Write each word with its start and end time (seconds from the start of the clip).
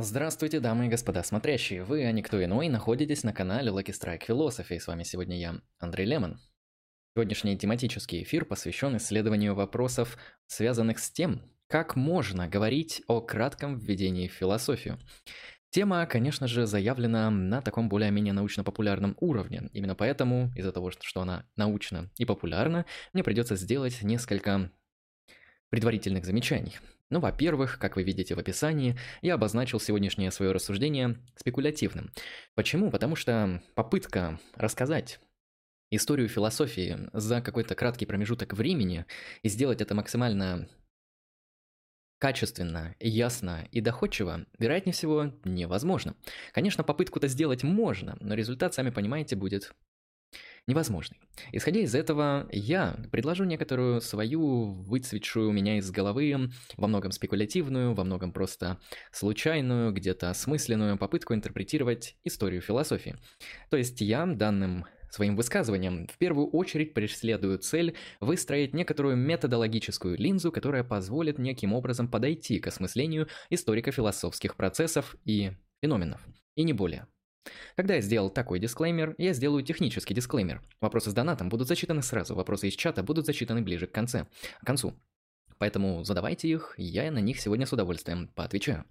Здравствуйте, 0.00 0.60
дамы 0.60 0.86
и 0.86 0.88
господа 0.88 1.24
смотрящие. 1.24 1.82
Вы, 1.82 2.04
а 2.04 2.12
никто 2.12 2.42
иной, 2.42 2.68
находитесь 2.68 3.24
на 3.24 3.32
канале 3.32 3.72
Lucky 3.72 3.86
Strike 3.86 4.28
Philosophy. 4.28 4.78
С 4.78 4.86
вами 4.86 5.02
сегодня 5.02 5.36
я, 5.36 5.56
Андрей 5.80 6.06
Лемон. 6.06 6.38
Сегодняшний 7.16 7.58
тематический 7.58 8.22
эфир 8.22 8.44
посвящен 8.44 8.96
исследованию 8.96 9.56
вопросов, 9.56 10.16
связанных 10.46 11.00
с 11.00 11.10
тем, 11.10 11.42
как 11.66 11.96
можно 11.96 12.46
говорить 12.46 13.02
о 13.08 13.20
кратком 13.20 13.76
введении 13.76 14.28
в 14.28 14.32
философию. 14.32 15.00
Тема, 15.70 16.06
конечно 16.06 16.46
же, 16.46 16.66
заявлена 16.66 17.28
на 17.30 17.60
таком 17.60 17.88
более-менее 17.88 18.34
научно-популярном 18.34 19.16
уровне. 19.18 19.68
Именно 19.72 19.96
поэтому, 19.96 20.52
из-за 20.54 20.70
того, 20.70 20.92
что 20.92 21.22
она 21.22 21.44
научна 21.56 22.08
и 22.18 22.24
популярна, 22.24 22.86
мне 23.12 23.24
придется 23.24 23.56
сделать 23.56 24.00
несколько 24.02 24.70
предварительных 25.70 26.24
замечаний. 26.24 26.78
Ну, 27.10 27.20
во-первых, 27.20 27.78
как 27.78 27.96
вы 27.96 28.02
видите 28.02 28.34
в 28.34 28.38
описании, 28.38 28.98
я 29.22 29.34
обозначил 29.34 29.80
сегодняшнее 29.80 30.30
свое 30.30 30.52
рассуждение 30.52 31.16
спекулятивным. 31.36 32.12
Почему? 32.54 32.90
Потому 32.90 33.16
что 33.16 33.62
попытка 33.74 34.38
рассказать 34.54 35.18
историю 35.90 36.28
философии 36.28 37.08
за 37.14 37.40
какой-то 37.40 37.74
краткий 37.74 38.04
промежуток 38.04 38.52
времени 38.52 39.06
и 39.42 39.48
сделать 39.48 39.80
это 39.80 39.94
максимально 39.94 40.68
качественно, 42.18 42.94
ясно 43.00 43.66
и 43.70 43.80
доходчиво, 43.80 44.44
вероятнее 44.58 44.92
всего, 44.92 45.32
невозможно. 45.44 46.14
Конечно, 46.52 46.84
попытку-то 46.84 47.28
сделать 47.28 47.62
можно, 47.62 48.16
но 48.20 48.34
результат, 48.34 48.74
сами 48.74 48.90
понимаете, 48.90 49.36
будет 49.36 49.72
невозможный. 50.68 51.18
Исходя 51.50 51.80
из 51.80 51.94
этого, 51.94 52.48
я 52.52 52.96
предложу 53.10 53.44
некоторую 53.44 54.00
свою 54.00 54.74
выцветшую 54.74 55.48
у 55.48 55.52
меня 55.52 55.78
из 55.78 55.90
головы, 55.90 56.50
во 56.76 56.86
многом 56.86 57.10
спекулятивную, 57.10 57.94
во 57.94 58.04
многом 58.04 58.32
просто 58.32 58.78
случайную, 59.10 59.92
где-то 59.92 60.30
осмысленную 60.30 60.98
попытку 60.98 61.34
интерпретировать 61.34 62.16
историю 62.24 62.60
философии. 62.60 63.16
То 63.70 63.76
есть 63.76 64.00
я 64.00 64.26
данным 64.26 64.84
своим 65.10 65.36
высказыванием 65.36 66.06
в 66.06 66.18
первую 66.18 66.48
очередь 66.48 66.92
преследую 66.92 67.58
цель 67.58 67.96
выстроить 68.20 68.74
некоторую 68.74 69.16
методологическую 69.16 70.18
линзу, 70.18 70.52
которая 70.52 70.84
позволит 70.84 71.38
неким 71.38 71.72
образом 71.72 72.08
подойти 72.08 72.58
к 72.58 72.66
осмыслению 72.66 73.26
историко-философских 73.48 74.54
процессов 74.54 75.16
и 75.24 75.52
феноменов, 75.80 76.20
и 76.56 76.62
не 76.62 76.74
более. 76.74 77.06
Когда 77.76 77.94
я 77.94 78.00
сделал 78.00 78.30
такой 78.30 78.58
дисклеймер, 78.58 79.14
я 79.18 79.32
сделаю 79.32 79.62
технический 79.62 80.14
дисклеймер. 80.14 80.62
Вопросы 80.80 81.10
с 81.10 81.14
донатом 81.14 81.48
будут 81.48 81.68
зачитаны 81.68 82.02
сразу, 82.02 82.34
вопросы 82.34 82.68
из 82.68 82.74
чата 82.74 83.02
будут 83.02 83.26
зачитаны 83.26 83.62
ближе 83.62 83.86
к, 83.86 83.92
конце, 83.92 84.26
к 84.60 84.66
концу. 84.66 84.94
Поэтому 85.58 86.04
задавайте 86.04 86.48
их, 86.48 86.74
я 86.76 87.10
на 87.10 87.18
них 87.18 87.40
сегодня 87.40 87.66
с 87.66 87.72
удовольствием 87.72 88.28
поотвечаю. 88.28 88.84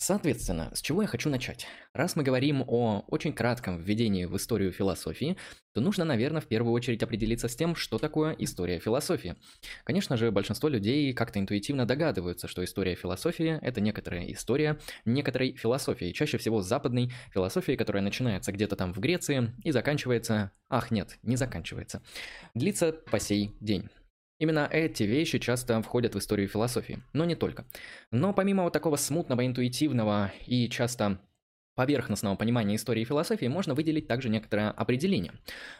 Соответственно, 0.00 0.70
с 0.74 0.80
чего 0.80 1.02
я 1.02 1.08
хочу 1.08 1.28
начать? 1.28 1.66
Раз 1.92 2.14
мы 2.14 2.22
говорим 2.22 2.62
о 2.64 3.04
очень 3.08 3.32
кратком 3.32 3.78
введении 3.78 4.26
в 4.26 4.36
историю 4.36 4.70
философии, 4.70 5.36
то 5.74 5.80
нужно, 5.80 6.04
наверное, 6.04 6.40
в 6.40 6.46
первую 6.46 6.72
очередь 6.72 7.02
определиться 7.02 7.48
с 7.48 7.56
тем, 7.56 7.74
что 7.74 7.98
такое 7.98 8.32
история 8.38 8.78
философии. 8.78 9.34
Конечно 9.82 10.16
же, 10.16 10.30
большинство 10.30 10.68
людей 10.68 11.12
как-то 11.12 11.40
интуитивно 11.40 11.84
догадываются, 11.84 12.46
что 12.46 12.64
история 12.64 12.94
философии– 12.94 13.58
это 13.62 13.80
некоторая 13.80 14.24
история 14.32 14.78
некоторой 15.04 15.56
философии, 15.56 16.12
чаще 16.12 16.38
всего 16.38 16.62
западной 16.62 17.10
философии, 17.34 17.74
которая 17.74 18.04
начинается 18.04 18.52
где-то 18.52 18.76
там 18.76 18.92
в 18.92 19.00
Греции 19.00 19.52
и 19.64 19.72
заканчивается… 19.72 20.52
Ах, 20.68 20.92
нет, 20.92 21.18
не 21.24 21.34
заканчивается. 21.34 22.02
Длится 22.54 22.92
по 22.92 23.18
сей 23.18 23.56
день. 23.58 23.88
Именно 24.38 24.68
эти 24.70 25.02
вещи 25.02 25.38
часто 25.38 25.82
входят 25.82 26.14
в 26.14 26.18
историю 26.18 26.48
философии, 26.48 27.02
но 27.12 27.24
не 27.24 27.34
только. 27.34 27.64
Но 28.12 28.32
помимо 28.32 28.62
вот 28.62 28.72
такого 28.72 28.96
смутного, 28.96 29.44
интуитивного 29.44 30.32
и 30.46 30.68
часто 30.68 31.18
поверхностного 31.78 32.34
понимания 32.34 32.74
истории 32.74 33.04
философии 33.04 33.46
можно 33.46 33.72
выделить 33.72 34.08
также 34.08 34.28
некоторое 34.28 34.70
определение. 34.70 35.32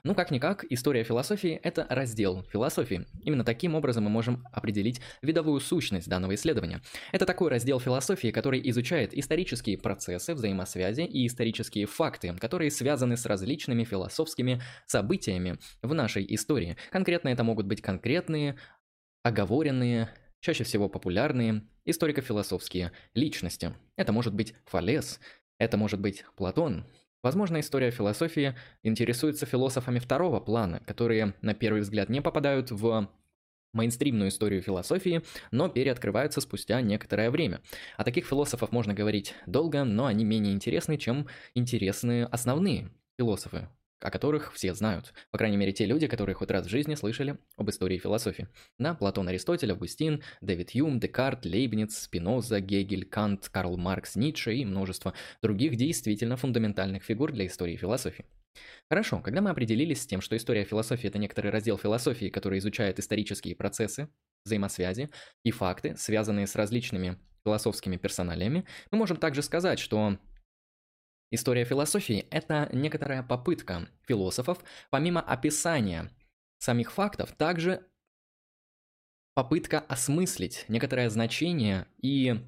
Ну, 0.05 0.15
как-никак, 0.15 0.65
история 0.71 1.03
философии– 1.03 1.59
это 1.65 1.89
раздел 1.91 2.45
философии. 2.45 3.05
Именно 3.25 3.43
таким 3.43 3.75
образом 3.75 4.05
мы 4.05 4.11
можем 4.11 4.45
определить 4.53 5.01
видовую 5.23 5.59
сущность 5.59 6.09
данного 6.09 6.37
исследования. 6.37 6.83
Это 7.11 7.27
такой 7.27 7.51
раздел 7.51 7.81
философии, 7.81 8.29
который 8.29 8.61
изучает 8.71 9.13
исторические 9.13 9.77
процессы, 9.77 10.35
взаимосвязи 10.35 11.01
и 11.01 11.27
исторические 11.27 11.87
факты, 11.87 12.33
которые 12.35 12.71
связаны 12.71 13.17
с 13.17 13.27
различными 13.27 13.83
философскими 13.83 14.63
событиями 14.87 15.59
в 15.83 15.95
нашей 15.95 16.25
истории. 16.33 16.77
Конкретно 16.93 17.31
это 17.31 17.43
могут 17.43 17.67
быть 17.67 17.83
конкретные, 17.83 18.57
оговоренные, 19.25 20.11
чаще 20.41 20.63
всего 20.63 20.89
популярные 20.89 21.63
историко-философские 21.85 22.93
личности. 23.15 23.75
Это 23.97 24.13
может 24.13 24.35
быть 24.35 24.55
Фалес, 24.67 25.21
это 25.59 25.77
может 25.77 26.01
быть 26.01 26.25
Платон. 26.37 26.85
Возможно, 27.23 27.61
история 27.61 27.91
философии 27.91 28.55
интересуется 28.83 29.45
философами 29.45 29.99
второго 29.99 30.39
плана, 30.41 30.81
которые 30.87 31.35
на 31.43 31.55
первый 31.55 31.83
взгляд 31.83 32.09
не 32.09 32.23
попадают 32.23 32.71
в 32.71 33.09
мейнстримную 33.73 34.29
историю 34.29 34.63
философии, 34.63 35.23
но 35.51 35.69
переоткрываются 35.69 36.41
спустя 36.41 36.81
некоторое 36.81 37.31
время. 37.31 37.61
О 37.97 38.05
таких 38.05 38.27
философов 38.27 38.73
можно 38.73 38.95
говорить 38.95 39.35
долго, 39.47 39.85
но 39.85 40.07
они 40.07 40.25
менее 40.25 40.55
интересны, 40.55 40.97
чем 40.97 41.27
интересны 41.55 42.25
основные 42.25 42.91
философы 43.19 43.69
о 44.01 44.11
которых 44.11 44.53
все 44.53 44.75
знают. 44.75 45.13
По 45.31 45.39
крайней 45.39 45.57
мере, 45.57 45.73
те 45.73 45.87
люди, 45.87 46.07
которые 46.07 46.35
хоть 46.35 46.51
раз 46.51 46.67
в 46.67 46.71
жизни 46.71 46.95
слышали 46.95 47.39
об 47.57 47.71
истории 47.71 47.99
философии. 47.99 48.49
На 48.79 48.95
Платон, 48.95 49.29
Аристотель, 49.29 49.73
Августин, 49.73 50.23
Дэвид 50.41 50.71
Юм, 50.71 51.01
Декарт, 51.01 51.45
Лейбниц, 51.45 51.97
Спиноза, 51.97 52.61
Гегель, 52.61 53.05
Кант, 53.05 53.49
Карл 53.49 53.77
Маркс, 53.77 54.17
Ницше 54.17 54.55
и 54.55 54.65
множество 54.65 55.15
других 55.43 55.77
действительно 55.77 56.37
фундаментальных 56.37 57.03
фигур 57.03 57.33
для 57.33 57.47
истории 57.47 57.77
философии. 57.77 58.25
Хорошо, 58.89 59.21
когда 59.21 59.41
мы 59.41 59.51
определились 59.51 60.03
с 60.03 60.07
тем, 60.07 60.21
что 60.21 60.37
история 60.37 60.65
философии– 60.65 61.07
это 61.09 61.19
некоторый 61.19 61.51
раздел 61.51 61.79
философии, 61.79 62.29
который 62.29 62.59
изучает 62.59 62.99
исторические 62.99 63.55
процессы, 63.55 64.09
взаимосвязи 64.45 65.11
и 65.45 65.51
факты, 65.51 65.95
связанные 65.97 66.47
с 66.47 66.57
различными 66.57 67.19
философскими 67.45 67.97
персоналиями, 67.97 68.65
мы 68.91 68.99
можем 68.99 69.17
также 69.17 69.43
сказать, 69.43 69.79
что 69.79 70.19
История 71.31 71.65
философии– 71.65 72.27
это 72.31 72.69
некоторая 72.73 73.23
попытка 73.23 73.89
философов, 74.07 74.65
помимо 74.91 75.21
описания 75.21 76.11
самих 76.59 76.91
фактов, 76.91 77.33
также 77.37 77.87
попытка 79.35 79.79
осмыслить 79.81 80.65
некоторое 80.69 81.11
значение 81.11 81.87
и 81.99 82.41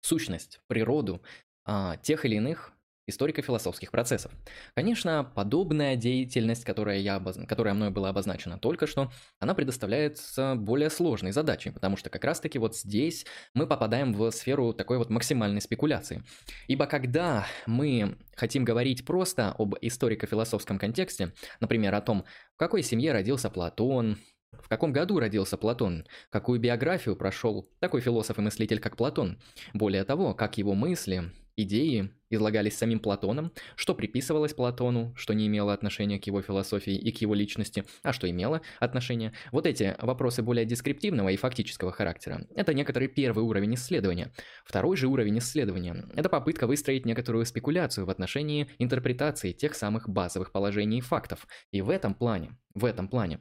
сущность, 0.00 0.60
природу 0.66 1.22
а, 1.64 1.96
тех 1.98 2.24
или 2.24 2.36
иных 2.36 2.72
историко-философских 3.06 3.90
процессов. 3.90 4.32
Конечно, 4.74 5.30
подобная 5.34 5.96
деятельность, 5.96 6.64
которая, 6.64 6.98
я 6.98 7.16
обоз... 7.16 7.38
которая 7.48 7.74
мной 7.74 7.90
была 7.90 8.10
обозначена 8.10 8.58
только 8.58 8.86
что, 8.86 9.10
она 9.40 9.54
предоставляется 9.54 10.54
более 10.56 10.90
сложной 10.90 11.32
задачей, 11.32 11.70
потому 11.70 11.96
что 11.96 12.10
как 12.10 12.24
раз-таки 12.24 12.58
вот 12.58 12.76
здесь 12.76 13.26
мы 13.54 13.66
попадаем 13.66 14.12
в 14.12 14.30
сферу 14.30 14.72
такой 14.72 14.98
вот 14.98 15.10
максимальной 15.10 15.60
спекуляции. 15.60 16.22
Ибо 16.68 16.86
когда 16.86 17.46
мы 17.66 18.18
хотим 18.36 18.64
говорить 18.64 19.04
просто 19.04 19.54
об 19.58 19.74
историко-философском 19.80 20.78
контексте, 20.78 21.32
например, 21.60 21.94
о 21.94 22.00
том, 22.00 22.24
в 22.54 22.58
какой 22.58 22.82
семье 22.82 23.12
родился 23.12 23.50
Платон, 23.50 24.18
в 24.52 24.68
каком 24.68 24.92
году 24.92 25.18
родился 25.18 25.56
Платон? 25.56 26.06
Какую 26.30 26.60
биографию 26.60 27.16
прошел 27.16 27.70
такой 27.80 28.00
философ 28.00 28.38
и 28.38 28.42
мыслитель, 28.42 28.80
как 28.80 28.96
Платон? 28.96 29.40
Более 29.72 30.04
того, 30.04 30.34
как 30.34 30.58
его 30.58 30.74
мысли, 30.74 31.32
идеи 31.56 32.10
излагались 32.30 32.76
самим 32.76 32.98
Платоном, 32.98 33.52
что 33.76 33.94
приписывалось 33.94 34.54
Платону, 34.54 35.14
что 35.16 35.34
не 35.34 35.46
имело 35.46 35.72
отношения 35.72 36.18
к 36.18 36.26
его 36.26 36.40
философии 36.40 36.94
и 36.94 37.12
к 37.12 37.20
его 37.20 37.34
личности, 37.34 37.84
а 38.02 38.12
что 38.12 38.28
имело 38.28 38.62
отношение. 38.80 39.32
Вот 39.52 39.66
эти 39.66 39.94
вопросы 40.00 40.42
более 40.42 40.64
дескриптивного 40.64 41.28
и 41.28 41.36
фактического 41.36 41.92
характера. 41.92 42.46
Это 42.54 42.74
некоторый 42.74 43.08
первый 43.08 43.44
уровень 43.44 43.74
исследования. 43.74 44.32
Второй 44.64 44.96
же 44.96 45.08
уровень 45.08 45.38
исследования– 45.38 46.06
это 46.16 46.28
попытка 46.28 46.66
выстроить 46.66 47.06
некоторую 47.06 47.44
спекуляцию 47.44 48.06
в 48.06 48.10
отношении 48.10 48.68
интерпретации 48.78 49.52
тех 49.52 49.74
самых 49.74 50.08
базовых 50.08 50.52
положений 50.52 50.98
и 50.98 51.02
фактов. 51.02 51.46
И 51.70 51.82
в 51.82 51.90
этом 51.90 52.14
плане, 52.14 52.56
в 52.74 52.84
этом 52.84 53.08
плане 53.08 53.40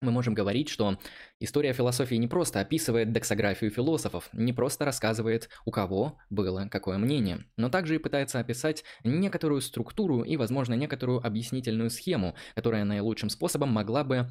мы 0.00 0.12
можем 0.12 0.34
говорить, 0.34 0.68
что 0.68 0.98
история 1.40 1.72
философии 1.72 2.14
не 2.14 2.28
просто 2.28 2.60
описывает 2.60 3.12
дексографию 3.12 3.70
философов, 3.70 4.28
не 4.32 4.52
просто 4.52 4.84
рассказывает, 4.84 5.48
у 5.64 5.70
кого 5.70 6.18
было 6.30 6.68
какое 6.70 6.98
мнение, 6.98 7.44
но 7.56 7.68
также 7.68 7.96
и 7.96 7.98
пытается 7.98 8.38
описать 8.38 8.84
некоторую 9.02 9.60
структуру 9.60 10.22
и, 10.22 10.36
возможно, 10.36 10.74
некоторую 10.74 11.24
объяснительную 11.26 11.90
схему, 11.90 12.34
которая 12.54 12.84
наилучшим 12.84 13.28
способом 13.28 13.70
могла 13.70 14.04
бы 14.04 14.28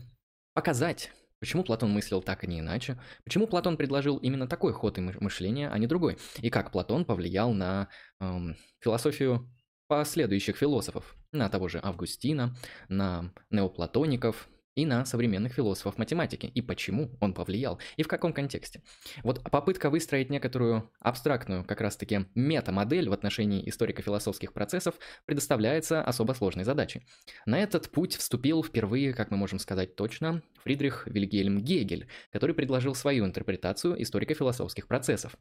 показать, 0.53 1.11
Почему 1.39 1.63
Платон 1.63 1.91
мыслил 1.91 2.23
так, 2.23 2.43
а 2.43 2.47
не 2.47 2.61
иначе? 2.61 2.99
Почему 3.23 3.45
Платон 3.45 3.77
предложил 3.77 4.17
именно 4.17 4.47
такой 4.47 4.73
ход 4.73 4.97
и 4.97 5.01
мышления, 5.01 5.69
а 5.69 5.77
не 5.77 5.85
другой? 5.85 6.17
И 6.41 6.49
как 6.49 6.71
Платон 6.71 7.05
повлиял 7.05 7.53
на 7.53 7.89
эм, 8.19 8.55
философию 8.79 9.47
последующих 9.87 10.57
философов? 10.57 11.15
На 11.31 11.47
того 11.49 11.67
же 11.67 11.79
Августина, 11.83 12.55
на 12.89 13.31
неоплатоников 13.51 14.49
и 14.77 14.85
на 14.85 15.03
современных 15.05 15.53
философов 15.53 15.97
математики, 15.97 16.45
и 16.45 16.61
почему 16.61 17.11
он 17.19 17.33
повлиял, 17.33 17.79
и 17.97 18.03
в 18.03 18.07
каком 18.07 18.31
контексте. 18.31 18.81
Вот 19.23 19.41
попытка 19.43 19.89
выстроить 19.89 20.29
некоторую 20.29 20.89
абстрактную, 20.99 21.65
как 21.65 21.81
раз-таки, 21.81 22.27
метамодель 22.35 23.09
в 23.09 23.13
отношении 23.13 23.67
историко-философских 23.67 24.53
процессов 24.53 24.95
предоставляется 25.25 26.03
особо 26.03 26.33
сложной 26.33 26.63
задачей. 26.63 27.01
На 27.47 27.59
этот 27.59 27.89
путь 27.89 28.15
вступил 28.15 28.63
впервые, 28.63 29.13
как 29.13 29.31
мы 29.31 29.37
можем 29.37 29.57
сказать 29.57 29.95
точно, 29.95 30.43
Фридрих 30.63 31.07
Вильгельм 31.07 31.59
Гегель, 31.59 32.07
который 32.31 32.53
предложил 32.53 32.93
свою 32.93 33.25
интерпретацию 33.25 33.99
историко-философских 34.01 34.87
процессов. 34.87 35.35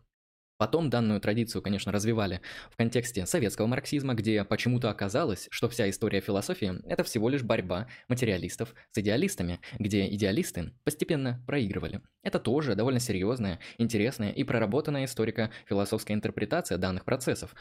Потом 0.58 0.88
данную 0.88 1.20
традицию, 1.20 1.60
конечно, 1.60 1.92
развивали 1.92 2.40
в 2.70 2.76
контексте 2.76 3.26
советского 3.26 3.66
марксизма, 3.66 4.14
где 4.14 4.42
почему-то 4.44 4.88
оказалось, 4.88 5.48
что 5.50 5.68
вся 5.68 5.90
история 5.90 6.20
философии– 6.20 6.80
это 6.86 7.04
всего 7.04 7.28
лишь 7.28 7.42
борьба 7.42 7.88
материалистов 8.08 8.74
с 8.92 8.98
идеалистами, 8.98 9.60
где 9.78 10.08
идеалисты 10.08 10.72
постепенно 10.84 11.44
проигрывали. 11.46 12.00
Это 12.22 12.38
тоже 12.38 12.74
довольно 12.74 13.00
серьезная, 13.00 13.60
интересная 13.76 14.32
и 14.32 14.44
проработанная 14.44 15.04
историко-философская 15.04 16.16
интерпретация 16.16 16.78
данных 16.78 17.04
процессов. 17.04 17.54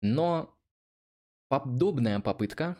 Но 0.00 0.58
подобная 1.48 2.20
попытка 2.20 2.76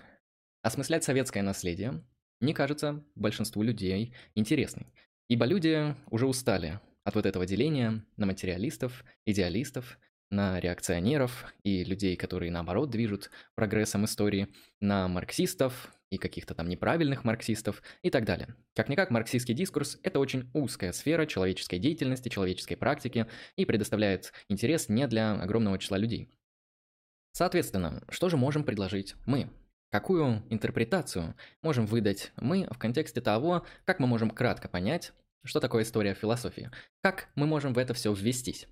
осмыслять 0.62 1.04
советское 1.04 1.42
наследие 1.42 2.02
не 2.40 2.54
кажется 2.54 3.04
большинству 3.14 3.62
людей 3.62 4.14
интересной, 4.34 4.92
ибо 5.28 5.44
люди 5.44 5.94
уже 6.10 6.26
устали 6.26 6.80
от 7.06 7.14
вот 7.14 7.24
этого 7.24 7.46
деления 7.46 8.04
на 8.16 8.26
материалистов, 8.26 9.04
идеалистов, 9.24 9.98
на 10.28 10.58
реакционеров 10.58 11.46
и 11.62 11.84
людей, 11.84 12.16
которые 12.16 12.50
наоборот 12.50 12.90
движут 12.90 13.30
прогрессом 13.54 14.04
истории, 14.06 14.48
на 14.80 15.06
марксистов 15.06 15.92
и 16.10 16.18
каких-то 16.18 16.56
там 16.56 16.68
неправильных 16.68 17.22
марксистов 17.22 17.80
и 18.02 18.10
так 18.10 18.24
далее. 18.24 18.56
Как-никак, 18.74 19.12
марксистский 19.12 19.54
дискурс– 19.54 20.00
это 20.02 20.18
очень 20.18 20.50
узкая 20.52 20.90
сфера 20.90 21.26
человеческой 21.26 21.78
деятельности, 21.78 22.28
человеческой 22.28 22.74
практики 22.74 23.26
и 23.54 23.64
предоставляет 23.64 24.32
интерес 24.48 24.88
не 24.88 25.06
для 25.06 25.40
огромного 25.40 25.78
числа 25.78 25.98
людей. 25.98 26.28
Соответственно, 27.30 28.02
что 28.08 28.28
же 28.28 28.36
можем 28.36 28.64
предложить 28.64 29.14
мы? 29.26 29.48
Какую 29.92 30.42
интерпретацию 30.50 31.36
можем 31.62 31.86
выдать 31.86 32.32
мы 32.36 32.66
в 32.68 32.78
контексте 32.78 33.20
того, 33.20 33.64
как 33.84 34.00
мы 34.00 34.08
можем 34.08 34.30
кратко 34.30 34.68
понять 34.68 35.12
что 35.46 35.60
такое 35.60 35.84
история 35.84 36.14
философии? 36.14 36.70
Как 37.02 37.28
мы 37.34 37.46
можем 37.46 37.72
в 37.72 37.78
это 37.78 37.94
все 37.94 38.12
ввестись? 38.12 38.66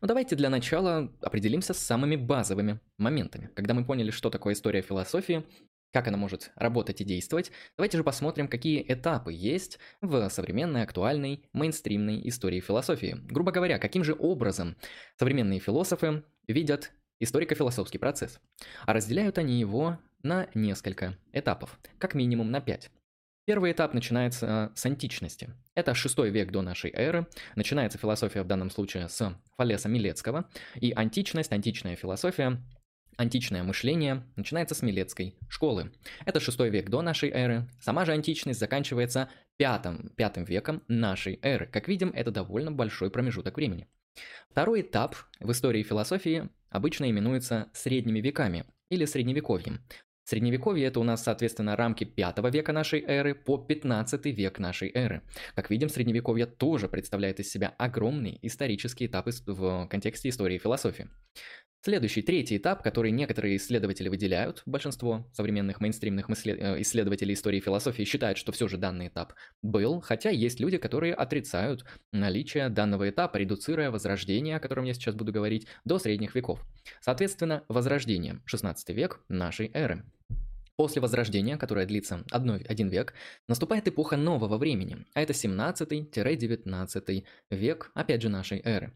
Ну 0.00 0.08
давайте 0.08 0.36
для 0.36 0.50
начала 0.50 1.10
определимся 1.20 1.74
с 1.74 1.78
самыми 1.78 2.16
базовыми 2.16 2.80
моментами. 2.98 3.50
Когда 3.54 3.74
мы 3.74 3.84
поняли, 3.84 4.10
что 4.10 4.30
такое 4.30 4.54
история 4.54 4.82
философии, 4.82 5.44
как 5.92 6.08
она 6.08 6.16
может 6.16 6.50
работать 6.56 7.00
и 7.00 7.04
действовать, 7.04 7.52
давайте 7.76 7.98
же 7.98 8.04
посмотрим, 8.04 8.48
какие 8.48 8.84
этапы 8.86 9.32
есть 9.32 9.78
в 10.00 10.28
современной, 10.30 10.82
актуальной, 10.82 11.44
мейнстримной 11.52 12.26
истории 12.28 12.60
философии. 12.60 13.18
Грубо 13.24 13.52
говоря, 13.52 13.78
каким 13.78 14.04
же 14.04 14.16
образом 14.18 14.76
современные 15.18 15.60
философы 15.60 16.24
видят 16.48 16.92
историко-философский 17.20 17.98
процесс. 17.98 18.40
А 18.84 18.92
разделяют 18.92 19.38
они 19.38 19.58
его 19.58 19.98
на 20.22 20.48
несколько 20.54 21.16
этапов, 21.32 21.78
как 21.98 22.14
минимум 22.14 22.50
на 22.50 22.60
пять. 22.60 22.90
Первый 23.44 23.72
этап 23.72 23.92
начинается 23.92 24.70
с 24.76 24.86
античности. 24.86 25.50
Это 25.74 25.94
шестой 25.94 26.30
век 26.30 26.52
до 26.52 26.62
нашей 26.62 26.92
эры. 26.92 27.26
Начинается 27.56 27.98
философия 27.98 28.42
в 28.42 28.46
данном 28.46 28.70
случае 28.70 29.08
с 29.08 29.36
Фалеса 29.56 29.88
Милецкого. 29.88 30.48
И 30.76 30.92
античность, 30.92 31.50
античная 31.50 31.96
философия, 31.96 32.62
античное 33.16 33.64
мышление 33.64 34.22
начинается 34.36 34.76
с 34.76 34.82
Милецкой 34.82 35.36
школы. 35.48 35.92
Это 36.24 36.38
шестой 36.38 36.70
век 36.70 36.88
до 36.88 37.02
нашей 37.02 37.30
эры. 37.30 37.68
Сама 37.80 38.04
же 38.04 38.12
античность 38.12 38.60
заканчивается 38.60 39.28
пятым, 39.56 40.10
пятым 40.16 40.44
веком 40.44 40.84
нашей 40.86 41.40
эры. 41.42 41.66
Как 41.66 41.88
видим, 41.88 42.10
это 42.14 42.30
довольно 42.30 42.70
большой 42.70 43.10
промежуток 43.10 43.56
времени. 43.56 43.88
Второй 44.50 44.82
этап 44.82 45.16
в 45.40 45.50
истории 45.50 45.82
философии 45.82 46.48
обычно 46.70 47.10
именуется 47.10 47.70
средними 47.72 48.20
веками 48.20 48.66
или 48.88 49.04
средневековьем. 49.04 49.80
Средневековье 50.24 50.86
это 50.86 51.00
у 51.00 51.04
нас, 51.04 51.24
соответственно, 51.24 51.76
рамки 51.76 52.04
5 52.04 52.38
века 52.52 52.72
нашей 52.72 53.00
эры 53.00 53.34
по 53.34 53.58
15 53.58 54.26
век 54.26 54.58
нашей 54.58 54.90
эры. 54.94 55.22
Как 55.54 55.70
видим, 55.70 55.88
Средневековье 55.88 56.46
тоже 56.46 56.88
представляет 56.88 57.40
из 57.40 57.50
себя 57.50 57.74
огромный 57.78 58.38
исторический 58.42 59.06
этап 59.06 59.28
в 59.46 59.86
контексте 59.88 60.28
истории 60.28 60.56
и 60.56 60.58
философии. 60.58 61.08
Следующий, 61.84 62.22
третий 62.22 62.58
этап, 62.58 62.80
который 62.84 63.10
некоторые 63.10 63.56
исследователи 63.56 64.08
выделяют, 64.08 64.62
большинство 64.66 65.26
современных 65.32 65.80
мейнстримных 65.80 66.30
э, 66.30 66.80
исследователей 66.80 67.34
истории 67.34 67.58
и 67.58 67.60
философии 67.60 68.04
считают, 68.04 68.38
что 68.38 68.52
все 68.52 68.68
же 68.68 68.76
данный 68.76 69.08
этап 69.08 69.32
был, 69.62 70.00
хотя 70.00 70.30
есть 70.30 70.60
люди, 70.60 70.78
которые 70.78 71.12
отрицают 71.12 71.84
наличие 72.12 72.68
данного 72.68 73.10
этапа, 73.10 73.36
редуцируя 73.36 73.90
возрождение, 73.90 74.58
о 74.58 74.60
котором 74.60 74.84
я 74.84 74.94
сейчас 74.94 75.16
буду 75.16 75.32
говорить, 75.32 75.66
до 75.84 75.98
средних 75.98 76.36
веков. 76.36 76.64
Соответственно, 77.00 77.64
возрождение, 77.66 78.40
16 78.44 78.90
век 78.90 79.18
нашей 79.28 79.68
эры. 79.74 80.04
После 80.76 81.02
Возрождения, 81.02 81.56
которое 81.56 81.84
длится 81.84 82.22
одно, 82.30 82.60
один 82.68 82.90
век, 82.90 83.12
наступает 83.48 83.88
эпоха 83.88 84.16
нового 84.16 84.56
времени, 84.56 85.04
а 85.14 85.20
это 85.20 85.32
17-19 85.32 87.24
век, 87.50 87.90
опять 87.94 88.22
же, 88.22 88.28
нашей 88.28 88.60
эры. 88.60 88.92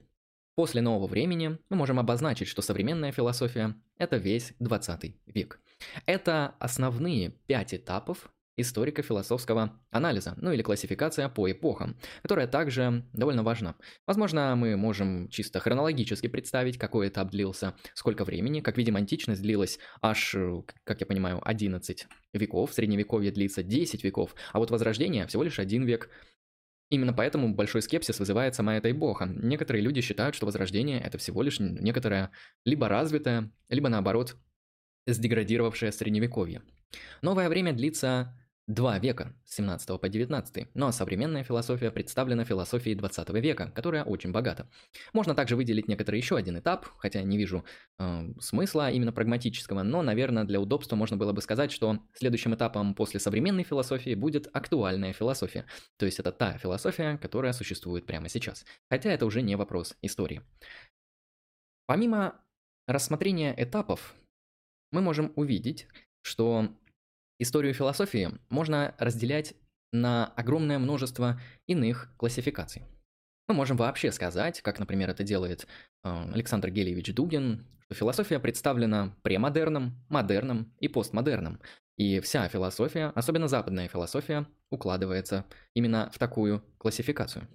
После 0.56 0.80
нового 0.80 1.06
времени 1.06 1.58
мы 1.68 1.76
можем 1.76 1.98
обозначить, 1.98 2.48
что 2.48 2.62
современная 2.62 3.12
философия– 3.12 3.74
это 3.98 4.16
весь 4.16 4.54
20 4.58 5.14
век. 5.26 5.60
Это 6.06 6.54
основные 6.58 7.28
пять 7.46 7.74
этапов 7.74 8.30
историко-философского 8.56 9.78
анализа, 9.90 10.34
ну 10.38 10.50
или 10.50 10.62
классификация 10.62 11.28
по 11.28 11.50
эпохам, 11.50 11.98
которая 12.22 12.46
также 12.46 13.04
довольно 13.12 13.42
важна. 13.42 13.74
Возможно, 14.06 14.56
мы 14.56 14.78
можем 14.78 15.28
чисто 15.28 15.60
хронологически 15.60 16.26
представить, 16.26 16.78
какой 16.78 17.08
этап 17.08 17.30
длился, 17.30 17.74
сколько 17.92 18.24
времени. 18.24 18.60
Как 18.60 18.78
видим, 18.78 18.96
античность 18.96 19.42
длилась 19.42 19.78
аж, 20.00 20.34
как 20.84 21.00
я 21.00 21.06
понимаю, 21.06 21.46
11 21.46 22.06
веков, 22.32 22.72
средневековье 22.72 23.30
длится 23.30 23.62
10 23.62 24.02
веков, 24.02 24.34
а 24.54 24.58
вот 24.58 24.70
возрождение 24.70 25.26
всего 25.26 25.42
лишь 25.42 25.58
один 25.58 25.84
век. 25.84 26.08
Именно 26.88 27.12
поэтому 27.12 27.54
большой 27.54 27.82
скепсис 27.82 28.18
вызывает 28.18 28.54
сама 28.54 28.76
эта 28.76 28.90
эпоха. 28.90 29.26
Некоторые 29.26 29.82
люди 29.82 30.00
считают, 30.00 30.34
что 30.34 30.46
Возрождение– 30.46 31.00
это 31.04 31.18
всего 31.18 31.42
лишь 31.42 31.58
некоторое 31.58 32.30
либо 32.64 32.88
развитое, 32.88 33.50
либо 33.68 33.88
наоборот 33.88 34.36
сдеградировавшее 35.06 35.90
Средневековье. 35.92 36.62
Новое 37.22 37.48
время 37.48 37.72
длится 37.72 38.38
Два 38.68 38.98
века, 38.98 39.32
с 39.44 39.54
17 39.54 40.00
по 40.00 40.08
19, 40.08 40.74
но 40.74 40.90
современная 40.90 41.44
философия 41.44 41.92
представлена 41.92 42.44
философией 42.44 42.96
20 42.96 43.28
века, 43.34 43.70
которая 43.72 44.02
очень 44.02 44.32
богата. 44.32 44.68
Можно 45.12 45.36
также 45.36 45.54
выделить 45.54 45.86
некоторый 45.86 46.16
еще 46.16 46.36
один 46.36 46.58
этап, 46.58 46.86
хотя 46.98 47.22
не 47.22 47.38
вижу 47.38 47.64
э, 48.00 48.32
смысла 48.40 48.90
именно 48.90 49.12
прагматического, 49.12 49.84
но, 49.84 50.02
наверное, 50.02 50.42
для 50.42 50.60
удобства 50.60 50.96
можно 50.96 51.16
было 51.16 51.32
бы 51.32 51.42
сказать, 51.42 51.70
что 51.70 52.00
следующим 52.12 52.56
этапом 52.56 52.96
после 52.96 53.20
современной 53.20 53.62
философии 53.62 54.16
будет 54.16 54.48
актуальная 54.52 55.12
философия. 55.12 55.64
То 55.96 56.06
есть 56.06 56.18
это 56.18 56.32
та 56.32 56.58
философия, 56.58 57.18
которая 57.18 57.52
существует 57.52 58.04
прямо 58.04 58.28
сейчас. 58.28 58.66
Хотя 58.90 59.12
это 59.12 59.26
уже 59.26 59.42
не 59.42 59.54
вопрос 59.54 59.94
истории. 60.02 60.42
Помимо 61.86 62.40
рассмотрения 62.88 63.54
этапов, 63.56 64.16
мы 64.90 65.02
можем 65.02 65.32
увидеть, 65.36 65.86
что 66.22 66.68
Историю 67.38 67.74
философии 67.74 68.30
можно 68.48 68.94
разделять 68.98 69.54
на 69.92 70.26
огромное 70.36 70.78
множество 70.78 71.40
иных 71.66 72.10
классификаций. 72.16 72.82
Мы 73.48 73.54
можем 73.54 73.76
вообще 73.76 74.10
сказать, 74.10 74.62
как, 74.62 74.78
например, 74.78 75.10
это 75.10 75.22
делает 75.22 75.66
э, 76.02 76.30
Александр 76.32 76.70
Гелевич 76.70 77.14
Дугин, 77.14 77.66
что 77.84 77.94
философия 77.94 78.40
представлена 78.40 79.14
премодерном, 79.22 80.02
модерном 80.08 80.72
и 80.80 80.88
постмодерном. 80.88 81.60
И 81.96 82.20
вся 82.20 82.48
философия, 82.48 83.12
особенно 83.14 83.48
западная 83.48 83.88
философия, 83.88 84.46
укладывается 84.70 85.44
именно 85.74 86.10
в 86.12 86.18
такую 86.18 86.62
классификацию. 86.78 87.46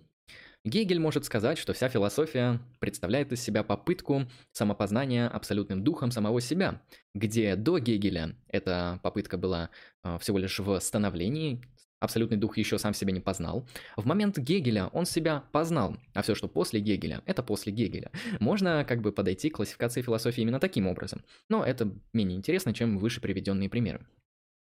Гегель 0.63 0.99
может 0.99 1.25
сказать, 1.25 1.57
что 1.57 1.73
вся 1.73 1.89
философия 1.89 2.59
представляет 2.79 3.31
из 3.31 3.41
себя 3.41 3.63
попытку 3.63 4.27
самопознания 4.51 5.27
абсолютным 5.27 5.83
духом 5.83 6.11
самого 6.11 6.39
себя, 6.39 6.81
где 7.15 7.55
до 7.55 7.79
Гегеля 7.79 8.35
эта 8.47 8.99
попытка 9.01 9.39
была 9.39 9.71
э, 10.03 10.19
всего 10.19 10.37
лишь 10.37 10.59
в 10.59 10.79
становлении, 10.79 11.63
абсолютный 11.99 12.37
дух 12.37 12.59
еще 12.59 12.77
сам 12.77 12.93
себя 12.93 13.11
не 13.11 13.19
познал. 13.19 13.67
В 13.97 14.05
момент 14.05 14.37
Гегеля 14.37 14.85
он 14.93 15.07
себя 15.07 15.45
познал, 15.51 15.97
а 16.13 16.21
все, 16.21 16.35
что 16.35 16.47
после 16.47 16.79
Гегеля, 16.79 17.23
это 17.25 17.41
после 17.41 17.73
Гегеля. 17.73 18.11
Можно 18.39 18.85
как 18.87 19.01
бы 19.01 19.11
подойти 19.11 19.49
к 19.49 19.55
классификации 19.55 20.03
философии 20.03 20.41
именно 20.41 20.59
таким 20.59 20.85
образом, 20.85 21.23
но 21.49 21.65
это 21.65 21.91
менее 22.13 22.37
интересно, 22.37 22.71
чем 22.71 22.99
выше 22.99 23.19
приведенные 23.19 23.67
примеры. 23.67 24.05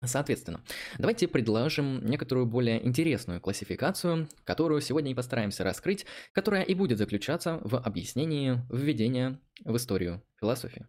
Соответственно, 0.03 0.63
давайте 0.99 1.29
предложим 1.29 2.05
некоторую 2.07 2.47
более 2.47 2.85
интересную 2.87 3.41
классификацию, 3.41 4.29
которую 4.45 4.81
сегодня 4.81 5.11
и 5.11 5.15
постараемся 5.15 5.63
раскрыть, 5.63 6.07
которая 6.33 6.63
и 6.63 6.75
будет 6.75 6.97
заключаться 6.97 7.61
в 7.63 7.77
объяснении 7.77 8.63
введения 8.71 9.39
в 9.63 9.77
историю 9.77 10.23
философии. 10.41 10.87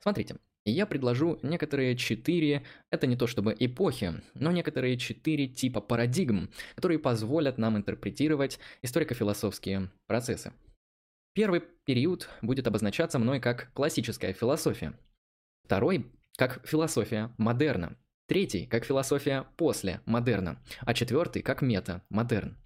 Смотрите, 0.00 0.36
я 0.64 0.86
предложу 0.86 1.38
некоторые 1.42 1.94
четыре, 1.94 2.62
это 2.90 3.06
не 3.06 3.16
то 3.16 3.26
чтобы 3.26 3.54
эпохи, 3.58 4.22
но 4.32 4.50
некоторые 4.50 4.96
четыре 4.96 5.46
типа 5.46 5.82
парадигм, 5.82 6.50
которые 6.74 6.98
позволят 6.98 7.58
нам 7.58 7.76
интерпретировать 7.76 8.58
историко-философские 8.80 9.90
процессы. 10.06 10.54
Первый 11.34 11.60
период 11.84 12.30
будет 12.40 12.66
обозначаться 12.66 13.18
мной 13.18 13.40
как 13.40 13.72
классическая 13.74 14.32
философия. 14.32 14.98
Второй– 15.64 16.10
как 16.38 16.66
философия 16.66 17.30
модерна. 17.36 17.96
Третий– 18.26 18.64
как 18.70 18.86
философия 18.86 19.44
после 19.56 20.00
модерна. 20.06 20.58
А 20.80 20.94
четвертый– 20.94 21.42
как 21.42 21.60
мета-модерн. 21.60 22.56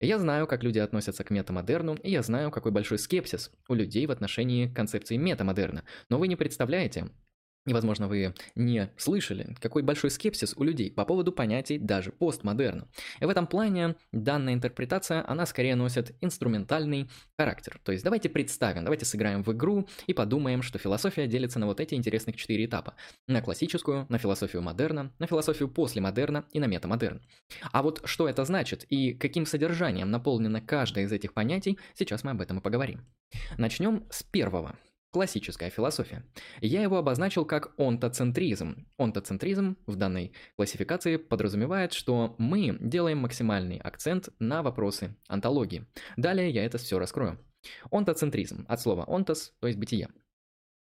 Я 0.00 0.18
знаю, 0.18 0.46
как 0.46 0.62
люди 0.62 0.78
относятся 0.78 1.24
к 1.24 1.30
метамодерну, 1.30 1.94
и 1.96 2.10
я 2.10 2.22
знаю, 2.22 2.50
какой 2.50 2.72
большой 2.72 2.98
скепсис 2.98 3.50
у 3.68 3.74
людей 3.74 4.06
в 4.06 4.12
отношении 4.12 4.72
концепции 4.72 5.16
метамодерна. 5.16 5.84
Но 6.08 6.18
вы 6.18 6.28
не 6.28 6.36
представляете, 6.36 7.10
и, 7.66 7.74
возможно, 7.74 8.08
вы 8.08 8.34
не 8.54 8.90
слышали, 8.96 9.54
какой 9.60 9.82
большой 9.82 10.10
скепсис 10.10 10.54
у 10.56 10.62
людей 10.62 10.90
по 10.90 11.04
поводу 11.04 11.30
понятий 11.30 11.78
даже 11.78 12.10
постмодерна. 12.10 12.88
И 13.20 13.24
в 13.26 13.28
этом 13.28 13.46
плане 13.46 13.96
данная 14.12 14.54
интерпретация, 14.54 15.28
она 15.28 15.44
скорее 15.44 15.74
носит 15.74 16.16
инструментальный 16.22 17.10
характер. 17.38 17.78
То 17.84 17.92
есть 17.92 18.02
давайте 18.02 18.30
представим, 18.30 18.84
давайте 18.84 19.04
сыграем 19.04 19.42
в 19.42 19.52
игру 19.52 19.86
и 20.06 20.14
подумаем, 20.14 20.62
что 20.62 20.78
философия 20.78 21.26
делится 21.26 21.58
на 21.58 21.66
вот 21.66 21.80
эти 21.80 21.94
интересных 21.94 22.36
четыре 22.36 22.64
этапа. 22.64 22.94
На 23.28 23.42
классическую, 23.42 24.06
на 24.08 24.16
философию 24.16 24.62
модерна, 24.62 25.12
на 25.18 25.26
философию 25.26 25.68
после 25.68 26.00
модерна 26.00 26.46
и 26.52 26.60
на 26.60 26.64
метамодерн. 26.66 27.20
А 27.72 27.82
вот 27.82 28.00
что 28.04 28.26
это 28.26 28.44
значит 28.46 28.84
и 28.88 29.12
каким 29.12 29.44
содержанием 29.44 30.10
наполнено 30.10 30.62
каждое 30.62 31.04
из 31.04 31.12
этих 31.12 31.34
понятий, 31.34 31.78
сейчас 31.94 32.24
мы 32.24 32.30
об 32.30 32.40
этом 32.40 32.58
и 32.58 32.62
поговорим. 32.62 33.04
Начнем 33.58 34.06
с 34.10 34.22
первого– 34.22 34.78
Классическая 35.12 35.70
философия. 35.70 36.24
Я 36.60 36.82
его 36.82 36.96
обозначил 36.96 37.44
как 37.44 37.72
онтоцентризм. 37.76 38.86
Онтоцентризм 38.96 39.76
в 39.86 39.96
данной 39.96 40.32
классификации 40.54 41.16
подразумевает, 41.16 41.92
что 41.92 42.36
мы 42.38 42.76
делаем 42.80 43.18
максимальный 43.18 43.78
акцент 43.78 44.28
на 44.38 44.62
вопросы 44.62 45.16
онтологии. 45.26 45.84
Далее 46.16 46.50
я 46.50 46.64
это 46.64 46.78
все 46.78 47.00
раскрою. 47.00 47.40
Онтоцентризм 47.90 48.64
от 48.68 48.80
слова 48.80 49.04
онтос, 49.08 49.52
то 49.58 49.66
есть 49.66 49.80
бытие. 49.80 50.10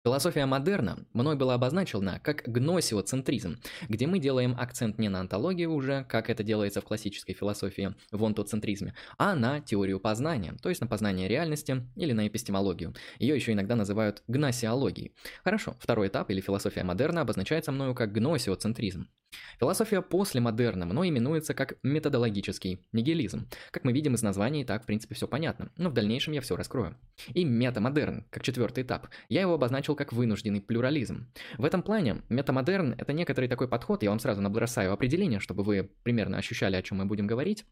Философия 0.05 0.45
модерна 0.45 0.99
мной 1.13 1.35
была 1.35 1.55
обозначена 1.55 2.19
как 2.23 2.43
гносиоцентризм, 2.45 3.57
где 3.89 4.05
мы 4.05 4.19
делаем 4.19 4.55
акцент 4.55 4.99
не 4.99 5.09
на 5.09 5.19
антологию 5.19 5.73
уже, 5.73 6.05
как 6.07 6.29
это 6.29 6.43
делается 6.43 6.79
в 6.79 6.83
классической 6.83 7.33
философии, 7.33 7.95
в 8.11 8.23
онтоцентризме, 8.23 8.93
а 9.17 9.33
на 9.33 9.61
теорию 9.61 9.99
познания, 9.99 10.53
то 10.61 10.69
есть 10.69 10.79
на 10.79 10.85
познание 10.85 11.27
реальности 11.27 11.87
или 11.95 12.11
на 12.11 12.27
эпистемологию. 12.27 12.93
Ее 13.17 13.33
еще 13.33 13.53
иногда 13.53 13.75
называют 13.75 14.21
гносиологией. 14.27 15.15
Хорошо, 15.43 15.75
второй 15.79 16.09
этап 16.09 16.29
или 16.29 16.39
философия 16.39 16.83
модерна 16.83 17.21
обозначается 17.21 17.71
мною 17.71 17.95
как 17.95 18.11
гносиоцентризм. 18.11 19.07
Философия 19.59 20.01
после 20.01 20.41
модерна 20.41 20.85
мной 20.85 21.09
именуется 21.09 21.53
как 21.53 21.77
методологический 21.83 22.85
нигилизм. 22.91 23.49
Как 23.71 23.83
мы 23.83 23.91
видим 23.91 24.15
из 24.15 24.21
названия, 24.21 24.61
и 24.61 24.65
так 24.65 24.83
в 24.83 24.85
принципе 24.85 25.15
все 25.15 25.27
понятно, 25.27 25.71
но 25.77 25.89
в 25.89 25.93
дальнейшем 25.93 26.33
я 26.33 26.41
все 26.41 26.55
раскрою. 26.55 26.95
И 27.33 27.43
метамодерн, 27.43 28.25
как 28.29 28.43
четвертый 28.43 28.83
этап. 28.83 29.07
Я 29.29 29.41
его 29.41 29.53
обозначил 29.53 29.94
как 29.95 30.13
вынужденный 30.13 30.61
плюрализм. 30.61 31.31
В 31.57 31.65
этом 31.65 31.81
плане 31.81 32.21
метамодерн– 32.29 32.95
это 32.97 33.13
некоторый 33.13 33.47
такой 33.47 33.67
подход, 33.67 34.03
я 34.03 34.09
вам 34.09 34.19
сразу 34.19 34.41
набросаю 34.41 34.93
определение, 34.93 35.39
чтобы 35.39 35.63
вы 35.63 35.89
примерно 36.03 36.37
ощущали, 36.37 36.75
о 36.75 36.81
чем 36.81 36.99
мы 36.99 37.05
будем 37.05 37.27
говорить. 37.27 37.65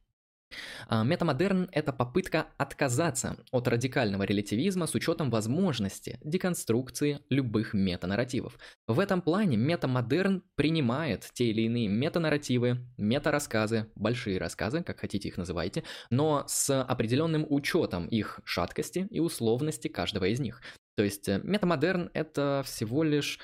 А, 0.88 1.04
метамодерн– 1.04 1.70
это 1.72 1.94
попытка 1.94 2.48
отказаться 2.58 3.38
от 3.52 3.68
радикального 3.68 4.24
релятивизма 4.24 4.88
с 4.88 4.96
учетом 4.96 5.30
возможности 5.30 6.20
деконструкции 6.24 7.20
любых 7.30 7.74
метанарративов. 7.74 8.58
В 8.88 9.00
этом 9.00 9.22
плане 9.22 9.58
метамодерн 9.58 10.44
принимает 10.56 11.30
те 11.34 11.46
или 11.46 11.62
иные 11.64 11.88
метанарративы, 11.88 12.80
метарассказы, 12.98 13.88
большие 13.96 14.38
рассказы, 14.38 14.84
как 14.84 15.00
хотите 15.00 15.28
их 15.28 15.38
называйте, 15.38 15.84
но 16.10 16.44
с 16.48 16.82
определенным 16.82 17.46
учетом 17.50 18.08
их 18.08 18.40
шаткости 18.44 19.08
и 19.10 19.20
условности 19.20 19.88
каждого 19.88 20.26
из 20.26 20.40
них. 20.40 20.62
То 20.96 21.04
есть 21.04 21.28
э, 21.28 21.40
метамодерн– 21.44 22.10
это 22.14 22.64
всего 22.66 23.04
лишь 23.04 23.40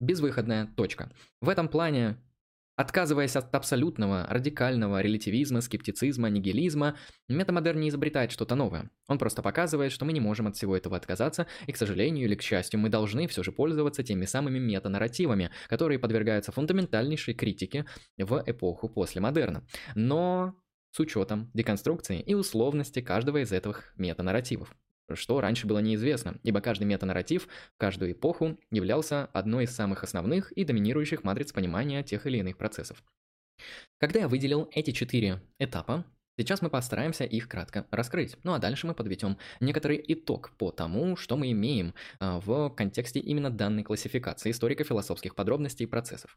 безвыходная 0.00 0.66
точка. 0.76 1.12
В 1.40 1.48
этом 1.48 1.68
плане 1.68 2.18
Отказываясь 2.76 3.36
от 3.36 3.54
абсолютного, 3.54 4.26
радикального 4.28 5.00
релятивизма, 5.00 5.60
скептицизма, 5.60 6.28
нигилизма, 6.28 6.96
метамодерн 7.28 7.78
не 7.78 7.88
изобретает 7.88 8.32
что-то 8.32 8.56
новое. 8.56 8.90
Он 9.06 9.16
просто 9.18 9.42
показывает, 9.42 9.92
что 9.92 10.04
мы 10.04 10.12
не 10.12 10.18
можем 10.18 10.48
от 10.48 10.56
всего 10.56 10.76
этого 10.76 10.96
отказаться, 10.96 11.46
и, 11.68 11.72
к 11.72 11.76
сожалению 11.76 12.26
или 12.26 12.34
к 12.34 12.42
счастью, 12.42 12.80
мы 12.80 12.88
должны 12.88 13.28
все 13.28 13.44
же 13.44 13.52
пользоваться 13.52 14.02
теми 14.02 14.24
самыми 14.24 14.58
метанарративами, 14.58 15.52
которые 15.68 16.00
подвергаются 16.00 16.50
фундаментальнейшей 16.50 17.34
критике 17.34 17.86
в 18.18 18.42
эпоху 18.44 18.88
после 18.88 19.20
модерна. 19.20 19.64
Но 19.94 20.56
с 20.90 20.98
учетом 20.98 21.52
деконструкции 21.54 22.20
и 22.20 22.34
условности 22.34 23.00
каждого 23.00 23.42
из 23.42 23.52
этих 23.52 23.94
метанарративов 23.96 24.74
что 25.12 25.40
раньше 25.40 25.66
было 25.66 25.78
неизвестно, 25.78 26.38
ибо 26.42 26.60
каждый 26.60 26.84
метанарратив 26.84 27.44
в 27.44 27.78
каждую 27.78 28.12
эпоху 28.12 28.58
являлся 28.70 29.26
одной 29.32 29.64
из 29.64 29.74
самых 29.74 30.02
основных 30.02 30.52
и 30.52 30.64
доминирующих 30.64 31.24
матриц 31.24 31.52
понимания 31.52 32.02
тех 32.02 32.26
или 32.26 32.38
иных 32.38 32.56
процессов. 32.56 33.02
Когда 33.98 34.20
я 34.20 34.28
выделил 34.28 34.68
эти 34.72 34.90
четыре 34.90 35.40
этапа, 35.58 36.04
сейчас 36.36 36.62
мы 36.62 36.70
постараемся 36.70 37.24
их 37.24 37.48
кратко 37.48 37.86
раскрыть. 37.90 38.36
Ну 38.42 38.52
а 38.52 38.58
дальше 38.58 38.86
мы 38.86 38.94
подведем 38.94 39.38
некоторый 39.60 40.02
итог 40.08 40.52
по 40.58 40.70
тому, 40.70 41.16
что 41.16 41.36
мы 41.36 41.52
имеем 41.52 41.94
а, 42.18 42.40
в 42.40 42.70
контексте 42.70 43.20
именно 43.20 43.50
данной 43.50 43.84
классификации 43.84 44.50
историко-философских 44.50 45.34
подробностей 45.34 45.84
и 45.84 45.88
процессов. 45.88 46.36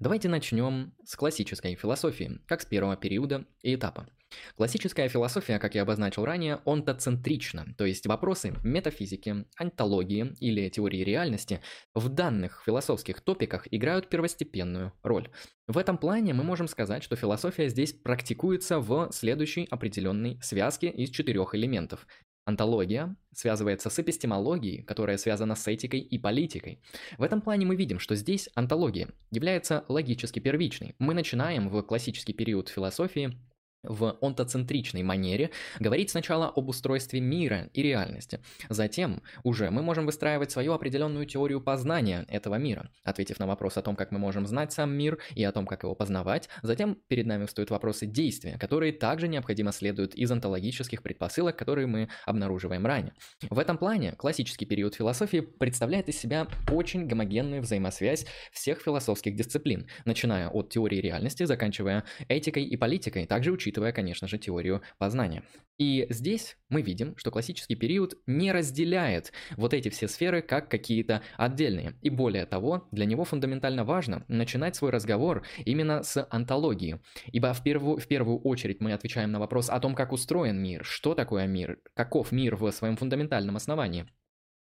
Давайте 0.00 0.28
начнем 0.28 0.94
с 1.04 1.16
классической 1.16 1.74
философии, 1.74 2.40
как 2.46 2.62
с 2.62 2.66
первого 2.66 2.96
периода 2.96 3.44
и 3.62 3.74
этапа. 3.74 4.08
Классическая 4.56 5.08
философия, 5.08 5.58
как 5.58 5.74
я 5.74 5.82
обозначил 5.82 6.24
ранее, 6.24 6.60
онтоцентрична, 6.64 7.74
то 7.76 7.84
есть 7.84 8.06
вопросы 8.06 8.54
метафизики, 8.62 9.46
антологии 9.56 10.34
или 10.40 10.68
теории 10.68 11.04
реальности 11.04 11.60
в 11.94 12.08
данных 12.08 12.62
философских 12.64 13.20
топиках 13.20 13.66
играют 13.70 14.08
первостепенную 14.08 14.92
роль. 15.02 15.30
В 15.66 15.78
этом 15.78 15.98
плане 15.98 16.34
мы 16.34 16.44
можем 16.44 16.68
сказать, 16.68 17.02
что 17.02 17.16
философия 17.16 17.68
здесь 17.68 17.92
практикуется 17.92 18.80
в 18.80 19.10
следующей 19.12 19.66
определенной 19.70 20.40
связке 20.42 20.88
из 20.88 21.10
четырех 21.10 21.54
элементов. 21.54 22.06
Антология 22.46 23.16
связывается 23.32 23.88
с 23.88 23.98
эпистемологией, 23.98 24.82
которая 24.82 25.16
связана 25.16 25.54
с 25.54 25.66
этикой 25.66 26.00
и 26.00 26.18
политикой. 26.18 26.78
В 27.16 27.22
этом 27.22 27.40
плане 27.40 27.64
мы 27.64 27.74
видим, 27.74 27.98
что 27.98 28.14
здесь 28.14 28.50
антология 28.54 29.08
является 29.30 29.84
логически 29.88 30.40
первичной. 30.40 30.94
Мы 30.98 31.14
начинаем 31.14 31.68
в 31.68 31.82
классический 31.82 32.34
период 32.34 32.68
философии 32.68 33.38
в 33.84 34.16
онтоцентричной 34.20 35.02
манере 35.02 35.50
говорить 35.78 36.10
сначала 36.10 36.48
об 36.48 36.68
устройстве 36.68 37.20
мира 37.20 37.70
и 37.72 37.82
реальности. 37.82 38.40
Затем 38.68 39.22
уже 39.42 39.70
мы 39.70 39.82
можем 39.82 40.06
выстраивать 40.06 40.50
свою 40.50 40.72
определенную 40.72 41.26
теорию 41.26 41.60
познания 41.60 42.24
этого 42.28 42.56
мира, 42.56 42.90
ответив 43.04 43.38
на 43.38 43.46
вопрос 43.46 43.76
о 43.76 43.82
том, 43.82 43.96
как 43.96 44.10
мы 44.10 44.18
можем 44.18 44.46
знать 44.46 44.72
сам 44.72 44.92
мир 44.92 45.18
и 45.34 45.44
о 45.44 45.52
том, 45.52 45.66
как 45.66 45.82
его 45.82 45.94
познавать. 45.94 46.48
Затем 46.62 46.96
перед 47.08 47.26
нами 47.26 47.46
встают 47.46 47.70
вопросы 47.70 48.06
действия, 48.06 48.58
которые 48.58 48.92
также 48.92 49.28
необходимо 49.28 49.72
следуют 49.72 50.14
из 50.14 50.30
онтологических 50.30 51.02
предпосылок, 51.02 51.56
которые 51.56 51.86
мы 51.86 52.08
обнаруживаем 52.24 52.86
ранее. 52.86 53.14
В 53.50 53.58
этом 53.58 53.78
плане 53.78 54.12
классический 54.12 54.66
период 54.66 54.94
философии 54.94 55.40
представляет 55.40 56.08
из 56.08 56.18
себя 56.18 56.48
очень 56.70 57.06
гомогенную 57.06 57.62
взаимосвязь 57.62 58.26
всех 58.52 58.80
философских 58.80 59.36
дисциплин, 59.36 59.86
начиная 60.04 60.48
от 60.48 60.70
теории 60.70 61.00
реальности, 61.00 61.44
заканчивая 61.44 62.04
этикой 62.28 62.64
и 62.64 62.76
политикой, 62.76 63.26
также 63.26 63.52
учитывая 63.52 63.73
учитывая, 63.74 63.92
конечно 63.92 64.28
же, 64.28 64.38
теорию 64.38 64.82
познания. 64.98 65.42
И 65.78 66.06
здесь 66.08 66.56
мы 66.68 66.82
видим, 66.82 67.16
что 67.16 67.32
классический 67.32 67.74
период 67.74 68.14
не 68.26 68.52
разделяет 68.52 69.32
вот 69.56 69.74
эти 69.74 69.88
все 69.88 70.06
сферы 70.06 70.40
как 70.42 70.70
какие-то 70.70 71.22
отдельные. 71.36 71.94
И 72.00 72.10
более 72.10 72.46
того, 72.46 72.86
для 72.92 73.06
него 73.06 73.24
фундаментально 73.24 73.84
важно 73.84 74.24
начинать 74.28 74.76
свой 74.76 74.92
разговор 74.92 75.44
именно 75.64 76.04
с 76.04 76.24
антологии. 76.30 77.00
Ибо 77.32 77.52
в 77.52 77.64
первую, 77.64 77.98
в 77.98 78.06
первую 78.06 78.38
очередь 78.38 78.80
мы 78.80 78.92
отвечаем 78.92 79.32
на 79.32 79.40
вопрос 79.40 79.68
о 79.68 79.80
том, 79.80 79.96
как 79.96 80.12
устроен 80.12 80.62
мир, 80.62 80.84
что 80.84 81.14
такое 81.14 81.48
мир, 81.48 81.78
каков 81.94 82.30
мир 82.30 82.54
в 82.54 82.70
своем 82.70 82.96
фундаментальном 82.96 83.56
основании. 83.56 84.06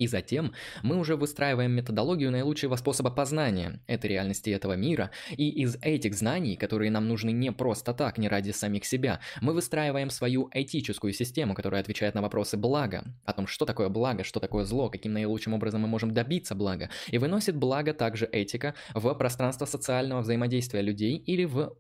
И 0.04 0.08
затем 0.08 0.52
мы 0.82 0.98
уже 0.98 1.16
выстраиваем 1.16 1.72
методологию 1.72 2.30
наилучшего 2.30 2.76
способа 2.76 3.10
познания 3.10 3.80
этой 3.88 4.08
реальности 4.08 4.50
этого 4.50 4.74
мира, 4.74 5.12
и 5.32 5.50
из 5.50 5.78
этих 5.82 6.14
знаний, 6.14 6.58
которые 6.58 6.92
нам 6.92 7.08
нужны 7.08 7.32
не 7.32 7.54
просто 7.54 7.94
так, 7.94 8.18
не 8.18 8.28
ради 8.28 8.52
самих 8.52 8.84
себя, 8.84 9.22
мы 9.40 9.54
выстраиваем 9.54 10.10
свою 10.10 10.50
этическую 10.54 11.14
систему, 11.14 11.56
которая 11.56 11.80
отвечает 11.80 12.16
на 12.16 12.22
вопросы 12.22 12.58
блага, 12.58 13.06
о 13.24 13.32
том, 13.32 13.48
что 13.48 13.66
такое 13.66 13.88
благо, 13.88 14.26
что 14.26 14.42
такое 14.42 14.66
зло, 14.66 14.90
каким 14.90 15.14
наилучшим 15.14 15.54
образом 15.54 15.80
мы 15.80 15.88
можем 15.88 16.12
добиться 16.14 16.54
блага, 16.54 16.90
и 17.08 17.18
выносит 17.18 17.56
благо 17.56 17.94
также 17.94 18.26
этика 18.26 18.76
в 18.94 19.14
пространство 19.14 19.64
социального 19.64 20.20
взаимодействия 20.20 20.82
людей 20.82 21.16
или 21.16 21.46
в 21.46 21.78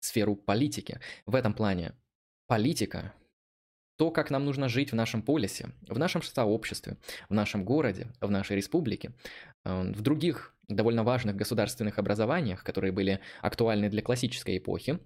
сферу 0.00 0.36
политики. 0.36 1.00
В 1.26 1.34
этом 1.34 1.52
плане 1.52 1.92
политика 2.46 3.12
то, 3.98 4.10
как 4.10 4.30
нам 4.30 4.44
нужно 4.44 4.68
жить 4.68 4.92
в 4.92 4.94
нашем 4.94 5.22
полисе, 5.22 5.70
в 5.88 5.98
нашем 5.98 6.22
сообществе, 6.22 6.96
в 7.28 7.34
нашем 7.34 7.64
городе, 7.64 8.06
в 8.20 8.30
нашей 8.30 8.56
республике, 8.56 9.12
э, 9.64 9.92
в 9.92 10.00
других 10.00 10.54
довольно 10.68 11.02
важных 11.02 11.34
государственных 11.34 11.98
образованиях, 11.98 12.62
которые 12.62 12.92
были 12.92 13.20
актуальны 13.42 13.90
для 13.90 14.00
классической 14.02 14.58
эпохи, 14.58 14.98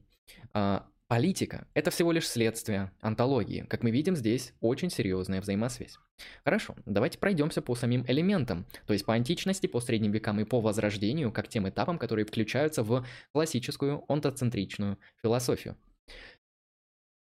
а, 0.53 0.87
Политика– 1.09 1.67
это 1.75 1.91
всего 1.91 2.11
лишь 2.11 2.27
следствие 2.27 2.91
антологии. 3.03 3.67
Как 3.69 3.83
мы 3.83 3.91
видим, 3.91 4.17
здесь 4.17 4.55
очень 4.63 4.89
серьезная 4.89 5.43
взаимосвязь. 5.43 5.99
Хорошо, 6.43 6.75
давайте 6.87 7.19
пройдемся 7.19 7.61
по 7.61 7.75
самим 7.75 8.07
элементам, 8.09 8.65
то 8.87 8.95
есть 8.95 9.05
по 9.05 9.13
античности, 9.13 9.67
по 9.67 9.81
средним 9.81 10.11
векам 10.11 10.41
и 10.41 10.45
по 10.45 10.63
возрождению, 10.63 11.31
как 11.31 11.49
тем 11.49 11.69
этапам, 11.69 11.99
которые 11.99 12.25
включаются 12.25 12.83
в 12.83 13.05
классическую 13.33 14.11
онтоцентричную 14.11 14.99
философию. 15.23 15.77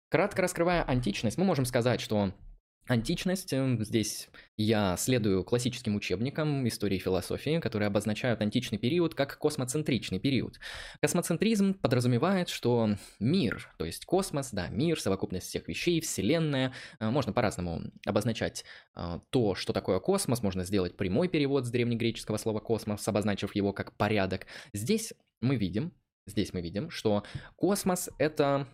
Кратко 0.10 0.42
раскрывая 0.42 0.84
античность, 0.84 1.38
мы 1.38 1.46
можем 1.46 1.66
сказать, 1.66 2.02
что 2.02 2.34
Античность. 2.90 3.54
Эм, 3.54 3.84
здесь 3.84 4.30
я 4.58 4.98
следую 4.98 5.44
классическим 5.44 5.96
учебникам 5.96 6.68
истории 6.68 6.96
и 6.96 7.00
философии, 7.00 7.60
которые 7.60 7.86
обозначают 7.86 8.42
античный 8.42 8.80
период 8.80 9.14
как 9.14 9.38
космоцентричный 9.38 10.20
период. 10.20 10.60
Космоцентризм 11.00 11.76
подразумевает, 11.76 12.50
что 12.50 12.96
мир, 13.20 13.72
то 13.78 13.86
есть 13.86 14.06
космос, 14.06 14.50
да, 14.52 14.70
мир, 14.70 15.00
совокупность 15.00 15.50
всех 15.50 15.68
вещей, 15.68 16.02
вселенная, 16.02 16.74
э, 17.00 17.12
можно 17.12 17.32
по-разному 17.32 17.92
обозначать 18.08 18.66
э, 18.96 19.20
то, 19.30 19.54
что 19.54 19.72
такое 19.72 20.00
космос, 20.00 20.42
можно 20.42 20.64
сделать 20.64 20.98
прямой 20.98 21.28
перевод 21.28 21.68
с 21.68 21.70
древнегреческого 21.70 22.38
слова 22.38 22.60
космос, 22.60 23.08
обозначив 23.08 23.54
его 23.54 23.72
как 23.72 23.96
порядок. 23.98 24.48
Здесь 24.74 25.14
мы 25.42 25.58
видим, 25.58 25.94
здесь 26.26 26.54
мы 26.54 26.62
видим, 26.62 26.90
что 26.90 27.24
космос 27.56 28.10
это 28.18 28.68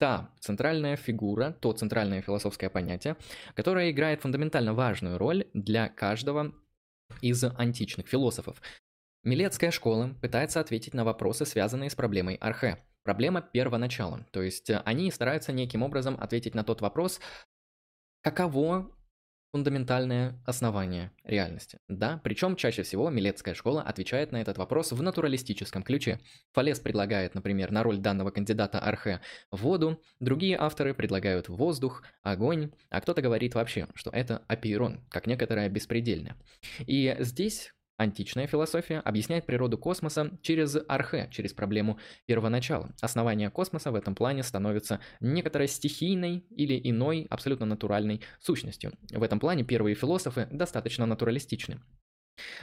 та 0.00 0.30
центральная 0.40 0.96
фигура, 0.96 1.52
то 1.60 1.72
центральное 1.72 2.22
философское 2.22 2.70
понятие, 2.70 3.16
которое 3.54 3.90
играет 3.90 4.22
фундаментально 4.22 4.72
важную 4.72 5.18
роль 5.18 5.46
для 5.52 5.90
каждого 5.90 6.54
из 7.20 7.44
античных 7.44 8.08
философов. 8.08 8.62
Милетская 9.24 9.70
школа 9.70 10.14
пытается 10.22 10.60
ответить 10.60 10.94
на 10.94 11.04
вопросы, 11.04 11.44
связанные 11.44 11.90
с 11.90 11.94
проблемой 11.94 12.36
архе. 12.40 12.78
Проблема 13.02 13.42
первоначала. 13.42 14.26
То 14.32 14.40
есть 14.40 14.70
они 14.86 15.10
стараются 15.10 15.52
неким 15.52 15.82
образом 15.82 16.16
ответить 16.18 16.54
на 16.54 16.64
тот 16.64 16.80
вопрос, 16.80 17.20
каково 18.22 18.90
фундаментальное 19.52 20.40
основание 20.46 21.10
реальности. 21.24 21.78
Да, 21.88 22.20
причем 22.22 22.56
чаще 22.56 22.82
всего 22.82 23.10
Милетская 23.10 23.54
школа 23.54 23.82
отвечает 23.82 24.32
на 24.32 24.40
этот 24.40 24.58
вопрос 24.58 24.92
в 24.92 25.02
натуралистическом 25.02 25.82
ключе. 25.82 26.20
Фалес 26.52 26.80
предлагает, 26.80 27.34
например, 27.34 27.70
на 27.70 27.82
роль 27.82 27.98
данного 27.98 28.30
кандидата 28.30 28.78
Архе 28.78 29.20
воду, 29.50 30.00
другие 30.20 30.56
авторы 30.56 30.94
предлагают 30.94 31.48
воздух, 31.48 32.02
огонь, 32.22 32.70
а 32.90 33.00
кто-то 33.00 33.22
говорит 33.22 33.54
вообще, 33.54 33.88
что 33.94 34.10
это 34.10 34.42
апейрон, 34.48 35.00
как 35.08 35.26
некоторое 35.26 35.68
беспредельное. 35.68 36.36
И 36.86 37.16
здесь 37.20 37.72
Античная 38.00 38.46
философия 38.46 39.00
объясняет 39.00 39.44
природу 39.44 39.76
космоса 39.76 40.30
через 40.40 40.74
архе, 40.88 41.28
через 41.30 41.52
проблему 41.52 41.98
первоначала. 42.24 42.94
Основание 43.02 43.50
космоса 43.50 43.90
в 43.90 43.94
этом 43.94 44.14
плане 44.14 44.42
становится 44.42 45.00
некоторой 45.20 45.68
стихийной 45.68 46.46
или 46.48 46.80
иной, 46.82 47.26
абсолютно 47.28 47.66
натуральной 47.66 48.22
сущностью. 48.40 48.92
В 49.10 49.22
этом 49.22 49.38
плане 49.38 49.64
первые 49.64 49.94
философы 49.94 50.48
достаточно 50.50 51.04
натуралистичны. 51.04 51.82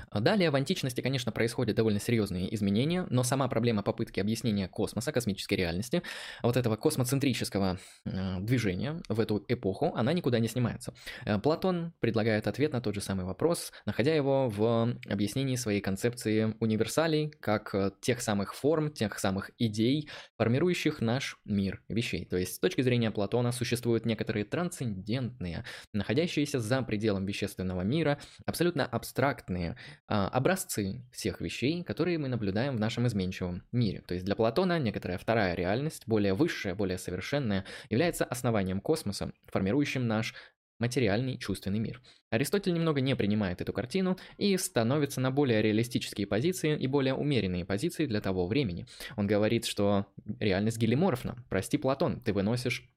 А 0.10 0.20
далее 0.20 0.50
в 0.50 0.56
античности, 0.56 1.02
конечно, 1.02 1.32
происходят 1.32 1.76
довольно 1.76 2.00
серьезные 2.00 2.54
изменения, 2.56 3.06
но 3.10 3.24
сама 3.24 3.48
проблема 3.48 3.84
попытки 3.84 4.20
объяснения 4.20 4.68
космоса, 4.68 5.12
космической 5.12 5.56
реальности, 5.56 6.04
вот 6.44 6.58
этого 6.58 6.76
космоцентрического 6.76 7.80
э, 8.06 8.40
движения 8.40 9.02
в 9.10 9.20
эту 9.20 9.44
эпоху, 9.48 9.94
она 9.96 10.14
никуда 10.14 10.40
не 10.40 10.48
снимается. 10.48 10.94
Э, 11.26 11.40
Платон 11.40 11.94
предлагает 12.00 12.48
ответ 12.48 12.74
на 12.74 12.82
тот 12.82 12.96
же 12.96 13.02
самый 13.02 13.26
вопрос, 13.26 13.72
находя 13.86 14.14
его 14.14 14.50
в 14.50 14.96
объяснении 15.10 15.56
своей 15.56 15.82
концепции 15.82 16.56
универсалей, 16.60 17.30
как 17.40 17.74
э, 17.74 17.92
тех 18.02 18.22
самых 18.22 18.56
форм, 18.56 18.92
тех 18.92 19.20
самых 19.20 19.52
идей, 19.58 20.10
формирующих 20.38 21.02
наш 21.02 21.38
мир 21.46 21.82
вещей. 21.90 22.26
То 22.26 22.38
есть 22.38 22.56
с 22.56 22.60
точки 22.60 22.82
зрения 22.82 23.12
Платона 23.12 23.52
существуют 23.52 24.06
некоторые 24.06 24.46
трансцендентные, 24.46 25.64
находящиеся 25.94 26.60
за 26.60 26.82
пределом 26.82 27.26
вещественного 27.26 27.82
мира, 27.82 28.20
абсолютно 28.46 28.86
абстрактные 28.86 29.67
а, 30.08 30.28
образцы 30.30 31.04
всех 31.12 31.42
вещей, 31.42 31.84
которые 31.84 32.18
мы 32.18 32.28
наблюдаем 32.28 32.78
в 32.78 32.80
нашем 32.80 33.08
изменчивом 33.08 33.64
мире. 33.72 34.04
То 34.08 34.14
есть 34.14 34.26
для 34.26 34.36
Платона 34.36 34.80
некоторая 34.80 35.18
вторая 35.18 35.56
реальность, 35.56 36.04
более 36.08 36.34
высшая, 36.34 36.76
более 36.76 36.98
совершенная, 36.98 37.66
является 37.90 38.24
основанием 38.24 38.80
космоса, 38.80 39.32
формирующим 39.48 40.08
наш 40.08 40.34
материальный 40.80 41.38
чувственный 41.38 41.80
мир. 41.80 42.02
Аристотель 42.30 42.74
немного 42.74 43.02
не 43.02 43.16
принимает 43.16 43.62
эту 43.62 43.74
картину 43.74 44.18
и 44.38 44.56
становится 44.58 45.22
на 45.22 45.32
более 45.32 45.62
реалистические 45.62 46.28
позиции 46.28 46.78
и 46.78 46.88
более 46.88 47.14
умеренные 47.14 47.66
позиции 47.66 48.06
для 48.06 48.22
того 48.22 48.48
времени. 48.48 48.86
Он 49.16 49.28
говорит, 49.28 49.66
что 49.66 50.06
реальность 50.40 50.78
гелиморфна. 50.78 51.44
Прости, 51.50 51.78
Платон, 51.78 52.22
ты 52.22 52.34
выносишь 52.34 52.88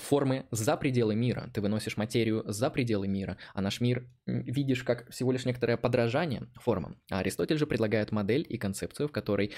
формы 0.00 0.46
за 0.50 0.76
пределы 0.76 1.14
мира, 1.14 1.50
ты 1.52 1.60
выносишь 1.60 1.96
материю 1.96 2.42
за 2.46 2.70
пределы 2.70 3.08
мира, 3.08 3.36
а 3.54 3.60
наш 3.60 3.80
мир 3.80 4.08
видишь 4.26 4.82
как 4.82 5.10
всего 5.10 5.32
лишь 5.32 5.44
некоторое 5.44 5.76
подражание 5.76 6.48
формам. 6.56 7.00
А 7.10 7.18
Аристотель 7.18 7.58
же 7.58 7.66
предлагает 7.66 8.12
модель 8.12 8.46
и 8.48 8.58
концепцию, 8.58 9.08
в 9.08 9.12
которой 9.12 9.52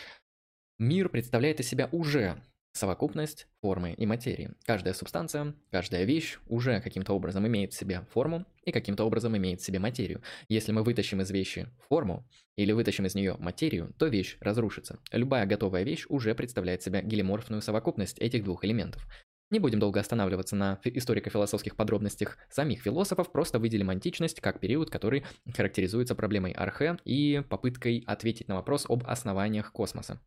мир 0.79 1.09
представляет 1.09 1.61
из 1.61 1.69
себя 1.69 1.89
уже 1.93 2.43
совокупность 2.77 3.49
формы 3.61 3.95
и 3.95 4.07
материи. 4.07 4.51
Каждая 4.65 4.95
субстанция, 4.95 5.55
каждая 5.71 6.05
вещь 6.05 6.39
уже 6.47 6.81
каким-то 6.81 7.15
образом 7.15 7.47
имеет 7.47 7.73
в 7.73 7.79
себе 7.79 8.07
форму 8.12 8.45
и 8.65 8.73
каким-то 8.73 9.05
образом 9.05 9.37
имеет 9.37 9.61
в 9.61 9.65
себе 9.65 9.79
материю. 9.79 10.23
Если 10.49 10.73
мы 10.73 10.83
вытащим 10.83 11.21
из 11.23 11.31
вещи 11.31 11.69
форму 11.89 12.29
или 12.57 12.73
вытащим 12.73 13.07
из 13.07 13.15
нее 13.15 13.37
материю, 13.39 13.95
то 13.99 14.07
вещь 14.07 14.37
разрушится. 14.41 14.99
Любая 15.11 15.47
готовая 15.47 15.85
вещь 15.85 16.05
уже 16.09 16.35
представляет 16.35 16.83
себя 16.83 17.01
гелиморфную 17.01 17.62
совокупность 17.62 18.19
этих 18.19 18.45
двух 18.45 18.65
элементов. 18.65 19.07
Не 19.51 19.61
будем 19.61 19.79
долго 19.79 20.01
останавливаться 20.01 20.57
на 20.57 20.81
историко-философских 20.83 21.77
подробностях 21.77 22.37
самих 22.51 22.83
философов, 22.83 23.31
просто 23.31 23.61
выделим 23.61 23.91
античность 23.91 24.41
как 24.41 24.59
период, 24.59 24.91
который 24.91 25.25
характеризуется 25.55 26.17
проблемой 26.17 26.53
архе 26.53 26.99
и 27.05 27.45
попыткой 27.49 28.03
ответить 28.07 28.49
на 28.49 28.57
вопрос 28.57 28.87
об 28.89 29.05
основаниях 29.07 29.71
космоса. 29.71 30.21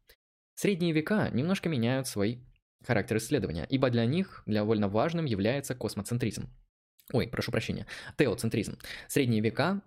Средние 0.55 0.93
века 0.93 1.29
немножко 1.33 1.67
меняют 1.67 2.07
свой 2.07 2.41
характер 2.85 3.17
исследования, 3.17 3.67
ибо 3.69 3.89
для 3.89 4.05
них 4.05 4.43
довольно 4.45 4.87
важным 4.87 5.25
является 5.25 5.75
космоцентризм. 5.75 6.49
Ой, 7.11 7.27
прошу 7.27 7.51
прощения, 7.51 7.87
теоцентризм. 8.17 8.77
Средние 9.07 9.41
века 9.41 9.81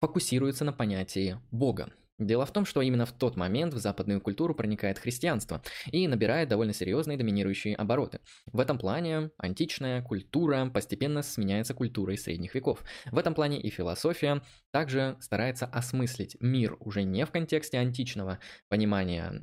фокусируются 0.00 0.64
на 0.64 0.72
понятии 0.72 1.38
Бога. 1.50 1.92
Дело 2.20 2.44
в 2.44 2.52
том, 2.52 2.66
что 2.66 2.82
именно 2.82 3.06
в 3.06 3.12
тот 3.12 3.36
момент 3.36 3.72
в 3.72 3.78
западную 3.78 4.20
культуру 4.20 4.54
проникает 4.54 4.98
христианство 4.98 5.62
и 5.90 6.06
набирает 6.06 6.50
довольно 6.50 6.74
серьезные 6.74 7.16
доминирующие 7.16 7.74
обороты. 7.74 8.20
В 8.44 8.60
этом 8.60 8.76
плане 8.76 9.30
античная 9.38 10.02
культура 10.02 10.70
постепенно 10.72 11.22
сменяется 11.22 11.72
культурой 11.72 12.18
средних 12.18 12.54
веков. 12.54 12.84
В 13.10 13.16
этом 13.16 13.32
плане 13.34 13.58
и 13.58 13.70
философия 13.70 14.42
также 14.70 15.16
старается 15.20 15.64
осмыслить 15.64 16.36
мир 16.40 16.76
уже 16.78 17.04
не 17.04 17.24
в 17.24 17.30
контексте 17.30 17.78
античного 17.78 18.38
понимания 18.68 19.40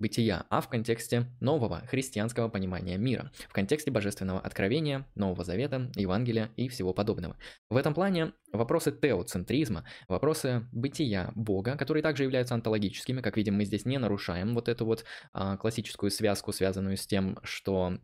бытия, 0.00 0.46
а 0.50 0.60
в 0.60 0.68
контексте 0.68 1.26
нового 1.40 1.82
христианского 1.86 2.48
понимания 2.48 2.96
мира, 2.96 3.30
в 3.48 3.52
контексте 3.52 3.90
божественного 3.90 4.40
откровения, 4.40 5.06
Нового 5.14 5.44
Завета, 5.44 5.90
Евангелия 5.94 6.50
и 6.56 6.68
всего 6.68 6.92
подобного. 6.92 7.36
В 7.68 7.76
этом 7.76 7.94
плане 7.94 8.32
вопросы 8.52 8.90
теоцентризма, 8.90 9.84
вопросы 10.08 10.66
бытия 10.72 11.30
Бога, 11.36 11.76
которые 11.76 12.02
также 12.02 12.24
являются 12.24 12.54
онтологическими, 12.54 13.20
как 13.20 13.36
видим, 13.36 13.56
мы 13.56 13.64
здесь 13.64 13.84
не 13.84 13.98
нарушаем 13.98 14.54
вот 14.54 14.68
эту 14.68 14.86
вот 14.86 15.04
а, 15.32 15.56
классическую 15.56 16.10
связку, 16.10 16.52
связанную 16.52 16.96
с 16.96 17.06
тем, 17.06 17.38
что 17.44 17.98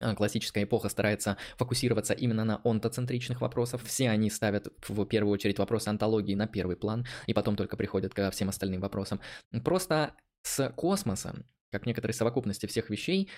а, 0.00 0.14
Классическая 0.14 0.64
эпоха 0.64 0.88
старается 0.88 1.36
фокусироваться 1.56 2.12
именно 2.12 2.44
на 2.44 2.60
онтоцентричных 2.64 3.40
вопросах. 3.40 3.82
Все 3.82 4.10
они 4.10 4.30
ставят 4.30 4.68
в 4.86 5.04
первую 5.06 5.32
очередь 5.32 5.58
вопросы 5.58 5.88
онтологии 5.88 6.34
на 6.34 6.46
первый 6.46 6.76
план, 6.76 7.06
и 7.26 7.34
потом 7.34 7.56
только 7.56 7.76
приходят 7.76 8.12
ко 8.12 8.30
всем 8.30 8.48
остальным 8.48 8.80
вопросам. 8.80 9.20
Просто 9.64 10.14
с 10.46 10.70
космоса, 10.70 11.34
как 11.72 11.86
некоторой 11.86 12.14
совокупности 12.14 12.66
всех 12.66 12.88
вещей, 12.88 13.28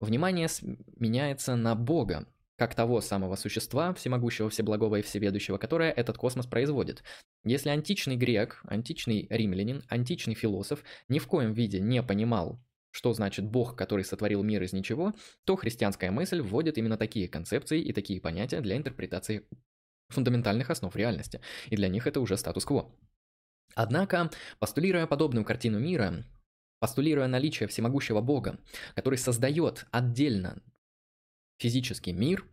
внимание 0.00 0.48
меняется 0.96 1.54
на 1.54 1.76
Бога, 1.76 2.26
как 2.56 2.74
того 2.74 3.00
самого 3.00 3.36
существа, 3.36 3.94
всемогущего, 3.94 4.50
всеблагого 4.50 4.96
и 4.96 5.02
всеведущего, 5.02 5.56
которое 5.56 5.92
этот 5.92 6.18
космос 6.18 6.46
производит. 6.46 7.04
Если 7.44 7.70
античный 7.70 8.16
грек, 8.16 8.60
античный 8.64 9.26
римлянин, 9.30 9.84
античный 9.88 10.34
философ 10.34 10.82
ни 11.08 11.20
в 11.20 11.28
коем 11.28 11.52
виде 11.52 11.80
не 11.80 12.02
понимал, 12.02 12.60
что 12.90 13.12
значит 13.12 13.44
Бог, 13.44 13.76
который 13.76 14.04
сотворил 14.04 14.42
мир 14.42 14.62
из 14.64 14.72
ничего, 14.72 15.14
то 15.44 15.56
христианская 15.56 16.10
мысль 16.10 16.40
вводит 16.40 16.76
именно 16.76 16.96
такие 16.96 17.28
концепции 17.28 17.80
и 17.80 17.92
такие 17.92 18.20
понятия 18.20 18.60
для 18.60 18.76
интерпретации 18.76 19.46
фундаментальных 20.08 20.70
основ 20.70 20.94
реальности, 20.94 21.40
и 21.68 21.76
для 21.76 21.88
них 21.88 22.06
это 22.06 22.20
уже 22.20 22.36
статус-кво. 22.36 22.92
Однако, 23.74 24.30
постулируя 24.58 25.06
подобную 25.06 25.44
картину 25.44 25.78
мира, 25.78 26.24
постулируя 26.78 27.26
наличие 27.26 27.68
всемогущего 27.68 28.20
Бога, 28.20 28.58
который 28.94 29.18
создает 29.18 29.86
отдельно 29.90 30.62
физический 31.58 32.12
мир, 32.12 32.44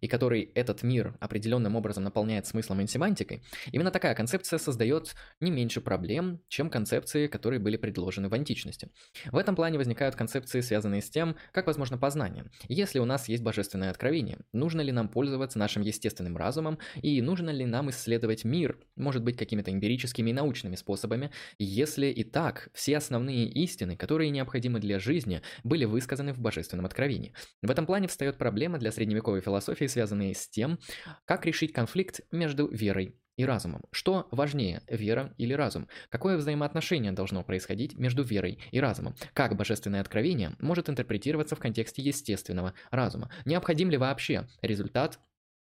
и 0.00 0.08
который 0.08 0.50
этот 0.54 0.82
мир 0.82 1.16
определенным 1.20 1.76
образом 1.76 2.04
наполняет 2.04 2.46
смыслом 2.46 2.80
и 2.80 2.86
семантикой, 2.86 3.42
именно 3.72 3.90
такая 3.90 4.14
концепция 4.14 4.58
создает 4.58 5.14
не 5.40 5.50
меньше 5.50 5.80
проблем, 5.80 6.40
чем 6.48 6.70
концепции, 6.70 7.26
которые 7.26 7.60
были 7.60 7.76
предложены 7.76 8.28
в 8.28 8.34
античности. 8.34 8.90
В 9.32 9.36
этом 9.36 9.56
плане 9.56 9.78
возникают 9.78 10.14
концепции, 10.14 10.60
связанные 10.60 11.02
с 11.02 11.10
тем, 11.10 11.36
как 11.52 11.66
возможно 11.66 11.98
познание. 11.98 12.50
Если 12.68 12.98
у 12.98 13.04
нас 13.04 13.28
есть 13.28 13.42
божественное 13.42 13.90
откровение, 13.90 14.38
нужно 14.52 14.80
ли 14.80 14.92
нам 14.92 15.08
пользоваться 15.08 15.58
нашим 15.58 15.82
естественным 15.82 16.36
разумом 16.36 16.78
и 17.02 17.20
нужно 17.22 17.50
ли 17.50 17.64
нам 17.64 17.90
исследовать 17.90 18.44
мир, 18.44 18.78
может 18.96 19.22
быть, 19.22 19.36
какими-то 19.36 19.70
эмпирическими 19.70 20.30
и 20.30 20.32
научными 20.32 20.76
способами, 20.76 21.30
если 21.58 22.06
и 22.06 22.24
так 22.24 22.68
все 22.74 22.96
основные 22.96 23.46
истины, 23.46 23.96
которые 23.96 24.30
необходимы 24.30 24.80
для 24.80 24.98
жизни, 24.98 25.42
были 25.62 25.84
высказаны 25.84 26.32
в 26.32 26.38
божественном 26.38 26.86
откровении. 26.86 27.32
В 27.62 27.70
этом 27.70 27.86
плане 27.86 28.08
встает 28.08 28.38
проблема 28.38 28.78
для 28.78 28.92
средневековой 28.92 29.40
философии, 29.40 29.63
философии, 29.64 29.86
связанные 29.86 30.34
с 30.34 30.48
тем, 30.48 30.78
как 31.24 31.46
решить 31.46 31.72
конфликт 31.72 32.20
между 32.30 32.66
верой 32.68 33.16
и 33.36 33.44
разумом. 33.44 33.82
Что 33.90 34.28
важнее, 34.30 34.82
вера 34.88 35.34
или 35.38 35.54
разум? 35.54 35.88
Какое 36.08 36.36
взаимоотношение 36.36 37.12
должно 37.12 37.42
происходить 37.42 37.98
между 37.98 38.22
верой 38.22 38.60
и 38.70 38.80
разумом? 38.80 39.16
Как 39.32 39.56
божественное 39.56 40.00
откровение 40.00 40.52
может 40.60 40.88
интерпретироваться 40.88 41.56
в 41.56 41.58
контексте 41.58 42.02
естественного 42.02 42.74
разума? 42.90 43.30
Необходим 43.44 43.90
ли 43.90 43.96
вообще 43.96 44.46
результат 44.62 45.18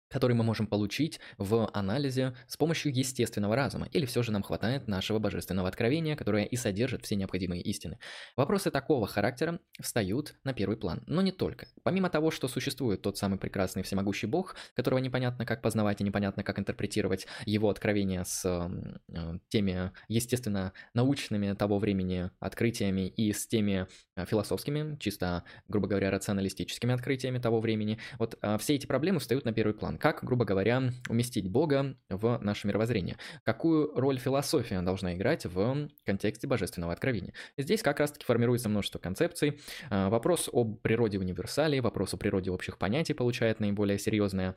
который 0.09 0.35
мы 0.35 0.45
можем 0.45 0.67
получить 0.67 1.21
в 1.37 1.71
анализе 1.73 2.35
с 2.47 2.57
помощью 2.57 2.95
естественного 2.95 3.57
разума, 3.57 3.89
или 3.93 4.07
все 4.07 4.23
же 4.23 4.33
нам 4.33 4.43
хватает 4.43 4.89
нашего 4.89 5.19
божественного 5.19 5.69
откровения, 5.69 6.17
которое 6.17 6.45
и 6.45 6.57
содержит 6.57 7.05
все 7.05 7.17
необходимые 7.17 7.63
истины. 7.63 7.99
Вопросы 8.37 8.71
такого 8.71 9.07
характера 9.07 9.61
встают 9.81 10.35
на 10.45 10.53
первый 10.53 10.77
план, 10.77 11.03
но 11.07 11.23
не 11.23 11.33
только. 11.33 11.69
Помимо 11.83 12.11
того, 12.11 12.31
что 12.31 12.49
существует 12.49 13.03
тот 13.03 13.19
самый 13.19 13.39
прекрасный 13.39 13.83
всемогущий 13.83 14.27
Бог, 14.27 14.57
которого 14.75 14.99
непонятно 14.99 15.45
как 15.45 15.63
познавать 15.63 16.01
и 16.01 16.05
непонятно 16.05 16.43
как 16.43 16.59
интерпретировать 16.59 17.27
его 17.45 17.71
откровения 17.71 18.25
с 18.25 18.45
э, 18.45 19.39
теми, 19.49 19.93
естественно, 20.09 20.73
научными 20.95 21.53
того 21.55 21.79
времени 21.79 22.31
открытиями 22.41 23.09
и 23.09 23.33
с 23.33 23.47
теми 23.47 23.87
э, 24.17 24.27
философскими, 24.27 24.97
чисто, 24.99 25.45
грубо 25.69 25.89
говоря, 25.89 26.11
рационалистическими 26.11 26.95
открытиями 26.95 27.39
того 27.39 27.61
времени, 27.61 27.99
вот 28.19 28.39
э, 28.41 28.59
все 28.59 28.75
эти 28.75 28.87
проблемы 28.87 29.21
встают 29.21 29.45
на 29.45 29.53
первый 29.53 29.75
план 29.75 29.98
как, 29.99 30.25
грубо 30.25 30.45
говоря, 30.45 30.91
уместить 31.09 31.51
Бога 31.51 31.97
в 32.09 32.39
наше 32.43 32.67
мировоззрение? 32.67 33.17
Какую 33.45 33.93
роль 33.95 34.19
философия 34.19 34.81
должна 34.83 35.15
играть 35.15 35.45
в 35.45 35.89
контексте 36.05 36.47
божественного 36.47 36.93
откровения? 36.93 37.35
Здесь 37.57 37.83
как 37.83 38.01
раз-таки 38.01 38.25
формируется 38.25 38.69
множество 38.69 38.99
концепций. 38.99 39.61
А, 39.91 40.09
вопрос 40.09 40.49
о 40.53 40.65
природе 40.65 41.19
универсалии, 41.19 41.81
вопрос 41.81 42.15
о 42.15 42.17
природе 42.17 42.51
общих 42.51 42.79
понятий 42.79 43.15
получает 43.15 43.61
наиболее 43.61 43.99
серьезное 43.99 44.57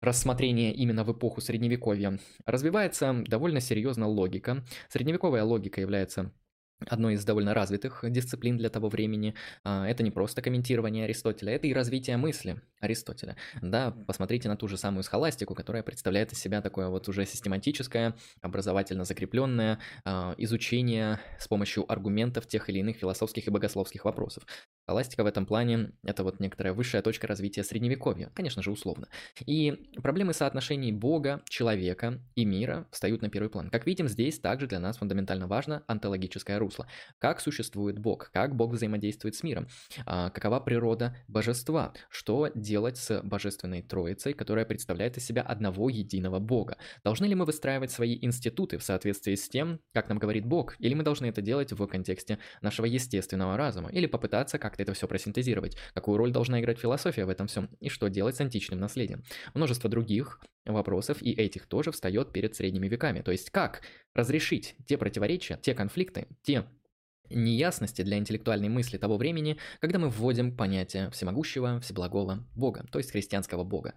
рассмотрение 0.00 0.74
именно 0.74 1.04
в 1.04 1.12
эпоху 1.12 1.40
Средневековья. 1.40 2.18
Развивается 2.44 3.24
довольно 3.26 3.60
серьезно 3.60 4.06
логика. 4.06 4.64
Средневековая 4.88 5.42
логика 5.42 5.80
является 5.80 6.32
одной 6.80 7.14
из 7.14 7.24
довольно 7.24 7.54
развитых 7.54 8.04
дисциплин 8.08 8.56
для 8.56 8.68
того 8.68 8.88
времени. 8.88 9.34
А, 9.64 9.88
это 9.88 10.02
не 10.02 10.10
просто 10.10 10.42
комментирование 10.42 11.04
Аристотеля, 11.04 11.54
это 11.54 11.66
и 11.66 11.72
развитие 11.72 12.16
мысли 12.16 12.60
Аристотеля. 12.80 13.36
Да, 13.62 13.92
посмотрите 14.06 14.48
на 14.48 14.56
ту 14.56 14.68
же 14.68 14.76
самую 14.76 15.02
схоластику, 15.02 15.54
которая 15.54 15.82
представляет 15.82 16.32
из 16.32 16.38
себя 16.38 16.60
такое 16.60 16.88
вот 16.88 17.08
уже 17.08 17.24
систематическое, 17.24 18.14
образовательно 18.42 19.04
закрепленное 19.04 19.78
а, 20.04 20.34
изучение 20.38 21.20
с 21.38 21.48
помощью 21.48 21.90
аргументов 21.90 22.46
тех 22.46 22.68
или 22.68 22.80
иных 22.80 22.96
философских 22.96 23.46
и 23.46 23.50
богословских 23.50 24.04
вопросов. 24.04 24.44
Схоластика 24.84 25.24
в 25.24 25.26
этом 25.26 25.46
плане– 25.46 25.92
это 26.04 26.22
вот 26.22 26.40
некоторая 26.40 26.74
высшая 26.74 27.02
точка 27.02 27.26
развития 27.26 27.64
Средневековья, 27.64 28.30
конечно 28.34 28.62
же, 28.62 28.70
условно. 28.70 29.08
И 29.44 29.90
проблемы 30.02 30.32
соотношений 30.32 30.92
Бога, 30.92 31.42
человека 31.48 32.20
и 32.34 32.44
мира 32.44 32.86
встают 32.92 33.22
на 33.22 33.28
первый 33.28 33.48
план. 33.48 33.70
Как 33.70 33.86
видим, 33.86 34.08
здесь 34.08 34.38
также 34.38 34.66
для 34.66 34.78
нас 34.78 34.98
фундаментально 34.98 35.46
важно 35.46 35.82
антологическое 35.86 36.58
русло. 36.58 36.65
Как 37.18 37.40
существует 37.40 37.98
Бог, 37.98 38.30
как 38.32 38.54
Бог 38.54 38.72
взаимодействует 38.72 39.34
с 39.34 39.42
миром, 39.42 39.66
а, 40.04 40.30
какова 40.30 40.60
природа 40.60 41.16
божества, 41.26 41.92
что 42.08 42.50
делать 42.54 42.96
с 42.96 43.20
божественной 43.22 43.82
троицей, 43.82 44.32
которая 44.32 44.64
представляет 44.64 45.16
из 45.16 45.26
себя 45.26 45.42
одного 45.42 45.88
единого 45.88 46.38
Бога. 46.38 46.78
Должны 47.02 47.26
ли 47.26 47.34
мы 47.34 47.44
выстраивать 47.44 47.90
свои 47.90 48.18
институты 48.20 48.78
в 48.78 48.84
соответствии 48.84 49.34
с 49.34 49.48
тем, 49.48 49.80
как 49.92 50.08
нам 50.08 50.18
говорит 50.18 50.46
Бог, 50.46 50.76
или 50.78 50.94
мы 50.94 51.02
должны 51.02 51.26
это 51.26 51.42
делать 51.42 51.72
в 51.72 51.86
контексте 51.86 52.38
нашего 52.62 52.86
естественного 52.86 53.56
разума, 53.56 53.90
или 53.90 54.06
попытаться 54.06 54.58
как 54.58 54.76
как-то 54.76 54.82
это 54.82 54.92
все 54.92 55.08
просинтезировать, 55.08 55.76
какую 55.94 56.18
роль 56.18 56.32
должна 56.32 56.60
играть 56.60 56.78
философия 56.78 57.24
в 57.24 57.30
этом 57.30 57.46
всем, 57.46 57.70
и 57.80 57.88
что 57.88 58.08
делать 58.08 58.36
с 58.36 58.40
античным 58.40 58.78
наследием. 58.78 59.22
Множество 59.54 59.88
других 59.88 60.40
вопросов, 60.66 61.22
и 61.22 61.32
этих 61.32 61.66
тоже 61.66 61.92
встает 61.92 62.32
перед 62.32 62.54
средними 62.54 62.88
веками. 62.88 63.20
То 63.22 63.32
есть 63.32 63.50
как 63.50 63.82
разрешить 64.14 64.76
те 64.86 64.98
противоречия, 64.98 65.58
те 65.62 65.74
конфликты, 65.74 66.26
те 66.42 66.66
неясности 67.30 68.02
для 68.02 68.18
интеллектуальной 68.18 68.68
мысли 68.68 68.98
того 68.98 69.16
времени, 69.16 69.58
когда 69.80 69.98
мы 69.98 70.08
вводим 70.08 70.56
понятие 70.56 71.10
всемогущего, 71.10 71.80
всеблагого 71.80 72.46
Бога, 72.54 72.86
то 72.90 72.98
есть 72.98 73.10
христианского 73.10 73.64
Бога. 73.64 73.94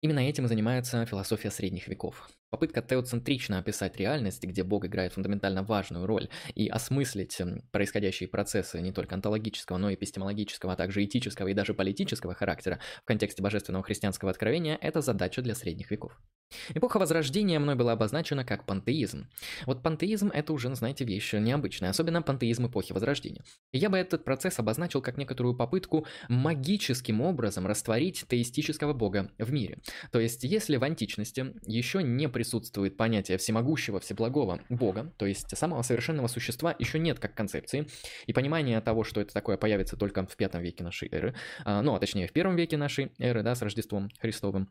Именно 0.00 0.20
этим 0.20 0.44
и 0.44 0.48
занимается 0.48 1.06
философия 1.06 1.50
средних 1.50 1.88
веков. 1.88 2.28
Попытка 2.52 2.82
теоцентрично 2.82 3.58
описать 3.58 3.96
реальность, 3.96 4.44
где 4.44 4.62
Бог 4.62 4.84
играет 4.84 5.14
фундаментально 5.14 5.62
важную 5.62 6.04
роль, 6.04 6.28
и 6.54 6.68
осмыслить 6.68 7.40
происходящие 7.70 8.28
процессы 8.28 8.78
не 8.82 8.92
только 8.92 9.14
онтологического, 9.14 9.78
но 9.78 9.88
и 9.88 9.94
эпистемологического, 9.94 10.74
а 10.74 10.76
также 10.76 11.02
этического 11.02 11.48
и 11.48 11.54
даже 11.54 11.72
политического 11.72 12.34
характера 12.34 12.78
в 13.04 13.06
контексте 13.06 13.42
божественного 13.42 13.82
христианского 13.82 14.30
откровения– 14.30 14.78
это 14.82 15.00
задача 15.00 15.40
для 15.40 15.54
средних 15.54 15.90
веков. 15.90 16.20
Эпоха 16.74 16.98
Возрождения 16.98 17.58
мной 17.58 17.76
была 17.76 17.92
обозначена 17.92 18.44
как 18.44 18.66
пантеизм. 18.66 19.28
Вот 19.64 19.82
пантеизм– 19.82 20.30
это 20.34 20.52
уже, 20.52 20.74
знаете, 20.74 21.06
вещь 21.06 21.32
необычная, 21.32 21.88
особенно 21.88 22.20
пантеизм 22.20 22.66
эпохи 22.66 22.92
Возрождения. 22.92 23.42
Я 23.72 23.88
бы 23.88 23.96
этот 23.96 24.24
процесс 24.24 24.58
обозначил 24.58 25.00
как 25.00 25.16
некоторую 25.16 25.56
попытку 25.56 26.06
магическим 26.28 27.22
образом 27.22 27.66
растворить 27.66 28.26
теистического 28.28 28.92
бога 28.92 29.30
в 29.38 29.50
мире. 29.50 29.78
То 30.10 30.20
есть, 30.20 30.44
если 30.44 30.76
в 30.76 30.84
античности 30.84 31.54
еще 31.66 32.02
не 32.02 32.28
присутствует 32.42 32.96
понятие 32.96 33.38
всемогущего, 33.38 34.00
всеблагого 34.00 34.60
Бога, 34.68 35.12
то 35.16 35.26
есть 35.26 35.56
самого 35.56 35.82
совершенного 35.82 36.26
существа 36.26 36.74
еще 36.76 36.98
нет 36.98 37.20
как 37.20 37.36
концепции, 37.36 37.86
и 38.26 38.32
понимание 38.32 38.80
того, 38.80 39.04
что 39.04 39.20
это 39.20 39.32
такое, 39.32 39.56
появится 39.56 39.96
только 39.96 40.26
в 40.26 40.36
пятом 40.36 40.60
веке 40.60 40.82
нашей 40.82 41.08
эры, 41.12 41.36
а, 41.64 41.82
ну, 41.82 41.94
а 41.94 42.00
точнее 42.00 42.26
в 42.26 42.32
первом 42.32 42.56
веке 42.56 42.76
нашей 42.76 43.12
эры, 43.20 43.44
да, 43.44 43.54
с 43.54 43.62
Рождеством 43.62 44.08
Христовым, 44.18 44.68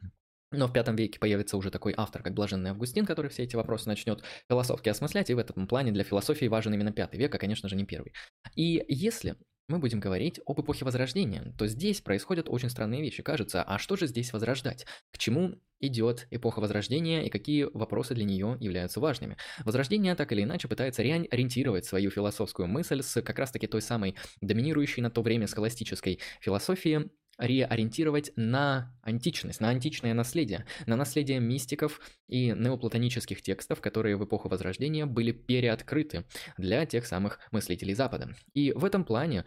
но 0.51 0.67
в 0.67 0.73
пятом 0.73 0.97
веке 0.97 1.17
появится 1.17 1.55
уже 1.55 1.71
такой 1.71 1.93
автор, 1.95 2.21
как 2.21 2.33
Блаженный 2.33 2.71
Августин, 2.71 3.05
который 3.05 3.29
все 3.29 3.43
эти 3.43 3.55
вопросы 3.55 3.87
начнет 3.87 4.21
философски 4.49 4.89
осмыслять, 4.89 5.29
и 5.29 5.33
в 5.33 5.37
этом 5.37 5.65
плане 5.65 5.93
для 5.93 6.03
философии 6.03 6.47
важен 6.47 6.73
именно 6.73 6.91
пятый 6.91 7.17
век, 7.17 7.33
а, 7.33 7.37
конечно 7.37 7.69
же, 7.69 7.77
не 7.77 7.85
первый. 7.85 8.11
И 8.55 8.83
если 8.89 9.37
мы 9.71 9.79
будем 9.79 9.99
говорить 9.99 10.39
об 10.45 10.59
эпохе 10.61 10.85
Возрождения, 10.85 11.53
то 11.57 11.65
здесь 11.65 12.01
происходят 12.01 12.49
очень 12.49 12.69
странные 12.69 13.01
вещи. 13.01 13.23
Кажется, 13.23 13.63
а 13.63 13.79
что 13.79 13.95
же 13.95 14.05
здесь 14.05 14.33
возрождать? 14.33 14.85
К 15.11 15.17
чему 15.17 15.55
идет 15.79 16.27
эпоха 16.29 16.59
Возрождения 16.59 17.25
и 17.25 17.29
какие 17.29 17.67
вопросы 17.73 18.13
для 18.13 18.25
нее 18.25 18.57
являются 18.59 18.99
важными? 18.99 19.37
Возрождение 19.63 20.13
так 20.15 20.31
или 20.33 20.43
иначе 20.43 20.67
пытается 20.67 21.01
реориентировать 21.01 21.85
свою 21.85 22.11
философскую 22.11 22.67
мысль 22.67 23.01
с 23.01 23.21
как 23.21 23.39
раз-таки 23.39 23.67
той 23.67 23.81
самой 23.81 24.15
доминирующей 24.41 25.01
на 25.01 25.09
то 25.09 25.21
время 25.21 25.47
схоластической 25.47 26.19
философии 26.41 27.09
реориентировать 27.41 28.31
на 28.35 28.95
античность, 29.01 29.59
на 29.59 29.69
античное 29.69 30.13
наследие, 30.13 30.65
на 30.85 30.95
наследие 30.95 31.39
мистиков 31.39 31.99
и 32.27 32.51
неоплатонических 32.51 33.41
текстов, 33.41 33.81
которые 33.81 34.15
в 34.15 34.23
эпоху 34.23 34.47
Возрождения 34.47 35.05
были 35.05 35.31
переоткрыты 35.31 36.25
для 36.57 36.85
тех 36.85 37.05
самых 37.05 37.39
мыслителей 37.51 37.93
Запада. 37.93 38.35
И 38.53 38.71
в 38.71 38.85
этом 38.85 39.03
плане 39.03 39.45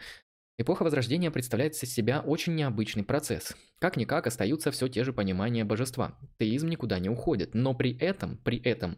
Эпоха 0.57 0.85
Возрождения 0.85 1.33
представляет 1.33 1.75
из 1.75 1.93
себя 1.93 2.21
очень 2.21 2.55
необычный 2.55 3.03
процесс. 3.03 3.57
Как-никак 3.81 4.29
остаются 4.29 4.71
все 4.71 4.87
те 4.87 5.03
же 5.03 5.13
понимания 5.13 5.65
божества. 5.65 6.17
Теизм 6.39 6.69
никуда 6.69 7.01
не 7.01 7.09
уходит, 7.09 7.55
но 7.55 7.75
при 7.75 7.99
этом, 7.99 8.39
при 8.39 8.63
этом 8.63 8.97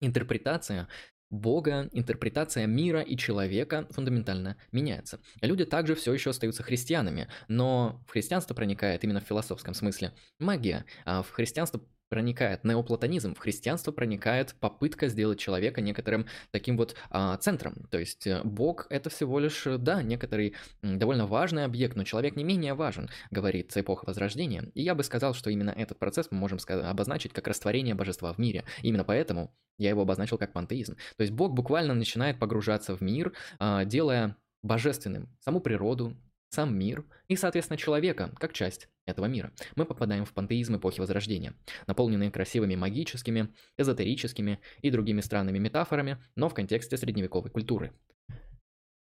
интерпретация 0.00 0.88
Бога, 1.34 1.88
интерпретация 1.92 2.66
мира 2.66 3.00
и 3.00 3.16
человека 3.16 3.86
фундаментально 3.90 4.56
меняется. 4.72 5.20
Люди 5.40 5.64
также 5.64 5.94
все 5.94 6.12
еще 6.12 6.30
остаются 6.30 6.62
христианами, 6.62 7.28
но 7.48 8.02
в 8.06 8.12
христианство 8.12 8.54
проникает 8.54 9.04
именно 9.04 9.20
в 9.20 9.24
философском 9.24 9.74
смысле 9.74 10.12
магия, 10.38 10.84
а 11.04 11.22
в 11.22 11.30
христианство 11.30 11.80
проникает 12.14 12.62
неоплатонизм, 12.62 13.34
в 13.34 13.40
христианство 13.40 13.90
проникает 13.90 14.54
попытка 14.60 15.08
сделать 15.08 15.40
человека 15.40 15.80
некоторым 15.80 16.26
таким 16.52 16.76
вот 16.76 16.94
а, 17.10 17.36
центром. 17.38 17.88
То 17.90 17.98
есть 17.98 18.24
э, 18.28 18.40
Бог 18.44 18.86
это 18.88 19.10
всего 19.10 19.40
лишь, 19.40 19.64
да, 19.66 20.00
некоторый 20.00 20.54
довольно 20.80 21.26
важный 21.26 21.64
объект, 21.64 21.96
но 21.96 22.04
человек 22.04 22.36
не 22.36 22.44
менее 22.44 22.74
важен, 22.74 23.10
говорит 23.32 23.76
эпоха 23.76 24.04
Возрождения. 24.06 24.70
И 24.74 24.82
я 24.82 24.94
бы 24.94 25.02
сказал, 25.02 25.34
что 25.34 25.50
именно 25.50 25.70
этот 25.70 25.98
процесс 25.98 26.28
мы 26.30 26.38
можем 26.38 26.60
сказать, 26.60 26.84
обозначить 26.84 27.32
как 27.32 27.48
растворение 27.48 27.96
божества 27.96 28.32
в 28.32 28.38
мире. 28.38 28.62
Именно 28.82 29.02
поэтому 29.02 29.52
я 29.76 29.88
его 29.88 30.02
обозначил 30.02 30.38
как 30.38 30.52
пантеизм. 30.52 30.94
То 31.16 31.22
есть 31.22 31.32
Бог 31.32 31.52
буквально 31.52 31.94
начинает 31.94 32.38
погружаться 32.38 32.96
в 32.96 33.00
мир, 33.00 33.32
а, 33.58 33.84
делая 33.84 34.36
божественным 34.62 35.36
саму 35.40 35.58
природу, 35.58 36.16
сам 36.54 36.78
мир 36.78 37.04
и, 37.28 37.36
соответственно, 37.36 37.76
человека, 37.76 38.32
как 38.38 38.52
часть 38.52 38.88
этого 39.06 39.26
мира. 39.26 39.52
Мы 39.74 39.84
попадаем 39.84 40.24
в 40.24 40.32
пантеизм 40.32 40.76
эпохи 40.76 41.00
Возрождения, 41.00 41.54
наполненные 41.86 42.30
красивыми 42.30 42.76
магическими, 42.76 43.52
эзотерическими 43.76 44.60
и 44.80 44.90
другими 44.90 45.20
странными 45.20 45.58
метафорами, 45.58 46.18
но 46.36 46.48
в 46.48 46.54
контексте 46.54 46.96
средневековой 46.96 47.50
культуры. 47.50 47.92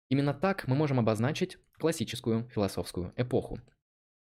Именно 0.09 0.33
так 0.33 0.67
мы 0.67 0.75
можем 0.75 0.99
обозначить 0.99 1.57
классическую 1.77 2.49
философскую 2.49 3.13
эпоху. 3.15 3.59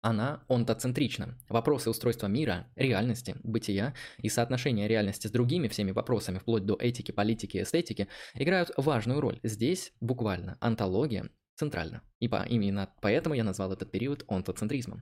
Она 0.01 0.43
онтоцентрична. 0.49 1.37
Вопросы 1.47 1.89
устройства 1.89 2.27
мира, 2.27 2.67
реальности, 2.75 3.37
бытия 3.41 3.93
и 4.17 4.27
соотношения 4.27 4.87
реальности 4.87 5.27
с 5.27 5.31
другими 5.31 5.69
всеми 5.69 5.91
вопросами, 5.91 6.39
вплоть 6.39 6.65
до 6.65 6.75
этики, 6.75 7.11
политики, 7.13 7.61
эстетики, 7.61 8.09
играют 8.33 8.71
важную 8.75 9.21
роль. 9.21 9.39
Здесь 9.43 9.93
буквально 10.01 10.57
антология 10.59 11.29
центральна. 11.63 12.01
И 12.19 12.27
по, 12.27 12.43
именно 12.43 12.89
поэтому 13.01 13.35
я 13.35 13.43
назвал 13.43 13.71
этот 13.71 13.89
период 13.91 14.25
онтоцентризмом. 14.27 15.01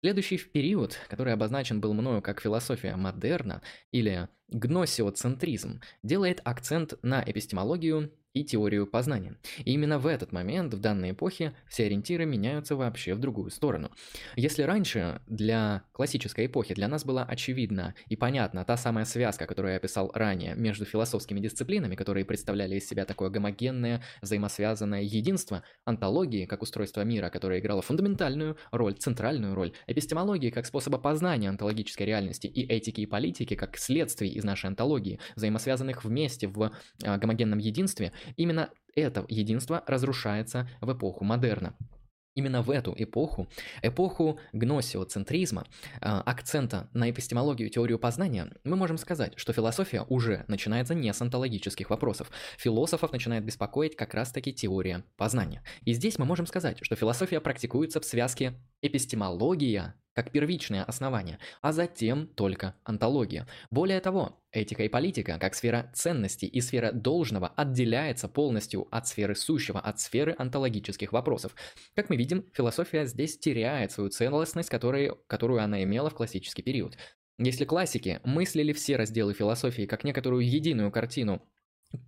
Следующий 0.00 0.38
период, 0.38 0.98
который 1.08 1.32
обозначен 1.32 1.80
был 1.80 1.94
мною 1.94 2.22
как 2.22 2.40
философия 2.40 2.96
модерна 2.96 3.62
или 3.92 4.28
гносиоцентризм, 4.48 5.80
делает 6.02 6.40
акцент 6.44 6.94
на 7.02 7.22
эпистемологию 7.24 8.12
и 8.34 8.44
теорию 8.44 8.86
познания. 8.86 9.36
И 9.64 9.72
именно 9.72 9.98
в 9.98 10.06
этот 10.06 10.32
момент, 10.32 10.72
в 10.74 10.80
данной 10.80 11.10
эпохе, 11.10 11.54
все 11.68 11.86
ориентиры 11.86 12.24
меняются 12.24 12.76
вообще 12.76 13.14
в 13.14 13.18
другую 13.18 13.50
сторону. 13.50 13.90
Если 14.36 14.62
раньше 14.62 15.20
для 15.26 15.82
классической 15.92 16.46
эпохи 16.46 16.74
для 16.74 16.88
нас 16.88 17.04
была 17.04 17.24
очевидна 17.24 17.94
и 18.08 18.16
понятна 18.16 18.64
та 18.64 18.76
самая 18.76 19.04
связка, 19.04 19.46
которую 19.46 19.72
я 19.72 19.76
описал 19.76 20.10
ранее, 20.14 20.54
между 20.54 20.84
философскими 20.84 21.40
дисциплинами, 21.40 21.94
которые 21.94 22.24
представляли 22.24 22.76
из 22.76 22.88
себя 22.88 23.04
такое 23.04 23.30
гомогенное, 23.30 24.02
взаимосвязанное 24.22 25.02
единство, 25.02 25.62
антологии, 25.84 26.46
как 26.46 26.62
устройство 26.62 27.02
мира, 27.02 27.28
которое 27.28 27.60
играло 27.60 27.82
фундаментальную 27.82 28.56
роль, 28.70 28.94
центральную 28.94 29.54
роль, 29.54 29.72
эпистемологии 29.86 30.50
как 30.50 30.66
способа 30.66 30.98
познания 30.98 31.48
онтологической 31.48 32.06
реальности 32.06 32.46
и 32.46 32.66
этики 32.66 33.02
и 33.02 33.06
политики 33.06 33.54
как 33.54 33.76
следствий 33.76 34.28
из 34.28 34.44
нашей 34.44 34.66
антологии, 34.66 35.20
взаимосвязанных 35.36 36.04
вместе 36.04 36.48
в 36.48 36.72
а, 37.04 37.18
гомогенном 37.18 37.58
единстве, 37.58 38.12
Именно 38.36 38.70
это 38.94 39.24
единство 39.28 39.82
разрушается 39.86 40.68
в 40.80 40.92
эпоху 40.92 41.24
модерна. 41.24 41.76
Именно 42.34 42.62
в 42.62 42.70
эту 42.70 42.94
эпоху, 42.96 43.46
эпоху 43.82 44.40
гносиоцентризма, 44.54 45.66
а, 46.00 46.22
акцента 46.22 46.88
на 46.94 47.10
эпистемологию 47.10 47.68
и 47.68 47.70
теорию 47.70 47.98
познания, 47.98 48.50
мы 48.64 48.76
можем 48.76 48.96
сказать, 48.96 49.34
что 49.36 49.52
философия 49.52 50.06
уже 50.08 50.46
начинается 50.48 50.94
не 50.94 51.12
с 51.12 51.20
онтологических 51.20 51.90
вопросов. 51.90 52.30
Философов 52.56 53.12
начинает 53.12 53.44
беспокоить 53.44 53.96
как 53.96 54.14
раз-таки 54.14 54.52
теория 54.54 55.04
познания. 55.16 55.62
И 55.84 55.92
здесь 55.92 56.18
мы 56.18 56.24
можем 56.24 56.46
сказать, 56.46 56.78
что 56.80 56.96
философия 56.96 57.40
практикуется 57.40 58.00
в 58.00 58.06
связке 58.06 58.54
эпистемология 58.80 59.94
как 60.14 60.30
первичное 60.30 60.84
основание, 60.84 61.38
а 61.60 61.72
затем 61.72 62.26
только 62.26 62.74
антология. 62.84 63.46
Более 63.70 64.00
того, 64.00 64.42
этика 64.52 64.82
и 64.84 64.88
политика, 64.88 65.38
как 65.38 65.54
сфера 65.54 65.90
ценностей 65.94 66.46
и 66.46 66.60
сфера 66.60 66.92
должного, 66.92 67.48
отделяется 67.48 68.28
полностью 68.28 68.86
от 68.90 69.08
сферы 69.08 69.34
сущего, 69.34 69.80
от 69.80 70.00
сферы 70.00 70.34
антологических 70.38 71.12
вопросов. 71.12 71.54
Как 71.94 72.10
мы 72.10 72.16
видим, 72.16 72.44
философия 72.52 73.06
здесь 73.06 73.38
теряет 73.38 73.92
свою 73.92 74.10
целостность, 74.10 74.68
которой, 74.68 75.12
которую 75.26 75.62
она 75.62 75.82
имела 75.82 76.10
в 76.10 76.14
классический 76.14 76.62
период. 76.62 76.96
Если 77.38 77.64
классики 77.64 78.20
мыслили 78.24 78.72
все 78.72 78.96
разделы 78.96 79.32
философии 79.34 79.86
как 79.86 80.04
некоторую 80.04 80.46
единую 80.46 80.92
картину, 80.92 81.42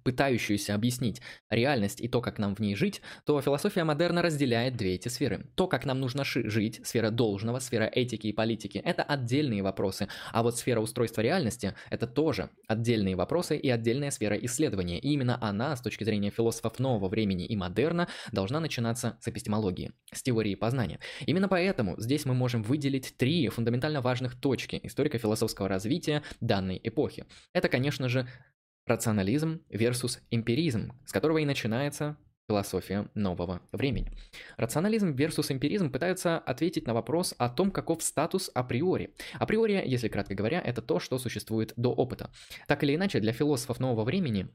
пытающуюся 0.05 0.75
объяснить 0.75 1.20
реальность 1.51 2.01
и 2.01 2.09
то, 2.09 2.20
как 2.20 2.38
нам 2.38 2.55
в 2.55 2.61
ней 2.61 2.75
жить, 2.75 3.01
то 3.25 3.40
философия 3.40 3.85
модерна 3.85 4.23
разделяет 4.23 4.77
две 4.77 4.94
эти 4.94 5.09
сферы. 5.09 5.47
То, 5.55 5.66
как 5.66 5.85
нам 5.85 6.01
нужно 6.01 6.25
жить, 6.25 6.81
сфера 6.85 7.11
должного, 7.11 7.59
сфера 7.59 7.85
этики 7.85 8.27
и 8.29 8.33
политики, 8.33 8.79
это 8.85 9.03
отдельные 9.03 9.62
вопросы, 9.62 10.09
а 10.33 10.42
вот 10.42 10.59
сфера 10.59 10.81
устройства 10.81 11.20
реальности– 11.20 11.75
это 11.90 12.07
тоже 12.07 12.51
отдельные 12.68 13.16
вопросы 13.16 13.57
и 13.57 13.68
отдельная 13.70 14.11
сфера 14.11 14.37
исследования. 14.37 14.99
И 14.99 15.09
именно 15.12 15.38
она, 15.40 15.77
с 15.77 15.81
точки 15.81 16.05
зрения 16.05 16.31
философов 16.31 16.79
нового 16.79 17.09
времени 17.09 17.47
и 17.47 17.57
модерна, 17.57 18.09
должна 18.33 18.61
начинаться 18.61 19.16
с 19.20 19.29
эпистемологии, 19.29 19.92
с 20.12 20.23
теории 20.23 20.55
познания. 20.55 20.99
Именно 21.27 21.49
поэтому 21.49 22.01
здесь 22.01 22.25
мы 22.25 22.35
можем 22.35 22.62
выделить 22.62 23.14
три 23.16 23.49
фундаментально 23.49 24.01
важных 24.01 24.38
точки 24.38 24.81
историко-философского 24.83 25.68
развития 25.68 26.23
данной 26.40 26.81
эпохи. 26.83 27.27
Это, 27.53 27.68
конечно 27.68 28.09
же, 28.09 28.29
Рационализм 28.87 29.62
versus 29.70 30.18
эмпиризм, 30.31 30.92
с 31.07 31.12
которого 31.12 31.38
и 31.38 31.47
начинается 31.47 32.18
философия 32.47 33.09
нового 33.14 33.62
времени. 33.73 34.12
Рационализм 34.59 35.14
versus 35.14 35.51
эмпиризм 35.51 35.90
пытаются 35.90 36.38
ответить 36.38 36.87
на 36.87 36.92
вопрос 36.92 37.35
о 37.38 37.49
том, 37.49 37.70
каков 37.70 38.03
статус 38.03 38.51
априори. 38.53 39.14
Априори, 39.35 39.83
если 39.87 40.09
кратко 40.09 40.35
говоря, 40.35 40.61
это 40.61 40.83
то, 40.83 41.01
что 41.01 41.18
существует 41.18 41.73
до 41.77 41.94
опыта. 41.94 42.31
Так 42.66 42.85
или 42.85 42.94
иначе, 42.94 43.20
для 43.20 43.33
философов 43.33 43.81
нового 43.81 44.05
времени 44.05 44.49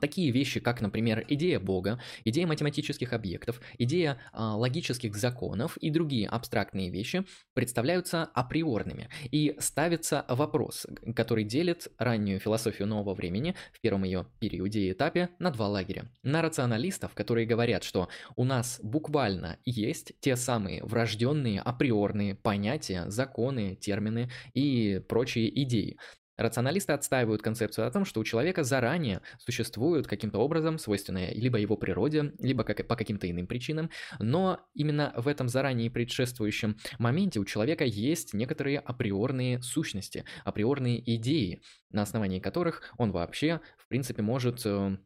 такие 0.00 0.30
вещи, 0.30 0.60
как, 0.60 0.80
например, 0.80 1.24
идея 1.28 1.60
Бога, 1.60 2.00
идея 2.24 2.46
математических 2.46 3.12
объектов, 3.12 3.60
идея 3.78 4.18
а, 4.32 4.56
логических 4.56 5.16
законов 5.16 5.76
и 5.78 5.90
другие 5.90 6.28
абстрактные 6.28 6.90
вещи 6.90 7.24
представляются 7.54 8.24
априорными. 8.24 9.08
И 9.30 9.56
ставится 9.58 10.24
вопрос, 10.28 10.86
который 11.14 11.44
делит 11.44 11.88
раннюю 11.98 12.40
философию 12.40 12.86
нового 12.88 13.14
времени 13.14 13.54
в 13.72 13.80
первом 13.80 14.04
ее 14.04 14.26
периоде 14.38 14.80
и 14.80 14.92
этапе 14.92 15.30
на 15.38 15.50
два 15.50 15.68
лагеря. 15.68 16.10
На 16.22 16.42
рационалистов, 16.42 17.14
которые 17.14 17.46
говорят, 17.46 17.82
что 17.82 18.08
у 18.36 18.44
нас 18.44 18.80
буквально 18.82 19.58
есть 19.64 20.12
те 20.20 20.36
самые 20.36 20.84
врожденные 20.84 21.60
априорные 21.60 22.34
понятия, 22.34 23.04
законы, 23.08 23.74
термины 23.76 24.30
и 24.54 25.00
прочие 25.08 25.62
идеи. 25.62 25.98
Рационалисты 26.36 26.92
отстаивают 26.92 27.42
концепцию 27.42 27.86
о 27.86 27.90
том, 27.90 28.04
что 28.04 28.20
у 28.20 28.24
человека 28.24 28.64
заранее 28.64 29.22
существуют 29.38 30.06
каким-то 30.06 30.38
образом 30.38 30.78
свойственные 30.78 31.32
либо 31.34 31.58
его 31.58 31.76
природе, 31.76 32.32
либо 32.38 32.64
как, 32.64 32.86
по 32.88 32.96
каким-то 32.96 33.30
иным 33.30 33.46
причинам, 33.46 33.90
но 34.18 34.60
именно 34.74 35.12
в 35.16 35.28
этом 35.28 35.48
заранее 35.48 35.90
предшествующем 35.90 36.76
моменте 36.98 37.38
у 37.38 37.44
человека 37.44 37.84
есть 37.84 38.34
некоторые 38.34 38.80
априорные 38.80 39.62
сущности, 39.62 40.24
априорные 40.44 41.02
идеи, 41.16 41.62
на 41.90 42.02
основании 42.02 42.40
которых 42.40 42.82
он 42.98 43.12
вообще, 43.12 43.60
в 43.78 43.86
принципе, 43.86 44.22
может 44.22 44.62
э, 44.64 44.96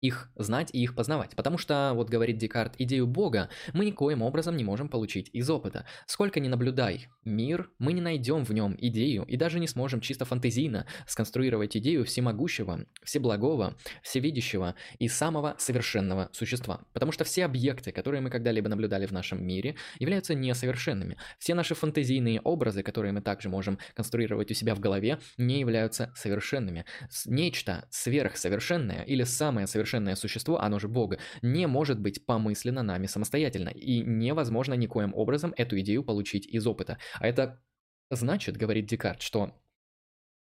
их 0.00 0.30
знать 0.36 0.70
и 0.72 0.82
их 0.82 0.94
познавать. 0.94 1.34
Потому 1.34 1.58
что, 1.58 1.92
вот 1.94 2.08
говорит 2.08 2.38
Декарт, 2.38 2.74
идею 2.78 3.06
Бога 3.06 3.48
мы 3.72 3.84
никоим 3.84 4.22
образом 4.22 4.56
не 4.56 4.64
можем 4.64 4.88
получить 4.88 5.28
из 5.32 5.48
опыта. 5.50 5.86
Сколько 6.06 6.40
ни 6.40 6.48
наблюдай 6.48 7.08
мир, 7.24 7.70
мы 7.78 7.92
не 7.92 8.00
найдем 8.00 8.44
в 8.44 8.50
нем 8.50 8.76
идею 8.78 9.24
и 9.24 9.36
даже 9.36 9.58
не 9.58 9.66
сможем 9.66 10.00
чисто 10.00 10.24
фантазийно 10.24 10.86
сконструировать 11.06 11.76
идею 11.76 12.04
всемогущего, 12.04 12.86
всеблагого, 13.02 13.76
всевидящего 14.02 14.74
и 14.98 15.08
самого 15.08 15.56
совершенного 15.58 16.28
существа. 16.32 16.82
Потому 16.92 17.12
что 17.12 17.24
все 17.24 17.44
объекты, 17.44 17.92
которые 17.92 18.20
мы 18.20 18.30
когда-либо 18.30 18.68
наблюдали 18.68 19.06
в 19.06 19.12
нашем 19.12 19.44
мире, 19.44 19.74
являются 19.98 20.34
несовершенными. 20.34 21.16
Все 21.38 21.54
наши 21.54 21.74
фантазийные 21.74 22.40
образы, 22.40 22.82
которые 22.82 23.12
мы 23.12 23.20
также 23.20 23.48
можем 23.48 23.78
конструировать 23.94 24.50
у 24.50 24.54
себя 24.54 24.74
в 24.74 24.80
голове, 24.80 25.18
не 25.36 25.60
являются 25.60 26.12
совершенными. 26.14 26.84
Нечто 27.26 27.86
сверхсовершенное 27.90 29.02
или 29.02 29.24
самое 29.24 29.66
совершенное 29.66 29.87
совершенное 29.88 30.16
существо, 30.16 30.60
оно 30.60 30.78
же 30.78 30.88
Бог, 30.88 31.14
не 31.42 31.66
может 31.66 31.98
быть 31.98 32.26
помыслено 32.26 32.82
нами 32.82 33.06
самостоятельно, 33.06 33.70
и 33.70 34.00
невозможно 34.00 34.74
никоим 34.74 35.14
образом 35.14 35.54
эту 35.56 35.80
идею 35.80 36.04
получить 36.04 36.46
из 36.46 36.66
опыта. 36.66 36.98
А 37.14 37.26
это 37.26 37.62
значит, 38.10 38.56
говорит 38.56 38.86
Декарт, 38.86 39.22
что 39.22 39.54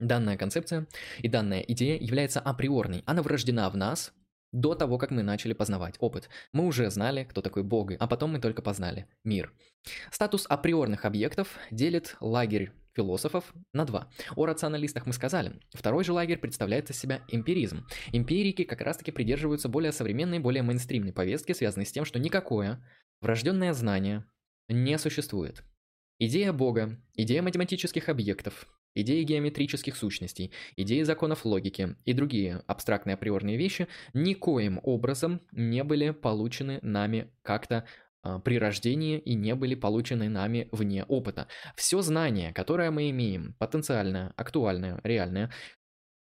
данная 0.00 0.36
концепция 0.36 0.86
и 1.18 1.28
данная 1.28 1.60
идея 1.60 1.98
является 2.00 2.40
априорной, 2.40 3.02
она 3.06 3.22
врождена 3.22 3.68
в 3.70 3.76
нас, 3.76 4.12
до 4.50 4.74
того, 4.74 4.96
как 4.96 5.10
мы 5.10 5.22
начали 5.22 5.52
познавать 5.52 5.96
опыт. 5.98 6.30
Мы 6.52 6.64
уже 6.64 6.90
знали, 6.90 7.24
кто 7.24 7.42
такой 7.42 7.62
Бог, 7.62 7.90
а 7.98 8.06
потом 8.06 8.32
мы 8.32 8.40
только 8.40 8.62
познали 8.62 9.06
мир. 9.22 9.52
Статус 10.10 10.46
априорных 10.48 11.04
объектов 11.04 11.48
делит 11.70 12.16
лагерь 12.20 12.72
философов 12.98 13.54
на 13.72 13.84
два. 13.84 14.10
О 14.34 14.44
рационалистах 14.44 15.06
мы 15.06 15.12
сказали. 15.12 15.52
Второй 15.72 16.02
же 16.02 16.12
лагерь 16.12 16.38
представляет 16.38 16.90
из 16.90 16.98
себя 16.98 17.22
эмпиризм. 17.28 17.86
Эмпирики 18.12 18.64
как 18.64 18.80
раз-таки 18.80 19.12
придерживаются 19.12 19.68
более 19.68 19.92
современной, 19.92 20.40
более 20.40 20.64
мейнстримной 20.64 21.12
повестки, 21.12 21.52
связанной 21.52 21.86
с 21.86 21.92
тем, 21.92 22.04
что 22.04 22.18
никакое 22.18 22.84
врожденное 23.20 23.72
знание 23.72 24.24
не 24.68 24.98
существует. 24.98 25.62
Идея 26.18 26.52
Бога, 26.52 27.00
идея 27.14 27.40
математических 27.42 28.08
объектов, 28.08 28.66
идеи 28.96 29.22
геометрических 29.22 29.96
сущностей, 29.96 30.50
идеи 30.74 31.04
законов 31.04 31.44
логики 31.44 31.94
и 32.04 32.12
другие 32.12 32.64
абстрактные 32.66 33.14
априорные 33.14 33.56
вещи 33.56 33.86
никоим 34.12 34.80
образом 34.82 35.40
не 35.52 35.84
были 35.84 36.10
получены 36.10 36.80
нами 36.82 37.30
как-то 37.42 37.86
при 38.44 38.58
рождении 38.58 39.18
и 39.18 39.34
не 39.34 39.54
были 39.54 39.74
получены 39.74 40.28
нами 40.28 40.68
вне 40.72 41.04
опыта. 41.04 41.48
Все 41.76 42.02
знание, 42.02 42.52
которое 42.52 42.90
мы 42.90 43.10
имеем, 43.10 43.54
потенциальное, 43.54 44.32
актуальное, 44.36 45.00
реальное, 45.04 45.52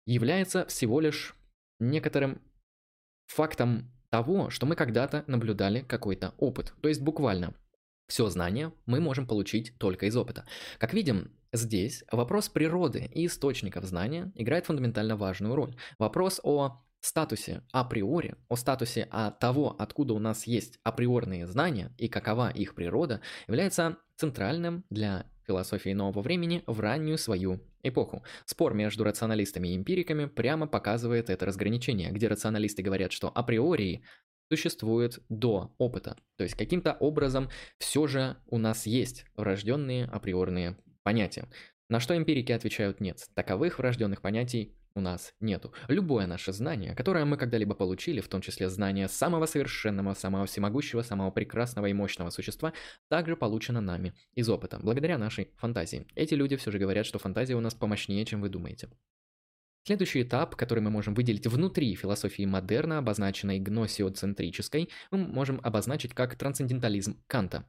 является 0.05 0.65
всего 0.65 0.99
лишь 0.99 1.35
некоторым 1.79 2.41
фактом 3.27 3.91
того, 4.09 4.49
что 4.49 4.65
мы 4.65 4.75
когда-то 4.75 5.23
наблюдали 5.27 5.81
какой-то 5.81 6.33
опыт. 6.37 6.73
То 6.81 6.89
есть 6.89 7.01
буквально 7.01 7.55
все 8.07 8.27
знание 8.29 8.73
мы 8.85 8.99
можем 8.99 9.27
получить 9.27 9.77
только 9.79 10.05
из 10.05 10.15
опыта. 10.15 10.45
Как 10.77 10.93
видим, 10.93 11.31
здесь 11.51 12.03
вопрос 12.11 12.49
природы 12.49 13.09
и 13.13 13.25
источников 13.25 13.85
знания 13.85 14.31
играет 14.35 14.65
фундаментально 14.65 15.15
важную 15.17 15.55
роль. 15.55 15.75
Вопрос 15.97 16.39
о 16.43 16.83
статусе 17.05 17.63
априори, 17.71 18.35
о 18.47 18.55
статусе 18.55 19.07
о 19.11 19.31
того, 19.31 19.75
откуда 19.77 20.13
у 20.13 20.19
нас 20.19 20.47
есть 20.47 20.79
априорные 20.83 21.45
знания 21.47 21.91
и 21.97 22.07
какова 22.07 22.49
их 22.49 22.75
природа, 22.75 23.21
является 23.47 23.97
центральным 24.15 24.85
для 24.89 25.25
философии 25.45 25.89
нового 25.89 26.21
времени 26.21 26.63
в 26.65 26.79
раннюю 26.79 27.17
свою 27.17 27.59
эпоху. 27.83 28.23
Спор 28.45 28.73
между 28.73 29.03
рационалистами 29.03 29.69
и 29.69 29.75
эмпириками 29.75 30.25
прямо 30.25 30.65
показывает 30.65 31.29
это 31.29 31.45
разграничение, 31.45 32.11
где 32.11 32.27
рационалисты 32.27 32.81
говорят, 32.81 33.11
что 33.11 33.29
априори 33.29 34.03
существует 34.49 35.19
до 35.29 35.73
опыта. 35.77 36.15
То 36.37 36.43
есть 36.43 36.55
каким-то 36.55 36.93
образом 36.93 37.49
все 37.79 38.07
же 38.07 38.37
у 38.47 38.57
нас 38.57 38.85
есть 38.85 39.25
врожденные 39.35 40.05
априорные 40.05 40.77
понятия. 41.03 41.49
На 41.89 41.99
что 41.99 42.15
эмпирики 42.15 42.51
отвечают 42.51 43.01
нет. 43.01 43.27
Таковых 43.35 43.79
врожденных 43.79 44.21
понятий 44.21 44.77
у 44.95 45.01
нас 45.01 45.33
нету. 45.39 45.73
Любое 45.87 46.27
наше 46.27 46.53
знание, 46.53 46.95
которое 46.95 47.25
мы 47.25 47.37
когда-либо 47.37 47.75
получили, 47.75 48.21
в 48.21 48.27
том 48.27 48.41
числе 48.41 48.69
знание 48.69 49.07
самого 49.07 49.45
совершенного, 49.45 50.13
самого 50.13 50.45
всемогущего, 50.45 51.01
самого 51.01 51.31
прекрасного 51.31 51.87
и 51.87 51.93
мощного 51.93 52.29
существа, 52.29 52.73
также 53.09 53.35
получено 53.35 53.81
нами 53.81 54.13
из 54.33 54.49
опыта, 54.49 54.79
благодаря 54.81 55.17
нашей 55.17 55.51
фантазии. 55.57 56.05
Эти 56.15 56.35
люди 56.35 56.55
все 56.55 56.71
же 56.71 56.79
говорят, 56.79 57.05
что 57.05 57.19
фантазия 57.19 57.55
у 57.55 57.61
нас 57.61 57.73
помощнее, 57.73 58.25
чем 58.25 58.41
вы 58.41 58.49
думаете. 58.49 58.89
Следующий 59.85 60.21
этап, 60.21 60.55
который 60.55 60.79
мы 60.79 60.89
можем 60.89 61.13
выделить 61.13 61.45
внутри 61.45 61.93
философии 61.95 62.45
модерна, 62.45 62.99
обозначенной 62.99 63.59
гносиоцентрической, 63.59 64.89
мы 65.11 65.17
можем 65.17 65.59
обозначить 65.61 66.13
как 66.13 66.37
трансцендентализм 66.37 67.21
Канта. 67.27 67.65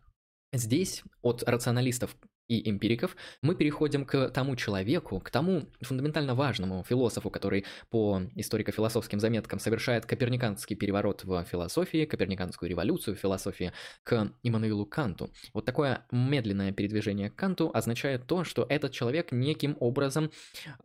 Здесь 0.53 1.03
от 1.23 1.43
рационалистов 1.43 2.17
и 2.49 2.69
эмпириков, 2.69 3.17
мы 3.43 3.55
переходим 3.55 4.05
к 4.05 4.29
тому 4.31 4.57
человеку, 4.57 5.21
к 5.21 5.31
тому 5.31 5.69
фундаментально 5.81 6.35
важному 6.35 6.85
философу, 6.85 7.31
который 7.31 7.65
по 7.91 8.23
историко-философским 8.35 9.21
заметкам 9.21 9.59
совершает 9.59 10.07
коперниканский 10.07 10.77
переворот 10.77 11.25
в 11.25 11.45
философии, 11.45 12.05
коперниканскую 12.05 12.69
революцию 12.69 13.17
в 13.17 13.21
философии, 13.21 13.73
к 14.03 14.33
Иммануилу 14.43 14.87
Канту. 14.87 15.31
Вот 15.53 15.65
такое 15.65 16.07
медленное 16.11 16.73
передвижение 16.73 17.31
к 17.31 17.37
Канту 17.37 17.71
означает 17.73 18.27
то, 18.27 18.45
что 18.45 18.67
этот 18.69 18.93
человек 18.93 19.33
неким 19.33 19.77
образом 19.81 20.31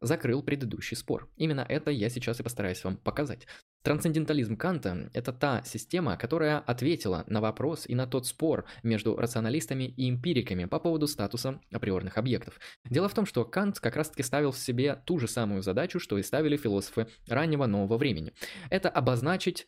закрыл 0.01 0.43
предыдущий 0.43 0.95
спор. 0.95 1.29
Именно 1.37 1.65
это 1.67 1.91
я 1.91 2.09
сейчас 2.09 2.39
и 2.39 2.43
постараюсь 2.43 2.83
вам 2.83 2.97
показать. 2.97 3.47
Трансцендентализм 3.81 4.57
Канта– 4.57 5.09
это 5.13 5.31
та 5.31 5.63
система, 5.63 6.17
которая 6.17 6.59
ответила 6.59 7.23
на 7.27 7.39
вопрос 7.39 7.85
и 7.87 7.95
на 7.95 8.07
тот 8.07 8.27
спор 8.27 8.65
между 8.83 9.15
рационалистами 9.15 9.85
и 9.85 10.09
эмпириками 10.09 10.65
по 10.65 10.79
поводу 10.79 11.07
статуса 11.07 11.61
априорных 11.71 12.17
объектов. 12.17 12.59
Дело 12.83 13.07
в 13.07 13.13
том, 13.13 13.25
что 13.25 13.45
Кант 13.45 13.79
как 13.79 13.95
раз-таки 13.95 14.21
ставил 14.21 14.51
в 14.51 14.57
себе 14.57 15.01
ту 15.05 15.17
же 15.17 15.29
самую 15.29 15.61
задачу, 15.61 15.99
что 16.01 16.17
и 16.17 16.23
ставили 16.23 16.57
философы 16.57 17.07
раннего 17.27 17.67
нового 17.67 17.97
времени. 17.97 18.33
Это 18.69 18.89
обозначить 18.89 19.67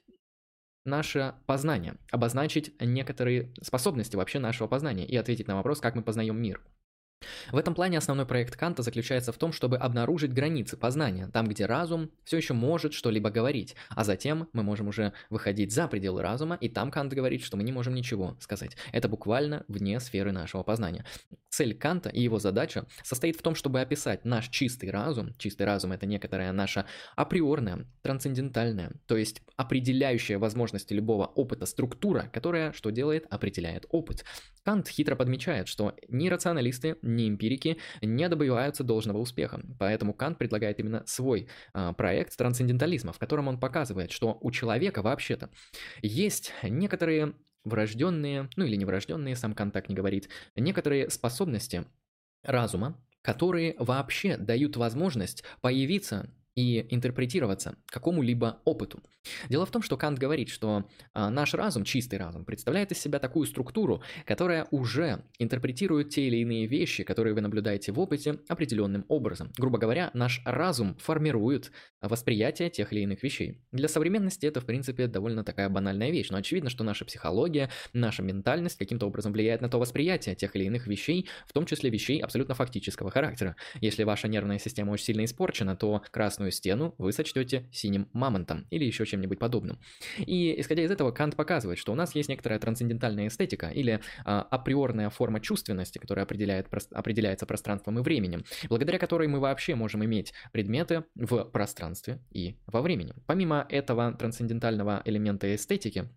наше 0.83 1.35
познание, 1.45 1.95
обозначить 2.11 2.73
некоторые 2.81 3.53
способности 3.61 4.17
вообще 4.17 4.39
нашего 4.39 4.67
познания 4.67 5.05
и 5.05 5.15
ответить 5.15 5.47
на 5.47 5.55
вопрос, 5.55 5.79
как 5.79 5.95
мы 5.95 6.03
познаем 6.03 6.37
мир. 6.41 6.61
В 7.51 7.57
этом 7.57 7.75
плане 7.75 7.97
основной 7.97 8.25
проект 8.25 8.55
Канта 8.55 8.83
заключается 8.83 9.31
в 9.31 9.37
том, 9.37 9.51
чтобы 9.51 9.77
обнаружить 9.77 10.33
границы 10.33 10.77
познания, 10.77 11.27
там, 11.27 11.47
где 11.47 11.65
разум 11.65 12.11
все 12.23 12.37
еще 12.37 12.53
может 12.53 12.93
что-либо 12.93 13.29
говорить, 13.29 13.75
а 13.89 14.03
затем 14.03 14.49
мы 14.53 14.63
можем 14.63 14.87
уже 14.87 15.13
выходить 15.29 15.73
за 15.73 15.87
пределы 15.87 16.21
разума, 16.21 16.57
и 16.59 16.69
там 16.69 16.91
Кант 16.91 17.13
говорит, 17.13 17.43
что 17.43 17.57
мы 17.57 17.63
не 17.63 17.71
можем 17.71 17.93
ничего 17.93 18.37
сказать. 18.39 18.75
Это 18.91 19.07
буквально 19.07 19.65
вне 19.67 19.99
сферы 19.99 20.31
нашего 20.31 20.63
познания. 20.63 21.05
Цель 21.49 21.75
Канта 21.75 22.09
и 22.09 22.21
его 22.21 22.39
задача 22.39 22.85
состоит 23.03 23.35
в 23.35 23.41
том, 23.41 23.55
чтобы 23.55 23.81
описать 23.81 24.23
наш 24.23 24.47
чистый 24.47 24.89
разум. 24.89 25.33
Чистый 25.37 25.63
разум– 25.63 25.91
это 25.93 26.05
некоторая 26.05 26.53
наша 26.53 26.85
априорная, 27.17 27.85
трансцендентальная, 28.01 28.93
то 29.05 29.17
есть 29.17 29.41
определяющая 29.57 30.39
возможности 30.39 30.93
любого 30.93 31.25
опыта 31.25 31.65
структура, 31.65 32.29
которая 32.31 32.71
что 32.71 32.89
делает? 32.89 33.25
Определяет 33.29 33.85
опыт. 33.89 34.23
Кант 34.63 34.87
хитро 34.87 35.15
подмечает, 35.15 35.67
что 35.67 35.95
ни 36.07 36.29
рационалисты, 36.29 36.97
ни 37.01 37.27
эмпирики 37.27 37.77
не 38.01 38.29
добиваются 38.29 38.83
должного 38.83 39.17
успеха. 39.17 39.61
Поэтому 39.79 40.13
Кант 40.13 40.37
предлагает 40.37 40.79
именно 40.79 41.03
свой 41.05 41.47
э, 41.73 41.93
проект 41.97 42.37
трансцендентализма, 42.37 43.13
в 43.13 43.19
котором 43.19 43.47
он 43.47 43.59
показывает, 43.59 44.11
что 44.11 44.37
у 44.39 44.51
человека 44.51 45.01
вообще-то 45.01 45.49
есть 46.01 46.53
некоторые 46.63 47.33
врожденные, 47.63 48.49
ну 48.55 48.65
или 48.65 48.75
неврожденные, 48.75 49.35
сам 49.35 49.53
Кант 49.53 49.73
так 49.73 49.89
не 49.89 49.95
говорит, 49.95 50.29
некоторые 50.55 51.09
способности 51.09 51.85
разума, 52.43 52.97
которые 53.21 53.75
вообще 53.77 54.37
дают 54.37 54.77
возможность 54.77 55.43
появиться 55.61 56.29
и 56.55 56.85
интерпретироваться 56.89 57.75
какому-либо 57.87 58.59
опыту. 58.65 59.01
Дело 59.49 59.65
в 59.65 59.71
том, 59.71 59.81
что 59.81 59.97
Кант 59.97 60.17
говорит, 60.17 60.49
что 60.49 60.89
а, 61.13 61.29
наш 61.29 61.53
разум, 61.53 61.83
чистый 61.83 62.15
разум, 62.15 62.43
представляет 62.43 62.91
из 62.91 62.99
себя 62.99 63.19
такую 63.19 63.45
структуру, 63.45 64.01
которая 64.25 64.67
уже 64.71 65.23
интерпретирует 65.37 66.09
те 66.09 66.27
или 66.27 66.37
иные 66.37 66.65
вещи, 66.65 67.03
которые 67.03 67.33
вы 67.33 67.41
наблюдаете 67.41 67.91
в 67.91 67.99
опыте, 67.99 68.39
определенным 68.47 69.05
образом. 69.07 69.51
Грубо 69.57 69.77
говоря, 69.77 70.09
наш 70.13 70.41
разум 70.45 70.97
формирует 70.97 71.71
восприятие 72.01 72.69
тех 72.69 72.91
или 72.93 73.01
иных 73.01 73.21
вещей. 73.21 73.61
Для 73.71 73.87
современности 73.87 74.45
это, 74.45 74.59
в 74.59 74.65
принципе, 74.65 75.07
довольно 75.07 75.43
такая 75.43 75.69
банальная 75.69 76.09
вещь, 76.09 76.29
но 76.29 76.37
очевидно, 76.37 76.69
что 76.69 76.83
наша 76.83 77.05
психология, 77.05 77.69
наша 77.93 78.23
ментальность 78.23 78.77
каким-то 78.77 79.05
образом 79.05 79.33
влияет 79.33 79.61
на 79.61 79.69
то 79.69 79.79
восприятие 79.79 80.35
тех 80.35 80.55
или 80.55 80.65
иных 80.65 80.87
вещей, 80.87 81.29
в 81.47 81.53
том 81.53 81.65
числе 81.65 81.89
вещей 81.89 82.19
абсолютно 82.19 82.55
фактического 82.55 83.11
характера. 83.11 83.55
Если 83.81 84.03
ваша 84.03 84.27
нервная 84.27 84.57
система 84.57 84.91
очень 84.91 85.05
сильно 85.05 85.25
испорчена, 85.25 85.75
то 85.75 86.01
красную 86.41 86.51
стену 86.51 86.95
вы 86.97 87.11
сочтете 87.11 87.67
синим 87.71 88.07
мамонтом 88.13 88.65
или 88.71 88.85
еще 88.85 89.05
чем-нибудь 89.05 89.37
подобным. 89.37 89.77
И 90.17 90.59
исходя 90.59 90.83
из 90.83 90.91
этого, 90.91 91.11
Кант 91.11 91.35
показывает, 91.35 91.77
что 91.77 91.91
у 91.91 91.95
нас 91.95 92.15
есть 92.15 92.29
некоторая 92.29 92.59
трансцендентальная 92.59 93.27
эстетика 93.27 93.69
или 93.69 93.99
а, 94.25 94.41
априорная 94.41 95.09
форма 95.09 95.39
чувственности, 95.39 95.99
которая 95.99 96.25
определяет, 96.25 96.67
определяется 96.91 97.45
пространством 97.45 97.99
и 97.99 98.01
временем, 98.01 98.43
благодаря 98.69 98.97
которой 98.97 99.27
мы 99.27 99.39
вообще 99.39 99.75
можем 99.75 100.03
иметь 100.03 100.33
предметы 100.51 101.03
в 101.15 101.43
пространстве 101.43 102.19
и 102.31 102.55
во 102.65 102.81
времени. 102.81 103.13
Помимо 103.27 103.65
этого 103.69 104.13
трансцендентального 104.13 105.01
элемента 105.05 105.53
эстетики, 105.53 106.09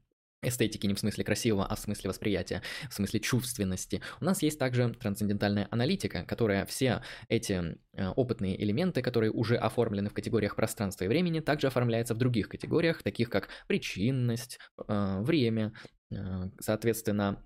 эстетики 0.47 0.87
не 0.87 0.95
в 0.95 0.99
смысле 0.99 1.25
красивого, 1.25 1.67
а 1.67 1.75
в 1.75 1.79
смысле 1.79 2.11
восприятия, 2.11 2.63
в 2.89 2.95
смысле 2.95 3.21
чувственности. 3.21 4.01
У 4.21 4.25
нас 4.25 4.43
есть 4.43 4.59
также 4.59 4.93
трансцендентальная 4.95 5.69
аналитика, 5.71 6.25
которая 6.25 6.67
все 6.67 7.03
эти 7.29 7.79
э, 7.93 8.09
опытные 8.09 8.63
элементы, 8.63 9.03
которые 9.03 9.31
уже 9.31 9.57
оформлены 9.57 10.11
в 10.11 10.15
категориях 10.15 10.57
пространства 10.57 11.05
и 11.05 11.09
времени, 11.09 11.41
также 11.41 11.67
оформляются 11.67 12.15
в 12.15 12.19
других 12.19 12.49
категориях, 12.49 13.03
таких 13.03 13.31
как 13.31 13.49
причинность, 13.67 14.59
э, 14.89 15.21
время, 15.21 15.73
э, 16.11 16.17
соответственно, 16.61 17.43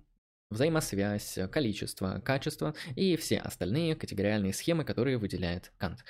взаимосвязь, 0.49 1.37
количество, 1.51 2.21
качество 2.25 2.73
и 2.95 3.15
все 3.17 3.37
остальные 3.37 3.95
категориальные 3.95 4.53
схемы, 4.53 4.83
которые 4.83 5.17
выделяет 5.17 5.71
Кант. 5.77 6.03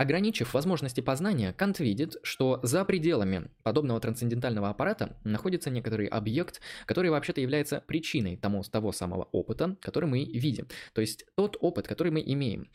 Ограничив 0.00 0.54
возможности 0.54 1.02
познания, 1.02 1.52
Кант 1.52 1.78
видит, 1.78 2.16
что 2.22 2.58
за 2.62 2.86
пределами 2.86 3.50
подобного 3.62 4.00
трансцендентального 4.00 4.70
аппарата 4.70 5.14
находится 5.24 5.68
некоторый 5.68 6.06
объект, 6.06 6.62
который 6.86 7.10
вообще-то 7.10 7.42
является 7.42 7.82
причиной 7.82 8.38
тому, 8.38 8.62
того 8.62 8.92
самого 8.92 9.24
опыта, 9.24 9.76
который 9.82 10.08
мы 10.08 10.24
видим. 10.24 10.68
То 10.94 11.02
есть 11.02 11.26
тот 11.36 11.58
опыт, 11.60 11.86
который 11.86 12.12
мы 12.12 12.22
имеем, 12.24 12.70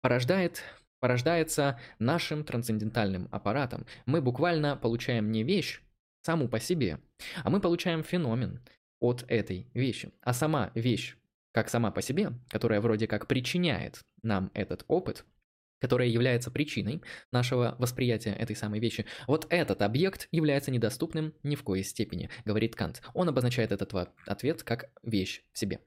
порождает 0.00 0.62
порождается 0.98 1.78
нашим 1.98 2.42
трансцендентальным 2.42 3.28
аппаратом. 3.30 3.84
Мы 4.06 4.22
буквально 4.22 4.74
получаем 4.74 5.30
не 5.30 5.42
вещь 5.42 5.82
саму 6.22 6.48
по 6.48 6.58
себе, 6.58 7.00
а 7.44 7.50
мы 7.50 7.60
получаем 7.60 8.02
феномен 8.02 8.62
от 8.98 9.26
этой 9.28 9.68
вещи. 9.74 10.10
А 10.22 10.32
сама 10.32 10.70
вещь, 10.74 11.18
как 11.52 11.68
сама 11.68 11.90
по 11.90 12.00
себе, 12.00 12.32
которая 12.48 12.80
вроде 12.80 13.06
как 13.06 13.26
причиняет 13.26 14.00
нам 14.22 14.50
этот 14.54 14.86
опыт, 14.88 15.26
которая 15.82 16.06
является 16.06 16.52
причиной 16.52 17.02
нашего 17.32 17.74
восприятия 17.78 18.30
этой 18.30 18.54
самой 18.54 18.78
вещи, 18.78 19.04
вот 19.26 19.46
этот 19.50 19.82
объект 19.82 20.28
является 20.30 20.70
недоступным 20.70 21.34
ни 21.42 21.56
в 21.56 21.64
коей 21.64 21.82
степени, 21.82 22.30
говорит 22.44 22.76
Кант. 22.76 23.02
Он 23.14 23.28
обозначает 23.28 23.72
этот 23.72 23.92
ответ 24.24 24.62
как 24.62 24.90
вещь 25.02 25.42
в 25.52 25.58
себе. 25.58 25.80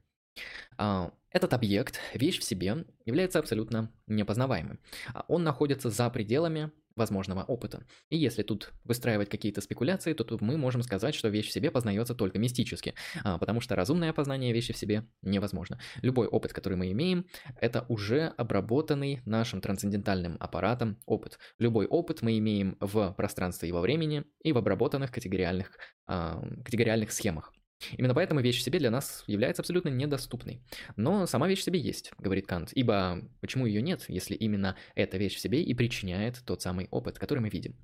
А, 0.76 1.14
этот 1.30 1.54
объект, 1.54 1.98
вещь 2.12 2.38
в 2.38 2.44
себе, 2.44 2.84
является 3.06 3.38
абсолютно 3.38 3.90
непознаваемым. 4.06 4.78
А 5.14 5.24
он 5.28 5.44
находится 5.44 5.88
за 5.88 6.10
пределами 6.10 6.70
возможного 6.96 7.42
опыта. 7.42 7.84
И 8.08 8.16
если 8.16 8.42
тут 8.42 8.72
выстраивать 8.84 9.28
какие-то 9.28 9.60
спекуляции, 9.60 10.12
то 10.14 10.24
тут 10.24 10.40
мы 10.40 10.56
можем 10.56 10.82
сказать, 10.82 11.14
что 11.14 11.28
вещь 11.28 11.48
в 11.48 11.52
себе 11.52 11.70
познается 11.70 12.14
только 12.14 12.38
мистически, 12.38 12.94
а, 13.22 13.38
потому 13.38 13.60
что 13.60 13.76
разумное 13.76 14.12
познание 14.12 14.52
вещи 14.52 14.72
в 14.72 14.76
себе 14.76 15.06
невозможно. 15.22 15.78
Любой 16.02 16.26
опыт, 16.26 16.52
который 16.52 16.76
мы 16.76 16.90
имеем, 16.92 17.26
это 17.60 17.84
уже 17.88 18.32
обработанный 18.36 19.20
нашим 19.24 19.60
трансцендентальным 19.60 20.36
аппаратом 20.40 20.98
опыт. 21.06 21.38
Любой 21.58 21.86
опыт 21.86 22.22
мы 22.22 22.38
имеем 22.38 22.76
в 22.80 23.12
пространстве 23.16 23.68
и 23.68 23.72
во 23.72 23.80
времени 23.80 24.24
и 24.42 24.52
в 24.52 24.58
обработанных 24.58 25.12
категориальных, 25.12 25.78
а, 26.06 26.42
категориальных 26.64 27.12
схемах. 27.12 27.52
Именно 27.98 28.14
поэтому 28.14 28.40
вещь 28.40 28.58
в 28.58 28.62
себе 28.62 28.78
для 28.78 28.90
нас 28.90 29.22
является 29.26 29.62
абсолютно 29.62 29.88
недоступной. 29.88 30.62
Но 30.96 31.26
сама 31.26 31.46
вещь 31.46 31.60
в 31.60 31.64
себе 31.64 31.78
есть, 31.78 32.12
говорит 32.18 32.46
Кант, 32.46 32.70
ибо 32.72 33.22
почему 33.40 33.66
ее 33.66 33.82
нет, 33.82 34.04
если 34.08 34.34
именно 34.34 34.76
эта 34.94 35.18
вещь 35.18 35.36
в 35.36 35.40
себе 35.40 35.62
и 35.62 35.74
причиняет 35.74 36.42
тот 36.44 36.62
самый 36.62 36.88
опыт, 36.90 37.18
который 37.18 37.40
мы 37.40 37.48
видим. 37.48 37.76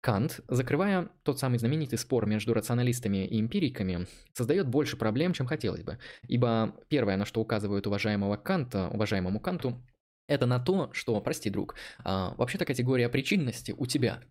Кант, 0.00 0.40
закрывая 0.48 1.10
тот 1.24 1.40
самый 1.40 1.58
знаменитый 1.58 1.98
спор 1.98 2.26
между 2.26 2.54
рационалистами 2.54 3.26
и 3.26 3.40
эмпириками, 3.40 4.06
создает 4.32 4.68
больше 4.68 4.96
проблем, 4.96 5.32
чем 5.32 5.46
хотелось 5.46 5.82
бы. 5.82 5.98
Ибо 6.28 6.76
первое, 6.88 7.16
на 7.16 7.24
что 7.24 7.40
указывают 7.40 7.86
уважаемого 7.86 8.36
Канта, 8.36 8.88
уважаемому 8.88 9.40
Канту, 9.40 9.84
это 10.28 10.46
на 10.46 10.60
то, 10.60 10.90
что, 10.92 11.20
прости, 11.20 11.50
друг, 11.50 11.74
а, 12.04 12.34
вообще-то 12.36 12.64
категория 12.64 13.08
причинности 13.08 13.74
у 13.76 13.86
тебя 13.86 14.22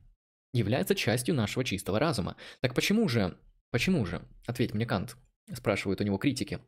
является 0.53 0.95
частью 0.95 1.35
нашего 1.35 1.65
чистого 1.65 1.99
разума. 1.99 2.37
Так 2.61 2.73
почему 2.73 3.09
же 3.09 3.37
Почему 3.71 4.05
же? 4.05 4.21
Ответь 4.45 4.73
мне, 4.73 4.85
Кант, 4.85 5.17
спрашивают 5.53 6.01
у 6.01 6.03
него 6.03 6.17
критики. 6.17 6.59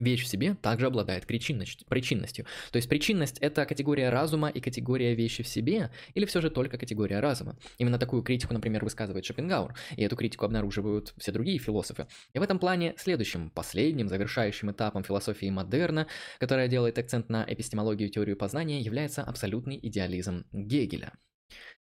Вещь 0.00 0.24
в 0.24 0.26
себе 0.26 0.54
также 0.54 0.86
обладает 0.86 1.24
причинностью. 1.24 2.46
То 2.72 2.76
есть 2.76 2.88
причинность– 2.88 3.38
это 3.40 3.64
категория 3.64 4.10
разума 4.10 4.48
и 4.48 4.60
категория 4.60 5.14
вещи 5.14 5.44
в 5.44 5.48
себе, 5.48 5.92
или 6.14 6.26
все 6.26 6.40
же 6.40 6.50
только 6.50 6.78
категория 6.78 7.20
разума? 7.20 7.56
Именно 7.78 8.00
такую 8.00 8.22
критику, 8.22 8.52
например, 8.52 8.82
высказывает 8.82 9.24
Шопенгауэр, 9.24 9.76
и 9.96 10.02
эту 10.02 10.16
критику 10.16 10.44
обнаруживают 10.46 11.14
все 11.16 11.30
другие 11.30 11.60
философы. 11.60 12.08
И 12.32 12.40
в 12.40 12.42
этом 12.42 12.58
плане 12.58 12.94
следующим, 12.98 13.50
последним, 13.50 14.08
завершающим 14.08 14.72
этапом 14.72 15.04
философии 15.04 15.48
модерна, 15.48 16.08
которая 16.40 16.66
делает 16.66 16.98
акцент 16.98 17.28
на 17.28 17.44
эпистемологию 17.48 18.08
и 18.08 18.12
теорию 18.12 18.36
познания, 18.36 18.80
является 18.80 19.22
абсолютный 19.22 19.78
идеализм 19.80 20.44
Гегеля. 20.50 21.12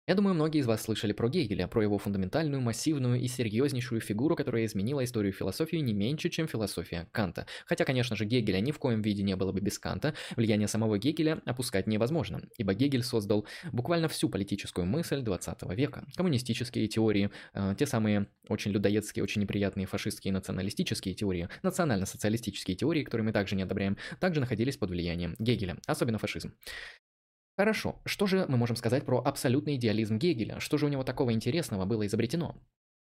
Я 0.07 0.15
думаю, 0.15 0.33
многие 0.33 0.59
из 0.59 0.65
вас 0.65 0.81
слышали 0.81 1.13
про 1.13 1.29
Гегеля, 1.29 1.67
про 1.67 1.83
его 1.83 1.99
фундаментальную, 1.99 2.59
массивную 2.59 3.21
и 3.21 3.27
серьезнейшую 3.27 4.01
фигуру, 4.01 4.35
которая 4.35 4.65
изменила 4.65 5.03
историю 5.03 5.31
философии 5.31 5.77
не 5.77 5.93
меньше, 5.93 6.29
чем 6.29 6.47
философия 6.47 7.07
Канта. 7.11 7.45
Хотя, 7.67 7.85
конечно 7.85 8.15
же, 8.15 8.25
Гегеля 8.25 8.59
ни 8.61 8.71
в 8.71 8.79
коем 8.79 9.03
виде 9.03 9.21
не 9.21 9.35
было 9.35 9.51
бы 9.51 9.61
без 9.61 9.77
Канта, 9.77 10.15
влияние 10.35 10.67
самого 10.67 10.97
Гегеля 10.97 11.43
опускать 11.45 11.85
невозможно, 11.85 12.41
ибо 12.57 12.73
Гегель 12.73 13.03
создал 13.03 13.45
буквально 13.71 14.07
всю 14.07 14.27
политическую 14.27 14.87
мысль 14.87 15.21
20 15.21 15.61
века. 15.75 16.03
Коммунистические 16.15 16.87
теории, 16.87 17.29
э, 17.53 17.75
те 17.77 17.85
самые 17.85 18.25
очень 18.49 18.71
людоедские, 18.71 19.21
очень 19.21 19.41
неприятные 19.41 19.85
фашистские 19.85 20.33
националистические 20.33 21.13
теории, 21.13 21.47
национально-социалистические 21.61 22.75
теории, 22.75 23.03
которые 23.03 23.25
мы 23.25 23.33
также 23.33 23.55
не 23.55 23.61
одобряем, 23.61 23.97
также 24.19 24.39
находились 24.39 24.77
под 24.77 24.89
влиянием 24.89 25.35
Гегеля, 25.37 25.77
особенно 25.85 26.17
фашизм. 26.17 26.53
Хорошо, 27.61 28.01
что 28.05 28.25
же 28.25 28.47
мы 28.47 28.57
можем 28.57 28.75
сказать 28.75 29.05
про 29.05 29.19
абсолютный 29.19 29.75
идеализм 29.75 30.17
Гегеля? 30.17 30.59
Что 30.59 30.79
же 30.79 30.87
у 30.87 30.89
него 30.89 31.03
такого 31.03 31.31
интересного 31.31 31.85
было 31.85 32.07
изобретено? 32.07 32.59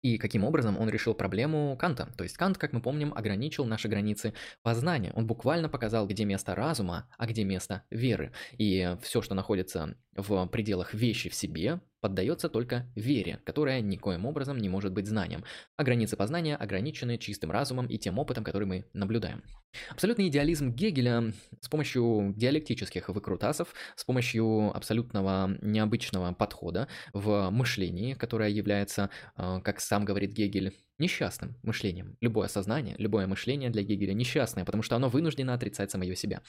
И 0.04 0.18
каким 0.18 0.46
образом 0.46 0.80
он 0.80 0.88
решил 0.88 1.14
проблему 1.14 1.76
Канта? 1.78 2.14
То 2.18 2.24
есть 2.24 2.38
Кант, 2.38 2.58
как 2.58 2.72
мы 2.72 2.82
помним, 2.82 3.14
ограничил 3.14 3.66
наши 3.66 3.90
границы 3.90 4.34
познания. 4.62 5.12
Он 5.18 5.28
буквально 5.28 5.68
показал, 5.68 6.08
где 6.08 6.24
место 6.24 6.56
разума, 6.56 7.10
а 7.18 7.28
где 7.28 7.44
место 7.44 7.84
веры. 7.90 8.32
И 8.58 8.96
все, 9.02 9.22
что 9.22 9.36
находится 9.36 9.98
в 10.18 10.48
пределах 10.48 10.94
вещи 10.94 11.30
в 11.30 11.36
себе, 11.36 11.80
поддается 12.02 12.50
только 12.50 12.86
вере, 12.96 13.40
которая 13.44 13.82
никоим 13.82 14.26
образом 14.26 14.58
не 14.58 14.70
может 14.70 14.94
быть 14.94 15.08
знанием, 15.08 15.44
а 15.76 15.84
границы 15.84 16.16
познания 16.16 16.56
ограничены 16.56 17.18
чистым 17.18 17.52
разумом 17.52 17.88
и 17.88 17.98
тем 17.98 18.20
опытом, 18.20 18.44
который 18.44 18.66
мы 18.66 18.86
наблюдаем. 18.94 19.44
Абсолютный 19.90 20.28
идеализм 20.28 20.74
Гегеля 20.74 21.34
с 21.62 21.70
помощью 21.70 22.34
диалектических 22.36 23.10
выкрутасов, 23.10 23.74
с 23.96 24.04
помощью 24.04 24.76
абсолютного 24.76 25.58
необычного 25.62 26.34
подхода 26.34 26.88
в 27.14 27.50
мышлении, 27.50 28.14
которое 28.14 28.50
является, 28.50 29.10
э, 29.36 29.60
как 29.64 29.80
сам 29.80 30.06
говорит 30.06 30.32
Гегель, 30.32 30.74
несчастным 31.00 31.56
мышлением. 31.62 32.18
Любое 32.22 32.48
сознание, 32.48 32.96
любое 32.98 33.28
мышление 33.28 33.70
для 33.70 33.84
Гегеля 33.84 34.14
несчастное, 34.14 34.66
потому 34.66 34.82
что 34.82 34.96
оно 34.96 35.10
вынуждено 35.10 35.54
отрицать 35.54 35.92
самое 35.92 36.16
себя. 36.16 36.42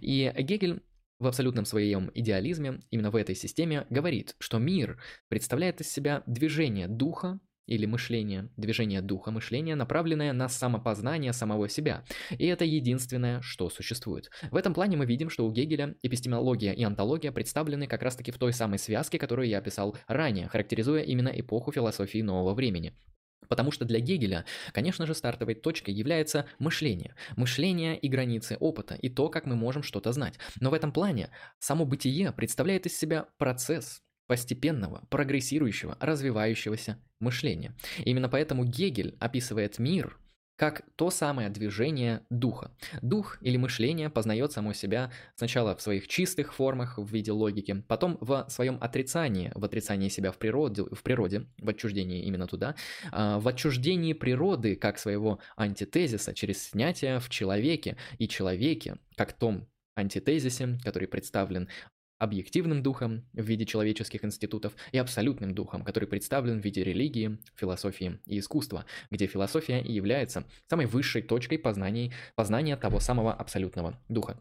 И 0.00 0.32
Гегель 0.38 0.82
в 1.20 1.26
абсолютном 1.26 1.64
своем 1.64 2.10
идеализме, 2.14 2.80
именно 2.90 3.10
в 3.10 3.16
этой 3.16 3.36
системе, 3.36 3.86
говорит, 3.90 4.34
что 4.38 4.58
мир 4.58 5.00
представляет 5.28 5.80
из 5.80 5.92
себя 5.92 6.24
движение 6.26 6.88
духа 6.88 7.38
или 7.66 7.86
мышление, 7.86 8.50
движение 8.56 9.00
духа 9.00 9.30
мышления, 9.30 9.76
направленное 9.76 10.32
на 10.32 10.48
самопознание 10.48 11.32
самого 11.32 11.68
себя. 11.68 12.04
И 12.36 12.46
это 12.46 12.64
единственное, 12.64 13.40
что 13.42 13.70
существует. 13.70 14.28
В 14.50 14.56
этом 14.56 14.74
плане 14.74 14.96
мы 14.96 15.06
видим, 15.06 15.30
что 15.30 15.46
у 15.46 15.52
Гегеля 15.52 15.94
эпистемология 16.02 16.72
и 16.72 16.82
антология 16.82 17.30
представлены 17.30 17.86
как 17.86 18.02
раз-таки 18.02 18.32
в 18.32 18.38
той 18.38 18.52
самой 18.52 18.78
связке, 18.80 19.18
которую 19.18 19.46
я 19.46 19.58
описал 19.58 19.96
ранее, 20.08 20.48
характеризуя 20.48 21.02
именно 21.02 21.28
эпоху 21.28 21.70
философии 21.70 22.22
нового 22.22 22.54
времени. 22.54 22.96
Потому 23.50 23.72
что 23.72 23.84
для 23.84 23.98
Гегеля, 23.98 24.46
конечно 24.72 25.06
же, 25.06 25.14
стартовой 25.14 25.56
точкой 25.56 25.90
является 25.90 26.46
мышление. 26.60 27.14
Мышление 27.36 27.98
и 27.98 28.08
границы 28.08 28.56
опыта, 28.60 28.94
и 28.94 29.10
то, 29.10 29.28
как 29.28 29.44
мы 29.44 29.56
можем 29.56 29.82
что-то 29.82 30.12
знать. 30.12 30.38
Но 30.60 30.70
в 30.70 30.74
этом 30.74 30.92
плане 30.92 31.30
само 31.58 31.84
бытие 31.84 32.32
представляет 32.32 32.86
из 32.86 32.96
себя 32.96 33.26
процесс 33.38 34.02
постепенного, 34.28 35.04
прогрессирующего, 35.10 35.98
развивающегося 36.00 36.98
мышления. 37.18 37.76
Именно 38.04 38.28
поэтому 38.28 38.64
Гегель 38.64 39.16
описывает 39.18 39.80
мир– 39.80 40.16
как 40.60 40.82
то 40.96 41.08
самое 41.10 41.48
движение 41.48 42.20
духа. 42.28 42.70
Дух 43.00 43.38
или 43.40 43.56
мышление 43.56 44.10
познает 44.10 44.52
само 44.52 44.74
себя 44.74 45.10
сначала 45.34 45.74
в 45.74 45.80
своих 45.80 46.06
чистых 46.06 46.52
формах 46.52 46.98
в 46.98 47.10
виде 47.10 47.32
логики, 47.32 47.82
потом 47.88 48.18
в 48.20 48.44
своем 48.50 48.76
отрицании, 48.78 49.52
в 49.54 49.64
отрицании 49.64 50.10
себя 50.10 50.32
в 50.32 50.36
природе, 50.36 50.82
в 50.82 51.02
природе, 51.02 51.46
в 51.56 51.70
отчуждении 51.70 52.24
именно 52.24 52.46
туда, 52.46 52.74
а, 53.10 53.38
в 53.38 53.48
отчуждении 53.48 54.12
природы 54.12 54.76
как 54.76 54.98
своего 54.98 55.38
антитезиса 55.56 56.34
через 56.34 56.62
снятие 56.62 57.20
в 57.20 57.30
человеке 57.30 57.96
и 58.18 58.28
человеке, 58.28 58.98
как 59.16 59.32
том 59.32 59.66
антитезисе, 59.96 60.78
который 60.84 61.08
представлен 61.08 61.70
объективным 62.20 62.82
духом 62.82 63.24
в 63.32 63.42
виде 63.42 63.64
человеческих 63.64 64.24
институтов 64.24 64.74
и 64.92 64.98
абсолютным 64.98 65.54
духом, 65.54 65.82
который 65.82 66.04
представлен 66.04 66.60
в 66.60 66.64
виде 66.64 66.84
религии, 66.84 67.38
философии 67.56 68.20
и 68.26 68.38
искусства, 68.38 68.84
где 69.10 69.26
философия 69.26 69.80
и 69.80 69.92
является 69.92 70.44
самой 70.68 70.86
высшей 70.86 71.22
точкой 71.22 71.58
познаний, 71.58 72.12
познания 72.36 72.76
того 72.76 73.00
самого 73.00 73.32
абсолютного 73.32 73.98
духа. 74.08 74.38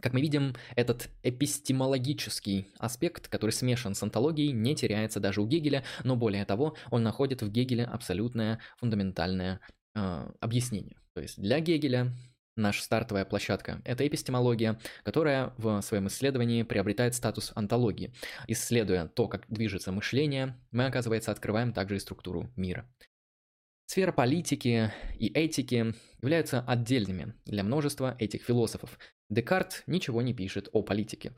Как 0.00 0.14
мы 0.14 0.22
видим, 0.22 0.54
этот 0.76 1.10
эпистемологический 1.22 2.68
аспект, 2.78 3.28
который 3.28 3.50
смешан 3.50 3.94
с 3.94 4.02
антологией, 4.02 4.52
не 4.52 4.74
теряется 4.74 5.20
даже 5.20 5.42
у 5.42 5.46
Гегеля, 5.46 5.84
но 6.04 6.16
более 6.16 6.46
того, 6.46 6.74
он 6.90 7.02
находит 7.02 7.42
в 7.42 7.50
Гегеле 7.50 7.84
абсолютное 7.84 8.60
фундаментальное 8.78 9.60
э, 9.94 10.30
объяснение. 10.40 10.96
То 11.12 11.20
есть 11.20 11.38
для 11.38 11.60
Гегеля 11.60 12.14
Наша 12.56 12.82
стартовая 12.82 13.24
площадка– 13.24 13.80
это 13.84 14.06
эпистемология, 14.06 14.78
которая 15.04 15.54
в 15.56 15.80
своем 15.82 16.08
исследовании 16.08 16.62
приобретает 16.62 17.14
статус 17.14 17.52
антологии. 17.54 18.12
Исследуя 18.48 19.06
то, 19.06 19.28
как 19.28 19.46
движется 19.48 19.92
мышление, 19.92 20.56
мы, 20.70 20.86
оказывается, 20.86 21.30
открываем 21.30 21.72
также 21.72 21.96
и 21.96 22.00
структуру 22.00 22.52
мира. 22.56 22.86
Сфера 23.86 24.12
политики 24.12 24.92
и 25.18 25.26
этики 25.32 25.94
являются 26.22 26.60
отдельными 26.60 27.34
для 27.44 27.64
множества 27.64 28.14
этих 28.20 28.44
философов. 28.44 28.98
Декарт 29.28 29.82
ничего 29.86 30.22
не 30.22 30.32
пишет 30.32 30.68
о 30.72 30.82
политике. 30.82 31.34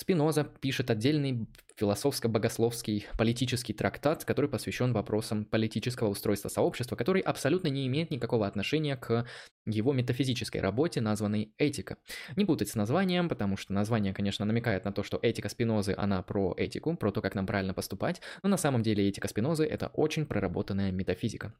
Спиноза 0.00 0.44
пишет 0.44 0.90
отдельный 0.90 1.46
философско-богословский 1.76 3.04
политический 3.18 3.74
трактат, 3.74 4.24
который 4.24 4.48
посвящен 4.48 4.94
вопросам 4.94 5.44
политического 5.44 6.08
устройства 6.08 6.48
сообщества, 6.48 6.96
который 6.96 7.20
абсолютно 7.20 7.68
не 7.68 7.86
имеет 7.86 8.10
никакого 8.10 8.46
отношения 8.46 8.96
к 8.96 9.26
его 9.66 9.92
метафизической 9.92 10.62
работе, 10.62 11.02
названной 11.02 11.52
«Этика». 11.58 11.98
Не 12.34 12.46
путать 12.46 12.70
с 12.70 12.76
названием, 12.76 13.28
потому 13.28 13.58
что 13.58 13.74
название, 13.74 14.14
конечно, 14.14 14.46
намекает 14.46 14.86
на 14.86 14.92
то, 14.92 15.02
что 15.02 15.18
этика 15.20 15.50
Спинозы, 15.50 15.94
она 15.94 16.22
про 16.22 16.54
этику, 16.56 16.96
про 16.96 17.12
то, 17.12 17.20
как 17.20 17.34
нам 17.34 17.46
правильно 17.46 17.74
поступать, 17.74 18.22
но 18.42 18.48
на 18.48 18.56
самом 18.56 18.82
деле 18.82 19.06
этика 19.06 19.28
Спинозы– 19.28 19.64
это 19.66 19.88
очень 19.88 20.24
проработанная 20.24 20.92
метафизика 20.92 21.52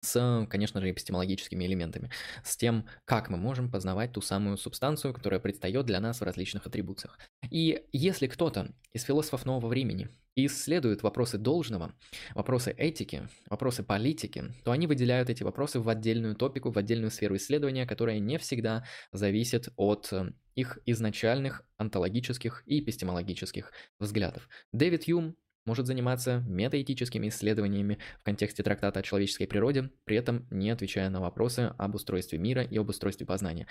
с, 0.00 0.46
конечно 0.50 0.80
же, 0.80 0.90
эпистемологическими 0.90 1.64
элементами, 1.64 2.10
с 2.44 2.56
тем, 2.56 2.86
как 3.04 3.28
мы 3.28 3.36
можем 3.36 3.70
познавать 3.70 4.12
ту 4.12 4.20
самую 4.20 4.56
субстанцию, 4.56 5.14
которая 5.14 5.40
предстает 5.40 5.86
для 5.86 6.00
нас 6.00 6.20
в 6.20 6.24
различных 6.24 6.66
атрибуциях. 6.66 7.18
И 7.50 7.84
если 7.92 8.26
кто-то 8.26 8.74
из 8.92 9.02
философов 9.02 9.44
нового 9.44 9.68
времени 9.68 10.08
исследует 10.36 11.02
вопросы 11.02 11.38
должного, 11.38 11.94
вопросы 12.34 12.70
этики, 12.70 13.28
вопросы 13.48 13.82
политики, 13.82 14.44
то 14.64 14.70
они 14.70 14.86
выделяют 14.86 15.30
эти 15.30 15.42
вопросы 15.42 15.80
в 15.80 15.88
отдельную 15.88 16.36
топику, 16.36 16.70
в 16.70 16.78
отдельную 16.78 17.10
сферу 17.10 17.36
исследования, 17.36 17.86
которая 17.86 18.18
не 18.18 18.38
всегда 18.38 18.84
зависит 19.12 19.70
от 19.76 20.12
э, 20.12 20.32
их 20.54 20.78
изначальных 20.84 21.62
онтологических 21.78 22.62
и 22.66 22.80
эпистемологических 22.80 23.72
взглядов. 23.98 24.48
Дэвид 24.72 25.04
Юм 25.04 25.36
может 25.66 25.86
заниматься 25.86 26.42
метаэтическими 26.46 27.28
исследованиями 27.28 27.98
в 28.20 28.22
контексте 28.24 28.62
трактата 28.62 29.00
о 29.00 29.02
человеческой 29.02 29.46
природе, 29.46 29.90
при 30.04 30.16
этом 30.16 30.46
не 30.50 30.70
отвечая 30.70 31.10
на 31.10 31.20
вопросы 31.20 31.74
об 31.76 31.94
устройстве 31.94 32.38
мира 32.38 32.62
и 32.62 32.78
об 32.78 32.88
устройстве 32.88 33.26
познания. 33.26 33.66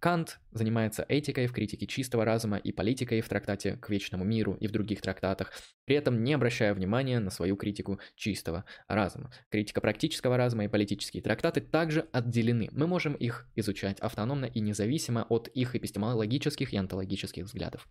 Кант 0.00 0.38
занимается 0.52 1.04
этикой 1.08 1.46
в 1.46 1.52
критике 1.52 1.86
чистого 1.86 2.24
разума 2.24 2.58
и 2.58 2.72
политикой 2.72 3.20
в 3.20 3.28
трактате 3.28 3.76
«К 3.76 3.88
вечному 3.88 4.24
миру» 4.24 4.54
и 4.60 4.66
в 4.66 4.70
других 4.70 5.00
трактатах, 5.00 5.52
при 5.86 5.96
этом 5.96 6.22
не 6.22 6.34
обращая 6.34 6.74
внимания 6.74 7.20
на 7.20 7.30
свою 7.30 7.56
критику 7.56 7.98
чистого 8.14 8.64
разума. 8.88 9.30
Критика 9.50 9.80
практического 9.80 10.36
разума 10.36 10.64
и 10.64 10.68
политические 10.68 11.22
трактаты 11.22 11.60
также 11.60 12.06
отделены. 12.12 12.68
Мы 12.72 12.86
можем 12.86 13.14
их 13.14 13.48
изучать 13.54 14.00
автономно 14.00 14.46
и 14.46 14.60
независимо 14.60 15.24
от 15.28 15.48
их 15.48 15.74
эпистемологических 15.74 16.72
и 16.72 16.76
онтологических 16.76 17.44
взглядов. 17.44 17.88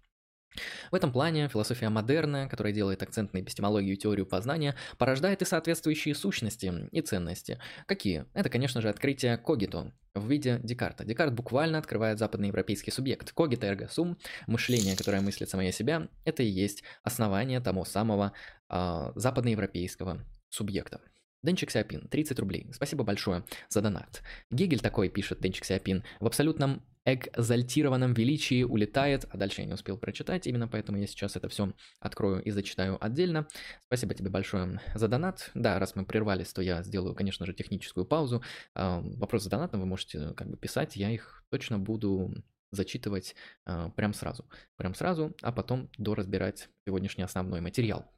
В 0.92 0.96
этом 0.96 1.12
плане 1.12 1.48
философия 1.48 1.90
модерна, 1.90 2.48
которая 2.48 2.74
делает 2.74 3.02
акцент 3.02 3.34
на 3.34 3.40
эпистемологию 3.40 3.94
и 3.94 3.98
теорию 3.98 4.26
познания, 4.26 4.76
порождает 4.98 5.42
и 5.42 5.46
соответствующие 5.46 6.16
сущности 6.16 6.72
и 6.92 7.02
ценности. 7.02 7.60
Какие? 7.86 8.26
Это, 8.34 8.50
конечно 8.50 8.82
же, 8.82 8.90
открытие 8.90 9.38
когито 9.38 9.92
в 10.14 10.30
виде 10.30 10.60
Декарта. 10.64 11.06
Декарт 11.06 11.34
буквально 11.34 11.78
открывает 11.78 12.20
западноевропейский 12.20 12.92
субъект. 12.92 13.32
Когито 13.32 13.68
эрго 13.68 13.88
сум, 13.88 14.18
мышление, 14.48 14.96
которое 14.96 15.22
мыслит 15.22 15.50
самое 15.50 15.72
себя, 15.72 16.08
это 16.26 16.44
и 16.44 16.48
есть 16.48 16.84
основание 17.04 17.60
того 17.60 17.86
самого 17.86 18.34
э, 18.70 19.12
западноевропейского 19.16 20.24
субъекта. 20.50 21.02
Денчик 21.44 21.72
Сиапин, 21.72 22.08
30 22.08 22.40
рублей. 22.40 22.68
Спасибо 22.72 23.04
большое 23.04 23.44
за 23.68 23.82
донат. 23.82 24.22
Гегель 24.50 24.80
такой 24.80 25.10
пишет, 25.10 25.42
Денчик 25.42 25.66
Сиапин, 25.66 26.04
в 26.22 26.26
абсолютном 26.26 26.84
экзальтированном 27.06 28.14
величии 28.14 28.64
улетает, 28.64 29.26
а 29.30 29.38
дальше 29.38 29.62
я 29.62 29.68
не 29.68 29.74
успел 29.74 29.98
прочитать, 29.98 30.48
именно 30.48 30.68
поэтому 30.68 30.98
я 30.98 31.08
сейчас 31.08 31.36
это 31.36 31.50
все 31.50 31.74
открою 32.00 32.42
и 32.42 32.52
зачитаю 32.52 33.04
отдельно. 33.04 33.48
Спасибо 33.86 34.14
тебе 34.14 34.30
большое 34.30 34.80
за 34.96 35.08
донат. 35.08 35.52
Да, 35.54 35.80
раз 35.80 35.96
мы 35.96 36.06
прервались, 36.06 36.54
то 36.54 36.62
я 36.62 36.84
сделаю, 36.84 37.16
конечно 37.16 37.46
же, 37.46 37.54
техническую 37.54 38.06
паузу. 38.06 38.42
А, 38.76 39.02
вопросы 39.02 39.46
с 39.46 39.50
донатом 39.50 39.82
вы 39.82 39.86
можете 39.86 40.34
как 40.36 40.50
бы 40.50 40.58
писать, 40.58 40.96
я 40.96 41.12
их 41.12 41.44
точно 41.50 41.80
буду 41.80 42.34
зачитывать 42.72 43.36
э, 43.66 43.90
прям 43.96 44.14
сразу. 44.14 44.46
Прям 44.78 44.96
сразу, 44.96 45.36
а 45.42 45.52
потом 45.52 45.90
доразбирать 45.98 46.70
сегодняшний 46.88 47.24
основной 47.24 47.62
материал. 47.62 48.12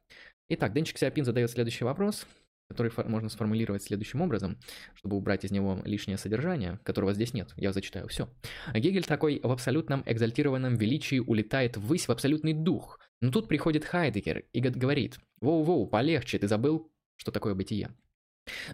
Итак, 0.48 0.72
Денчик 0.72 0.96
Сиапин 0.96 1.24
задает 1.24 1.50
следующий 1.50 1.84
вопрос 1.84 2.26
который 2.68 2.90
можно 3.06 3.28
сформулировать 3.28 3.82
следующим 3.82 4.20
образом, 4.20 4.58
чтобы 4.94 5.16
убрать 5.16 5.44
из 5.44 5.50
него 5.50 5.80
лишнее 5.84 6.18
содержание, 6.18 6.78
которого 6.82 7.14
здесь 7.14 7.32
нет. 7.32 7.52
Я 7.56 7.72
зачитаю 7.72 8.08
все. 8.08 8.28
Гегель 8.74 9.04
такой 9.04 9.40
в 9.42 9.50
абсолютном 9.50 10.02
экзальтированном 10.06 10.76
величии 10.76 11.18
улетает 11.18 11.76
ввысь 11.76 12.08
в 12.08 12.12
абсолютный 12.12 12.52
дух. 12.52 12.98
Но 13.20 13.30
тут 13.30 13.48
приходит 13.48 13.84
Хайдегер 13.84 14.44
и 14.52 14.60
говорит, 14.60 15.18
«Воу-воу, 15.40 15.86
полегче, 15.86 16.38
ты 16.38 16.48
забыл, 16.48 16.90
что 17.16 17.30
такое 17.30 17.54
бытие». 17.54 17.94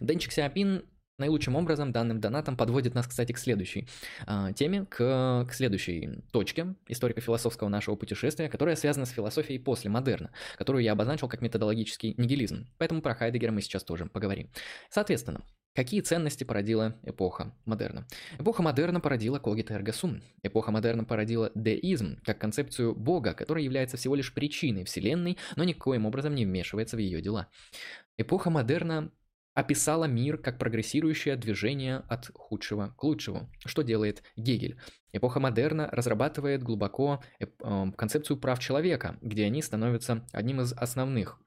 Денчик 0.01 0.33
Сиапин 0.33 0.85
наилучшим 1.19 1.57
образом 1.57 1.93
данным 1.93 2.21
донатом 2.21 2.57
подводит 2.57 2.95
нас, 2.95 3.07
кстати, 3.07 3.33
к 3.33 3.39
следующей 3.39 3.89
э, 4.27 4.53
теме, 4.55 4.87
к, 4.87 5.47
к 5.49 5.53
следующей 5.53 6.23
точке 6.33 6.75
историко-философского 6.89 7.69
нашего 7.69 7.97
путешествия, 7.97 8.49
которая 8.49 8.77
связана 8.77 9.07
с 9.07 9.11
философией 9.11 9.59
после 9.59 9.91
модерна, 9.91 10.31
которую 10.57 10.83
я 10.83 10.93
обозначил 10.93 11.29
как 11.29 11.43
методологический 11.43 12.15
нигилизм. 12.17 12.67
Поэтому 12.79 13.03
про 13.03 13.15
Хайдегера 13.15 13.53
мы 13.53 13.63
сейчас 13.63 13.85
тоже 13.85 14.07
поговорим. 14.07 14.51
Соответственно, 14.91 15.43
Какие 15.75 16.03
ценности 16.03 16.45
породила 16.45 16.97
эпоха 17.03 17.55
модерна? 17.65 18.07
Эпоха 18.39 18.63
модерна 18.63 19.01
породила 19.01 19.39
когито 19.39 19.73
эрго. 19.73 19.93
Эпоха 20.43 20.71
модерна 20.71 21.05
породила 21.05 21.51
деизм, 21.55 22.19
как 22.27 22.39
концепцию 22.39 22.95
Бога, 22.95 23.33
который 23.33 23.65
является 23.65 23.97
всего 23.97 24.15
лишь 24.15 24.35
причиной 24.35 24.85
Вселенной, 24.85 25.39
но 25.57 25.65
никоим 25.65 26.05
образом 26.05 26.35
не 26.35 26.45
вмешивается 26.45 26.97
в 26.97 26.99
ее 26.99 27.23
дела. 27.23 27.49
Эпоха 28.19 28.51
модерна 28.51 29.11
описала 29.55 30.05
мир 30.05 30.39
как 30.39 30.59
прогрессирующее 30.59 31.37
движение 31.37 31.99
от 32.09 32.31
худшего 32.35 32.95
к 32.97 33.05
лучшему. 33.05 33.51
Что 33.65 33.83
делает 33.83 34.23
Гегель? 34.37 34.79
Эпоха 35.13 35.41
модерна 35.41 35.89
разрабатывает 35.93 36.63
глубоко 36.63 37.23
э, 37.39 37.47
концепцию 37.97 38.39
прав 38.39 38.59
человека, 38.59 39.19
где 39.21 39.45
они 39.45 39.61
становятся 39.63 40.27
одним 40.33 40.61
из 40.63 40.73
основных 40.73 41.39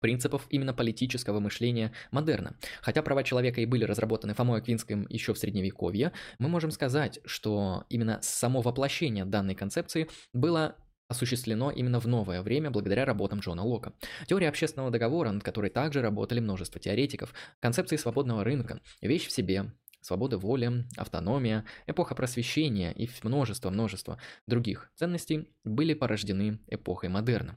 принципов 0.00 0.46
именно 0.50 0.74
политического 0.74 1.40
мышления 1.40 1.92
модерна. 2.10 2.56
Хотя 2.82 3.02
права 3.02 3.22
человека 3.22 3.60
и 3.60 3.66
были 3.66 3.84
разработаны 3.84 4.34
Фомой 4.34 4.60
Аквинским 4.60 5.06
еще 5.08 5.34
в 5.34 5.38
Средневековье, 5.38 6.12
мы 6.38 6.48
можем 6.48 6.70
сказать, 6.70 7.20
что 7.24 7.84
именно 7.88 8.18
само 8.22 8.62
воплощение 8.62 9.24
данной 9.24 9.54
концепции 9.54 10.08
было 10.32 10.76
осуществлено 11.10 11.70
именно 11.70 12.00
в 12.00 12.06
новое 12.06 12.40
время 12.40 12.70
благодаря 12.70 13.04
работам 13.04 13.40
Джона 13.40 13.62
Лока. 13.62 13.92
Теория 14.26 14.48
общественного 14.48 14.90
договора, 14.90 15.30
над 15.30 15.42
которой 15.42 15.70
также 15.70 16.00
работали 16.00 16.40
множество 16.40 16.80
теоретиков, 16.80 17.34
концепции 17.58 17.96
свободного 17.96 18.44
рынка, 18.44 18.80
вещь 19.02 19.26
в 19.26 19.32
себе, 19.32 19.72
свобода 20.00 20.38
воли, 20.38 20.84
автономия, 20.96 21.64
эпоха 21.86 22.14
просвещения 22.14 22.92
и 22.92 23.08
множество-множество 23.22 24.18
других 24.46 24.90
ценностей 24.94 25.50
были 25.64 25.94
порождены 25.94 26.60
эпохой 26.68 27.08
модерна. 27.08 27.56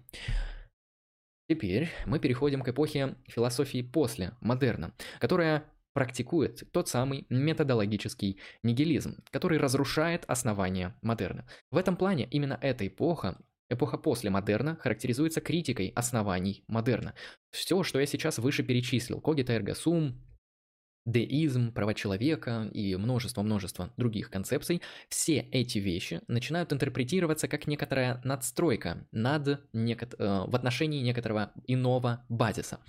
Теперь 1.47 1.89
мы 2.05 2.19
переходим 2.19 2.61
к 2.61 2.69
эпохе 2.69 3.15
философии 3.27 3.81
после 3.81 4.31
модерна, 4.41 4.93
которая 5.19 5.65
практикует 5.93 6.63
тот 6.71 6.89
самый 6.89 7.25
методологический 7.29 8.39
нигилизм, 8.63 9.23
который 9.31 9.57
разрушает 9.57 10.25
основания 10.27 10.97
модерна. 11.01 11.47
В 11.71 11.77
этом 11.77 11.95
плане 11.95 12.27
именно 12.29 12.57
эта 12.61 12.87
эпоха 12.87 13.37
Эпоха 13.69 13.97
после 13.97 14.29
модерна 14.29 14.75
характеризуется 14.75 15.41
критикой 15.41 15.93
оснований 15.95 16.63
модерна. 16.67 17.15
Все, 17.49 17.81
что 17.81 17.99
я 17.99 18.05
сейчас 18.05 18.37
выше 18.37 18.61
перечислил, 18.61 19.19
когита 19.19 19.53
эрго 19.53 19.73
сум, 19.73 20.21
деизм, 21.05 21.71
права 21.73 21.93
человека 21.93 22.69
и 22.73 22.95
множество-множество 22.95 23.91
других 23.97 24.29
концепций, 24.29 24.81
все 25.09 25.39
эти 25.51 25.77
вещи 25.79 26.21
начинают 26.27 26.71
интерпретироваться 26.71 27.47
как 27.47 27.67
некоторая 27.67 28.21
надстройка 28.23 29.07
над 29.11 29.61
неко- 29.73 30.15
э, 30.17 30.49
в 30.49 30.55
отношении 30.55 31.01
некоторого 31.01 31.51
иного 31.67 32.25
базиса. 32.29 32.79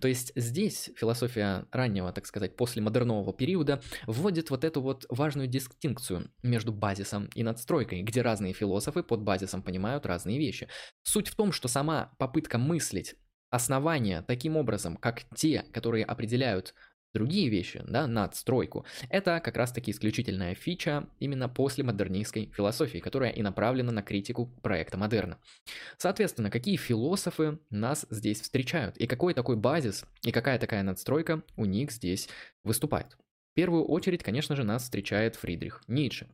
То 0.00 0.08
есть 0.08 0.32
здесь 0.34 0.90
философия 0.96 1.66
раннего, 1.70 2.12
так 2.12 2.26
сказать, 2.26 2.56
после 2.56 2.82
модернового 2.82 3.32
периода 3.32 3.80
вводит 4.06 4.50
вот 4.50 4.64
эту 4.64 4.80
вот 4.80 5.06
важную 5.08 5.48
дистинкцию 5.48 6.30
между 6.42 6.72
базисом 6.72 7.28
и 7.34 7.42
надстройкой, 7.42 8.02
где 8.02 8.22
разные 8.22 8.52
философы 8.52 9.02
под 9.02 9.22
базисом 9.22 9.62
понимают 9.62 10.06
разные 10.06 10.38
вещи. 10.38 10.68
Суть 11.02 11.28
в 11.28 11.36
том, 11.36 11.52
что 11.52 11.68
сама 11.68 12.12
попытка 12.18 12.58
мыслить 12.58 13.14
основания 13.50 14.22
таким 14.22 14.56
образом, 14.56 14.96
как 14.96 15.22
те, 15.34 15.64
которые 15.72 16.04
определяют 16.04 16.74
другие 17.12 17.48
вещи, 17.48 17.82
да, 17.86 18.06
надстройку, 18.06 18.84
это 19.08 19.40
как 19.40 19.56
раз-таки 19.56 19.90
исключительная 19.90 20.54
фича 20.54 21.08
именно 21.18 21.48
после 21.48 21.84
модернистской 21.84 22.50
философии, 22.54 22.98
которая 22.98 23.30
и 23.30 23.42
направлена 23.42 23.92
на 23.92 24.02
критику 24.02 24.46
проекта 24.62 24.96
модерна. 24.96 25.38
Соответственно, 25.98 26.50
какие 26.50 26.76
философы 26.76 27.58
нас 27.70 28.06
здесь 28.10 28.40
встречают, 28.40 28.96
и 28.96 29.06
какой 29.06 29.34
такой 29.34 29.56
базис, 29.56 30.04
и 30.22 30.32
какая 30.32 30.58
такая 30.58 30.82
надстройка 30.82 31.42
у 31.56 31.64
них 31.64 31.90
здесь 31.90 32.28
выступает. 32.64 33.16
В 33.52 33.54
первую 33.54 33.84
очередь, 33.84 34.22
конечно 34.22 34.54
же, 34.54 34.62
нас 34.62 34.84
встречает 34.84 35.34
Фридрих 35.36 35.82
Ницше. 35.88 36.28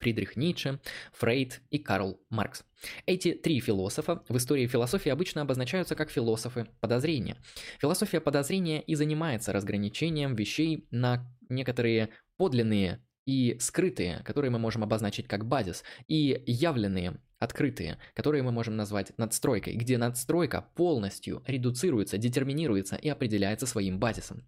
Фридрих 0.00 0.36
Ницше, 0.36 0.80
Фрейд 1.12 1.60
и 1.70 1.78
Карл 1.78 2.20
Маркс. 2.30 2.64
Эти 3.06 3.32
три 3.32 3.60
философа 3.60 4.22
в 4.28 4.36
истории 4.36 4.66
философии 4.66 5.10
обычно 5.10 5.42
обозначаются 5.42 5.94
как 5.94 6.10
философы 6.10 6.66
подозрения. 6.80 7.36
Философия 7.80 8.20
подозрения 8.20 8.80
и 8.80 8.94
занимается 8.94 9.52
разграничением 9.52 10.34
вещей 10.34 10.86
на 10.90 11.26
некоторые 11.48 12.10
подлинные 12.36 13.00
и 13.26 13.58
скрытые, 13.60 14.22
которые 14.24 14.50
мы 14.50 14.58
можем 14.58 14.82
обозначить 14.82 15.28
как 15.28 15.44
базис, 15.46 15.84
и 16.06 16.42
явленные, 16.46 17.20
открытые, 17.38 17.98
которые 18.14 18.42
мы 18.42 18.52
можем 18.52 18.76
назвать 18.76 19.12
надстройкой, 19.18 19.74
где 19.74 19.98
надстройка 19.98 20.62
полностью 20.74 21.42
редуцируется, 21.46 22.16
детерминируется 22.16 22.96
и 22.96 23.08
определяется 23.08 23.66
своим 23.66 23.98
базисом. 23.98 24.46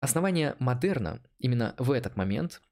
Основание 0.00 0.54
модерна 0.60 1.20
именно 1.40 1.74
в 1.76 1.90
этот 1.90 2.16
момент 2.16 2.62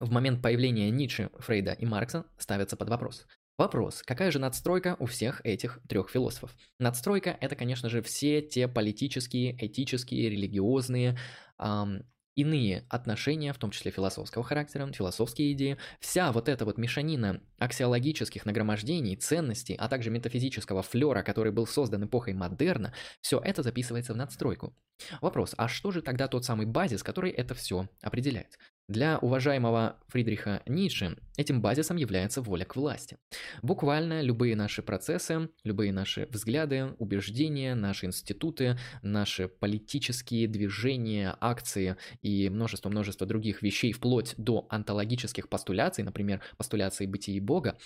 в 0.00 0.10
момент 0.10 0.42
появления 0.42 0.90
Ницше, 0.90 1.30
Фрейда 1.38 1.72
и 1.72 1.86
Маркса 1.86 2.26
ставятся 2.38 2.76
под 2.76 2.88
вопрос. 2.88 3.26
Вопрос, 3.58 4.02
какая 4.02 4.30
же 4.30 4.38
надстройка 4.38 4.96
у 4.98 5.06
всех 5.06 5.40
этих 5.42 5.80
трех 5.88 6.10
философов? 6.10 6.54
Надстройка– 6.78 7.38
это, 7.40 7.56
конечно 7.56 7.88
же, 7.88 8.02
все 8.02 8.42
те 8.42 8.68
политические, 8.68 9.56
этические, 9.58 10.28
религиозные, 10.28 11.18
эм, 11.58 12.04
иные 12.34 12.84
отношения, 12.90 13.54
в 13.54 13.58
том 13.58 13.70
числе 13.70 13.90
философского 13.90 14.44
характера, 14.44 14.92
философские 14.92 15.52
идеи, 15.52 15.78
вся 16.00 16.32
вот 16.32 16.50
эта 16.50 16.66
вот 16.66 16.76
мешанина 16.76 17.40
аксиологических 17.58 18.44
нагромождений, 18.44 19.16
ценностей, 19.16 19.74
а 19.74 19.88
также 19.88 20.10
метафизического 20.10 20.82
флера, 20.82 21.22
который 21.22 21.50
был 21.50 21.66
создан 21.66 22.04
эпохой 22.04 22.34
модерна, 22.34 22.92
все 23.22 23.40
это 23.40 23.62
записывается 23.62 24.12
в 24.12 24.18
надстройку. 24.18 24.76
Вопрос, 25.22 25.54
а 25.56 25.66
что 25.66 25.90
же 25.90 26.02
тогда 26.02 26.28
тот 26.28 26.44
самый 26.44 26.66
базис, 26.66 27.02
который 27.02 27.30
это 27.30 27.54
все 27.54 27.88
определяет? 28.02 28.58
Для 28.88 29.18
уважаемого 29.18 29.96
Фридриха 30.06 30.62
Ницше 30.64 31.16
этим 31.36 31.60
базисом 31.60 31.96
является 31.96 32.40
воля 32.40 32.64
к 32.64 32.76
власти. 32.76 33.18
Буквально 33.60 34.22
любые 34.22 34.54
наши 34.54 34.80
процессы, 34.80 35.48
любые 35.64 35.92
наши 35.92 36.28
взгляды, 36.30 36.94
убеждения, 37.00 37.74
наши 37.74 38.06
институты, 38.06 38.78
наши 39.02 39.48
политические 39.48 40.46
движения, 40.46 41.36
акции 41.40 41.96
и 42.22 42.48
множество-множество 42.48 43.26
других 43.26 43.60
вещей, 43.60 43.90
вплоть 43.92 44.34
до 44.36 44.68
антологических 44.70 45.48
постуляций, 45.48 46.04
например, 46.04 46.40
постуляции 46.56 47.06
бытия 47.06 47.42
Бога, 47.42 47.76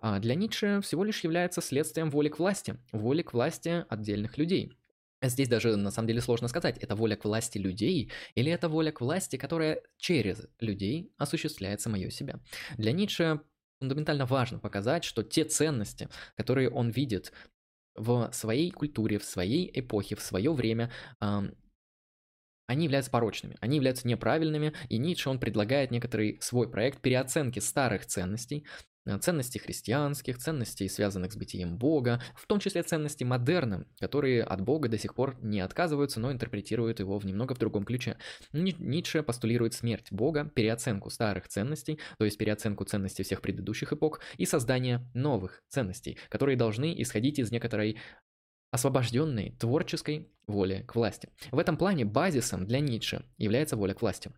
а, 0.00 0.20
для 0.20 0.34
Ницше 0.34 0.80
всего 0.82 1.04
лишь 1.04 1.22
является 1.22 1.60
следствием 1.60 2.08
воли 2.08 2.30
к 2.30 2.38
власти, 2.38 2.78
воли 2.92 3.20
к 3.20 3.34
власти 3.34 3.84
отдельных 3.90 4.38
людей. 4.38 4.72
Здесь 5.22 5.48
даже 5.48 5.76
на 5.76 5.90
самом 5.90 6.08
деле 6.08 6.20
сложно 6.20 6.48
сказать, 6.48 6.78
это 6.78 6.94
воля 6.94 7.16
к 7.16 7.24
власти 7.24 7.58
людей 7.58 8.12
или 8.34 8.52
это 8.52 8.68
воля 8.68 8.92
к 8.92 9.00
власти, 9.00 9.36
которая 9.36 9.82
через 9.96 10.46
людей 10.60 11.10
осуществляет 11.16 11.80
самое 11.80 12.10
себя. 12.10 12.40
Для 12.76 12.92
Ницше 12.92 13.40
фундаментально 13.80 14.26
важно 14.26 14.58
показать, 14.58 15.04
что 15.04 15.22
те 15.22 15.44
ценности, 15.44 16.08
которые 16.36 16.70
он 16.70 16.90
видит 16.90 17.32
в 17.94 18.30
своей 18.32 18.70
культуре, 18.70 19.18
в 19.18 19.24
своей 19.24 19.70
эпохе, 19.72 20.16
в 20.16 20.20
свое 20.20 20.52
время, 20.52 20.92
они 22.68 22.84
являются 22.84 23.10
порочными, 23.10 23.56
они 23.60 23.76
являются 23.76 24.06
неправильными, 24.08 24.74
и 24.88 24.98
Ницше 24.98 25.30
он 25.30 25.38
предлагает 25.38 25.90
некоторый 25.90 26.38
свой 26.40 26.68
проект 26.70 27.00
переоценки 27.00 27.58
старых 27.60 28.06
ценностей, 28.06 28.66
ценностей 29.20 29.58
христианских, 29.58 30.38
ценностей, 30.38 30.88
связанных 30.88 31.32
с 31.32 31.36
бытием 31.36 31.78
Бога, 31.78 32.20
в 32.34 32.46
том 32.46 32.60
числе 32.60 32.82
ценности 32.82 33.24
модерна, 33.24 33.86
которые 34.00 34.42
от 34.42 34.60
Бога 34.60 34.88
до 34.88 34.98
сих 34.98 35.14
пор 35.14 35.36
не 35.42 35.60
отказываются, 35.60 36.20
но 36.20 36.32
интерпретируют 36.32 37.00
его 37.00 37.18
в 37.18 37.24
немного 37.24 37.54
в 37.54 37.58
другом 37.58 37.84
ключе. 37.84 38.16
Ницше 38.52 39.22
постулирует 39.22 39.74
смерть 39.74 40.08
Бога, 40.10 40.50
переоценку 40.54 41.10
старых 41.10 41.48
ценностей, 41.48 41.98
то 42.18 42.24
есть 42.24 42.38
переоценку 42.38 42.84
ценностей 42.84 43.22
всех 43.22 43.40
предыдущих 43.42 43.92
эпох, 43.92 44.20
и 44.36 44.46
создание 44.46 45.08
новых 45.14 45.62
ценностей, 45.68 46.18
которые 46.28 46.56
должны 46.56 47.00
исходить 47.00 47.38
из 47.38 47.50
некоторой 47.50 47.98
освобожденной 48.70 49.52
творческой 49.58 50.28
воли 50.46 50.84
к 50.86 50.94
власти. 50.94 51.28
В 51.50 51.58
этом 51.58 51.76
плане 51.76 52.04
базисом 52.04 52.66
для 52.66 52.80
Ницше 52.80 53.24
является 53.38 53.76
воля 53.76 53.94
к 53.94 54.02
власти. 54.02 54.32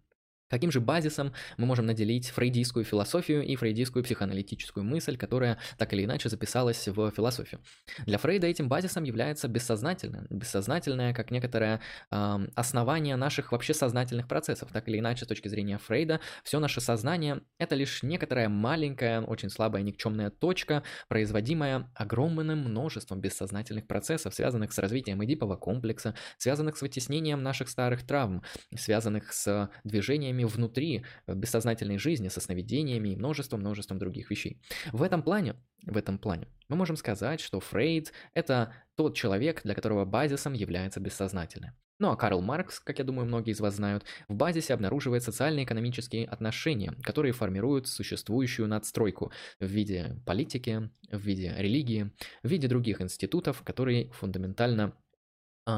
Каким 0.49 0.71
же 0.71 0.81
базисом 0.81 1.33
мы 1.57 1.67
можем 1.67 1.87
наделить 1.87 2.31
фрейдийскую 2.31 2.85
философию 2.85 3.45
и 3.45 3.57
фрейдийскую 3.57 4.05
психоаналитическую 4.05 4.85
мысль, 4.85 5.17
которая 5.17 5.59
так 5.77 5.93
или 5.93 6.05
иначе 6.05 6.29
записалась 6.29 6.89
в 6.89 7.11
философию? 7.11 7.61
Для 8.07 8.19
Фрейда 8.19 8.47
этим 8.47 8.69
базисом 8.69 9.05
является 9.05 9.49
бессознательное. 9.49 10.27
Бессознательное 10.31 11.13
как 11.15 11.31
некоторое 11.31 11.81
э, 12.11 12.39
основание 12.55 13.17
наших 13.17 13.53
вообще 13.53 13.75
сознательных 13.75 14.29
процессов. 14.29 14.71
Так 14.73 14.89
или 14.89 14.99
иначе, 14.99 15.25
с 15.25 15.29
точки 15.29 15.49
зрения 15.49 15.79
Фрейда, 15.79 16.21
все 16.45 16.59
наше 16.61 16.81
сознание– 16.81 17.41
это 17.59 17.75
лишь 17.75 18.03
некоторая 18.03 18.49
маленькая, 18.49 19.21
очень 19.21 19.51
слабая 19.51 19.83
никчемная 19.83 20.31
точка, 20.31 20.83
производимая 21.09 21.91
огромным 21.95 22.61
множеством 22.61 23.21
бессознательных 23.21 23.87
процессов, 23.87 24.35
связанных 24.35 24.73
с 24.73 24.79
развитием 24.79 25.25
эдипового 25.25 25.57
комплекса, 25.57 26.15
связанных 26.39 26.77
с 26.77 26.83
вытеснением 26.83 27.43
наших 27.43 27.69
старых 27.69 28.07
травм, 28.07 28.43
связанных 28.75 29.33
с 29.33 29.71
движениями 29.85 30.38
событиями 30.39 30.45
внутри 30.45 31.05
э, 31.27 31.35
бессознательной 31.35 31.99
жизни, 31.99 32.29
со 32.29 32.41
сновидениями 32.41 33.11
и 33.11 33.17
множеством-множеством 33.17 33.99
других 33.99 34.31
вещей. 34.31 34.61
В 34.93 35.03
этом 35.03 35.23
плане, 35.23 35.55
в 35.87 35.97
этом 35.97 36.19
плане 36.19 36.47
мы 36.69 36.77
можем 36.77 36.97
сказать, 36.97 37.41
что 37.41 37.61
Фрейд– 37.61 38.13
это 38.35 38.73
тот 38.97 39.17
человек, 39.17 39.63
для 39.65 39.75
которого 39.75 40.05
базисом 40.05 40.55
является 40.55 41.01
бессознательное. 41.01 41.75
Ну 42.01 42.11
а 42.11 42.17
Карл 42.17 42.43
Маркс, 42.43 42.79
как 42.81 42.99
я 42.99 43.05
думаю, 43.05 43.27
многие 43.27 43.51
из 43.51 43.61
вас 43.61 43.75
знают, 43.75 44.05
в 44.29 44.35
базисе 44.35 44.75
обнаруживает 44.75 45.23
социально-экономические 45.23 46.27
отношения, 46.27 46.93
которые 47.03 47.33
формируют 47.33 47.89
существующую 47.89 48.69
надстройку 48.69 49.33
в 49.61 49.67
виде 49.67 50.17
политики, 50.25 50.91
в 51.11 51.19
виде 51.19 51.55
религии, 51.59 52.11
в 52.45 52.49
виде 52.49 52.69
других 52.69 53.01
институтов, 53.01 53.63
которые 53.65 54.11
фундаментально 54.13 54.93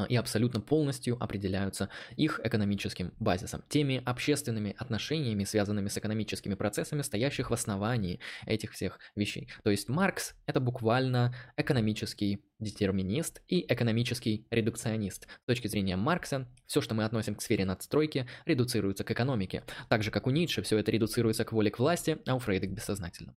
и 0.08 0.16
абсолютно 0.16 0.60
полностью 0.60 1.16
определяются 1.22 1.88
их 2.16 2.40
экономическим 2.44 3.12
базисом, 3.18 3.62
теми 3.68 4.02
общественными 4.04 4.74
отношениями, 4.78 5.44
связанными 5.44 5.88
с 5.88 5.98
экономическими 5.98 6.54
процессами, 6.54 7.02
стоящих 7.02 7.50
в 7.50 7.54
основании 7.54 8.20
этих 8.46 8.72
всех 8.72 8.98
вещей. 9.16 9.48
То 9.64 9.70
есть 9.70 9.88
Маркс– 9.88 10.34
это 10.46 10.60
буквально 10.60 11.34
экономический 11.56 12.44
детерминист 12.58 13.42
и 13.48 13.64
экономический 13.72 14.46
редукционист. 14.50 15.26
С 15.26 15.46
точки 15.46 15.66
зрения 15.66 15.96
Маркса, 15.96 16.46
все, 16.66 16.80
что 16.80 16.94
мы 16.94 17.04
относим 17.04 17.34
к 17.34 17.42
сфере 17.42 17.64
надстройки, 17.64 18.28
редуцируется 18.44 19.02
к 19.02 19.10
экономике. 19.10 19.64
Так 19.88 20.02
же, 20.02 20.10
как 20.10 20.26
у 20.26 20.30
Ницше, 20.30 20.62
все 20.62 20.78
это 20.78 20.90
редуцируется 20.90 21.44
к 21.44 21.52
воле 21.52 21.70
к 21.70 21.78
власти, 21.78 22.18
а 22.26 22.34
у 22.34 22.38
Фрейда 22.38 22.66
к 22.66 22.72
бессознательному. 22.72 23.36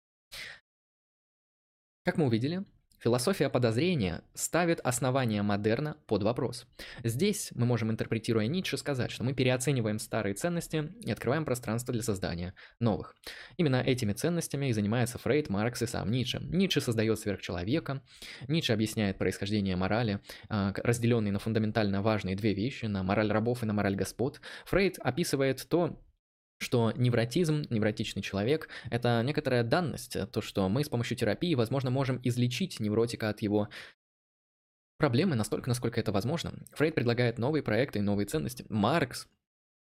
Как 2.04 2.18
мы 2.18 2.26
увидели, 2.26 2.66
Философия 3.02 3.50
подозрения 3.50 4.22
ставит 4.36 4.80
основания 4.82 5.42
модерна 5.42 5.98
под 6.06 6.22
вопрос. 6.22 6.68
Здесь 7.04 7.50
мы 7.56 7.66
можем, 7.66 7.90
интерпретируя 7.90 8.46
Ницше, 8.46 8.78
сказать, 8.78 9.10
что 9.10 9.24
мы 9.24 9.34
переоцениваем 9.34 9.98
старые 9.98 10.36
ценности 10.36 10.94
и 11.02 11.12
открываем 11.12 11.44
пространство 11.44 11.92
для 11.92 12.04
создания 12.04 12.54
новых. 12.80 13.16
Именно 13.58 13.78
этими 13.78 14.14
ценностями 14.14 14.68
и 14.68 14.74
занимается 14.74 15.18
Фрейд, 15.18 15.50
Маркс 15.50 15.82
и 15.82 15.88
сам 15.88 16.12
Ницше. 16.12 16.42
Ницше 16.42 16.80
создает 16.80 17.20
сверхчеловека, 17.20 18.04
Ницше 18.48 18.72
объясняет 18.72 19.18
происхождение 19.18 19.76
морали, 19.76 20.20
а, 20.48 20.72
разделенные 20.76 21.32
на 21.32 21.40
фундаментально 21.40 22.04
важные 22.04 22.36
две 22.36 22.54
вещи, 22.54 22.86
на 22.86 23.02
мораль 23.02 23.32
рабов 23.32 23.64
и 23.64 23.66
на 23.66 23.74
мораль 23.74 23.96
господ. 23.96 24.42
Фрейд 24.66 25.00
описывает 25.00 25.66
то, 25.68 26.00
что 26.62 26.94
невротизм, 26.96 27.66
невротичный 27.72 28.22
человек– 28.22 28.70
это 28.92 29.24
некоторая 29.26 29.64
данность, 29.64 30.16
то, 30.32 30.42
что 30.42 30.70
мы 30.70 30.84
с 30.84 30.90
помощью 30.90 31.18
терапии, 31.18 31.56
возможно, 31.56 31.90
можем 31.90 32.20
излечить 32.24 32.80
невротика 32.80 33.30
от 33.30 33.42
его 33.42 33.68
проблемы 34.98 35.36
настолько, 35.36 35.70
насколько 35.70 36.00
это 36.00 36.12
возможно. 36.12 36.54
Фрейд 36.74 36.94
предлагает 36.94 37.40
новые 37.40 37.64
проекты 37.64 37.98
и 37.98 38.04
новые 38.04 38.28
ценности. 38.28 38.64
Маркс, 38.70 39.28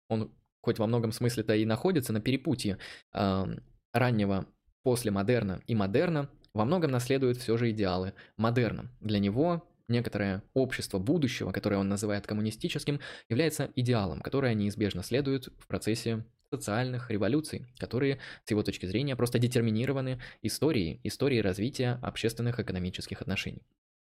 он 0.07 0.31
хоть 0.61 0.79
во 0.79 0.87
многом 0.87 1.11
смысле-то 1.11 1.53
и 1.53 1.65
находится 1.65 2.13
на 2.13 2.21
перепутье 2.21 2.77
э, 3.13 3.45
раннего 3.91 4.45
после 4.81 5.11
модерна 5.11 5.61
и 5.67 5.75
модерна, 5.75 6.29
во 6.53 6.63
многом 6.63 6.91
наследует 6.91 7.37
все 7.37 7.57
же 7.57 7.71
идеалы 7.71 8.13
модерна. 8.37 8.89
Для 9.01 9.19
него 9.19 9.67
некоторое 9.89 10.43
общество 10.53 10.97
будущего, 10.97 11.51
которое 11.51 11.75
он 11.77 11.89
называет 11.89 12.25
коммунистическим, 12.25 13.01
является 13.27 13.69
идеалом, 13.75 14.21
которое 14.21 14.53
неизбежно 14.53 15.03
следует 15.03 15.49
в 15.57 15.67
процессе 15.67 16.23
социальных 16.51 17.09
революций, 17.11 17.67
которые, 17.77 18.19
с 18.45 18.51
его 18.51 18.63
точки 18.63 18.85
зрения, 18.85 19.15
просто 19.15 19.39
детерминированы 19.39 20.19
историей, 20.41 20.99
историей 21.03 21.41
развития 21.41 21.99
общественных 22.01 22.59
экономических 22.59 23.21
отношений. 23.21 23.61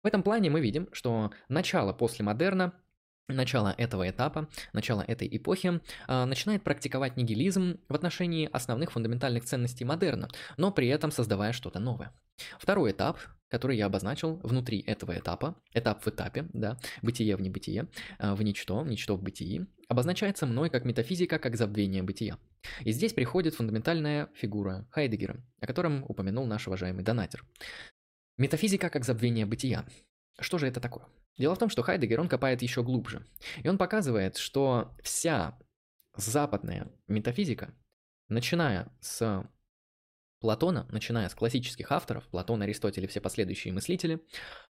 В 0.03 0.07
этом 0.07 0.23
плане 0.23 0.49
мы 0.49 0.61
видим, 0.61 0.88
что 0.93 1.32
начало 1.49 1.93
после 1.93 2.23
модерна 2.23 2.73
начало 3.27 3.75
этого 3.77 4.09
этапа, 4.09 4.49
начало 4.73 5.03
этой 5.07 5.27
эпохи, 5.32 5.82
э, 6.07 6.25
начинает 6.25 6.63
практиковать 6.63 7.15
нигилизм 7.15 7.80
в 7.88 7.93
отношении 7.93 8.49
основных 8.51 8.91
фундаментальных 8.91 9.45
ценностей 9.45 9.86
модерна, 9.86 10.30
но 10.57 10.71
при 10.71 10.88
этом 10.88 11.11
создавая 11.11 11.53
что-то 11.53 11.80
новое. 11.80 12.11
Второй 12.57 12.91
этап, 12.91 13.19
который 13.47 13.77
я 13.77 13.86
обозначил 13.86 14.38
внутри 14.38 14.80
этого 14.80 15.17
этапа, 15.17 15.55
этап 15.73 16.03
в 16.03 16.07
этапе, 16.07 16.47
да, 16.53 16.80
бытие 17.03 17.36
в 17.36 17.41
небытие, 17.41 17.88
э, 18.17 18.34
в 18.34 18.41
ничто, 18.41 18.84
ничто 18.84 19.15
в 19.15 19.21
бытии, 19.21 19.67
обозначается 19.89 20.45
мной 20.45 20.69
как 20.69 20.85
метафизика, 20.85 21.39
как 21.39 21.57
забвение 21.57 22.03
бытия. 22.03 22.37
И 22.85 22.91
здесь 22.91 23.11
приходит 23.11 23.55
фундаментальная 23.55 24.29
фигура 24.35 24.87
Хайдегера, 24.91 25.43
о 25.59 25.67
котором 25.67 26.05
упомянул 26.07 26.45
наш 26.45 26.67
уважаемый 26.67 27.03
донатер. 27.03 27.43
Метафизика 28.37 28.89
как 28.89 29.03
забвение 29.03 29.45
бытия. 29.45 29.85
Что 30.39 30.59
же 30.59 30.67
это 30.67 30.79
такое? 30.79 31.07
Дело 31.37 31.55
в 31.55 31.57
том, 31.57 31.69
что 31.69 31.81
Хайдегер, 31.81 32.21
он 32.21 32.29
копает 32.29 32.61
еще 32.61 32.83
глубже. 32.83 33.25
И 33.63 33.67
он 33.67 33.77
показывает, 33.77 34.37
что 34.37 34.95
вся 35.03 35.57
западная 36.15 36.91
метафизика, 37.07 37.73
начиная 38.29 38.87
с 39.01 39.43
Платона, 40.39 40.87
начиная 40.91 41.27
с 41.29 41.35
классических 41.35 41.91
авторов, 41.91 42.27
Платон, 42.27 42.61
Аристотель 42.61 43.05
и 43.05 43.07
все 43.07 43.21
последующие 43.21 43.73
мыслители, 43.73 44.23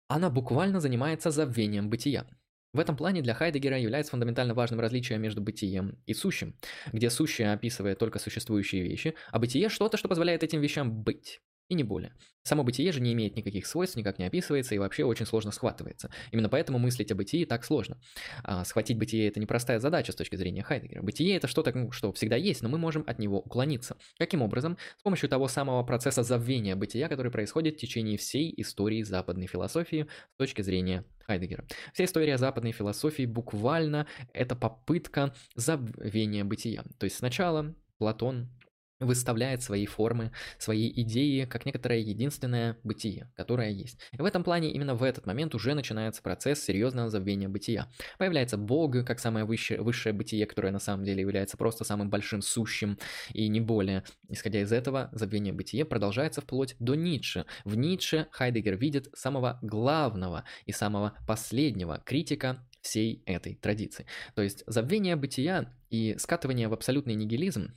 она 0.09 0.31
буквально 0.31 0.81
занимается 0.81 1.31
забвением 1.31 1.91
бытия. 1.91 2.27
В 2.73 2.79
этом 2.79 2.97
плане 2.97 3.21
для 3.21 3.35
Хайдегера 3.35 3.79
является 3.79 4.13
фундаментально 4.13 4.55
важным 4.55 4.81
различие 4.81 5.19
между 5.19 5.43
бытием 5.43 5.99
и 6.07 6.15
сущим, 6.15 6.57
где 6.91 7.11
сущее 7.11 7.53
описывает 7.53 7.99
только 7.99 8.19
существующие 8.19 8.83
вещи, 8.83 9.15
а 9.31 9.39
бытие 9.39 9.69
что-то, 9.69 9.99
что 9.99 10.09
позволяет 10.09 10.43
этим 10.43 10.61
вещам 10.61 11.03
быть 11.03 11.43
и 11.69 11.75
не 11.75 11.85
более. 11.85 12.15
Само 12.45 12.65
бытие 12.65 12.91
же 12.91 13.01
не 13.01 13.13
имеет 13.13 13.37
никаких 13.37 13.67
свойств, 13.67 13.97
никак 13.97 14.19
не 14.19 14.25
описывается 14.25 14.75
и 14.75 14.79
вообще 14.79 15.05
очень 15.05 15.27
сложно 15.27 15.53
схватывается. 15.53 16.11
Именно 16.33 16.49
поэтому 16.49 16.79
мыслить 16.79 17.13
о 17.13 17.15
бытии 17.15 17.45
так 17.45 17.65
сложно. 17.65 18.01
А 18.43 18.65
схватить 18.65 18.99
бытие– 18.99 19.29
это 19.29 19.39
непростая 19.39 19.79
задача 19.79 20.11
с 20.11 20.17
точки 20.17 20.35
зрения 20.35 20.63
Хайдегера. 20.63 21.03
Бытие– 21.03 21.37
это 21.37 21.47
что-то, 21.47 21.73
ну, 21.73 21.93
что 21.93 22.13
всегда 22.13 22.35
есть, 22.35 22.63
но 22.63 22.69
мы 22.69 22.79
можем 22.79 23.05
от 23.07 23.21
него 23.21 23.39
уклониться. 23.39 23.97
Каким 24.19 24.43
образом? 24.43 24.77
С 24.99 25.03
помощью 25.03 25.29
того 25.29 25.47
самого 25.47 25.85
процесса 25.85 26.25
забвения 26.25 26.75
бытия, 26.75 27.09
который 27.09 27.31
происходит 27.31 27.77
в 27.77 27.81
течение 27.81 28.19
всей 28.19 28.53
истории 28.61 29.03
западной 29.03 29.47
философии 29.47 30.09
с 30.35 30.37
точки 30.37 30.63
зрения 30.63 31.05
Хайдегера. 31.21 31.65
Вся 31.95 32.05
история 32.05 32.39
западной 32.39 32.73
философии 32.73 33.25
буквально– 33.25 34.09
это 34.33 34.57
попытка 34.57 35.33
забвения 35.55 36.45
бытия. 36.45 36.83
То 36.99 37.05
есть 37.05 37.17
сначала 37.17 37.75
Платон 37.99 38.49
выставляет 39.03 39.63
свои 39.63 39.87
формы, 39.87 40.33
свои 40.59 40.91
идеи 41.03 41.45
как 41.45 41.67
некоторое 41.67 42.01
единственное 42.01 42.79
бытие, 42.85 43.31
которое 43.37 43.71
есть. 43.71 43.99
И 44.13 44.17
в 44.17 44.25
этом 44.25 44.45
плане 44.45 44.73
именно 44.73 44.95
в 44.95 45.03
этот 45.03 45.27
момент 45.27 45.55
уже 45.55 45.75
начинается 45.75 46.23
процесс 46.23 46.63
серьезного 46.63 47.11
забвения 47.11 47.49
бытия. 47.49 47.89
Появляется 48.19 48.57
Бог 48.57 48.93
как 49.07 49.21
самое 49.21 49.45
высшее, 49.45 49.81
высшее 49.81 50.13
бытие, 50.13 50.45
которое 50.47 50.71
на 50.71 50.79
самом 50.79 51.05
деле 51.05 51.21
является 51.23 51.57
просто 51.57 51.85
самым 51.85 52.11
большим 52.11 52.43
сущим 52.43 52.99
и 53.33 53.49
не 53.49 53.61
более. 53.61 54.05
Исходя 54.29 54.61
из 54.61 54.73
этого, 54.73 55.09
забвение 55.13 55.53
бытия 55.53 55.85
продолжается 55.85 56.41
вплоть 56.41 56.77
до 56.79 56.95
Ницше. 56.95 57.47
В 57.65 57.77
Ницше 57.77 58.27
Хайдегер 58.33 58.77
видит 58.77 59.09
самого 59.15 59.59
главного 59.63 60.45
и 60.67 60.73
самого 60.73 61.17
последнего 61.27 62.03
критика 62.05 62.67
всей 62.83 63.23
этой 63.27 63.55
традиции. 63.55 64.07
То 64.35 64.43
есть 64.43 64.65
забвение 64.67 65.17
бытия 65.17 65.73
и 65.91 66.17
скатывание 66.19 66.69
в 66.69 66.73
абсолютный 66.73 67.15
нигилизм 67.15 67.73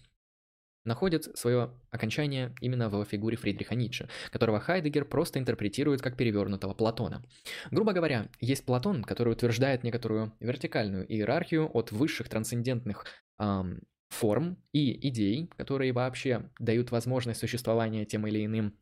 находит 0.86 1.38
свое 1.38 1.72
окончание 1.92 2.56
именно 2.62 2.90
в 2.90 3.04
фигуре 3.06 3.36
Фридриха 3.36 3.76
Ницше, 3.76 4.08
которого 4.32 4.60
Хайдегер 4.60 5.06
просто 5.06 5.40
интерпретирует 5.40 6.02
как 6.02 6.16
перевернутого 6.16 6.74
Платона. 6.74 7.24
Грубо 7.72 7.94
говоря, 7.94 8.30
есть 8.40 8.66
Платон, 8.66 9.04
который 9.04 9.34
утверждает 9.34 9.84
некоторую 9.84 10.32
вертикальную 10.40 11.12
иерархию 11.12 11.70
от 11.74 11.92
высших 11.92 12.30
трансцендентных 12.30 13.06
эм, 13.40 13.82
форм 14.10 14.58
и 14.72 15.10
идей, 15.10 15.50
которые 15.58 15.92
вообще 15.92 16.50
дают 16.60 16.92
возможность 16.92 17.40
существования 17.40 18.06
тем 18.06 18.28
или 18.28 18.46
иным 18.46 18.78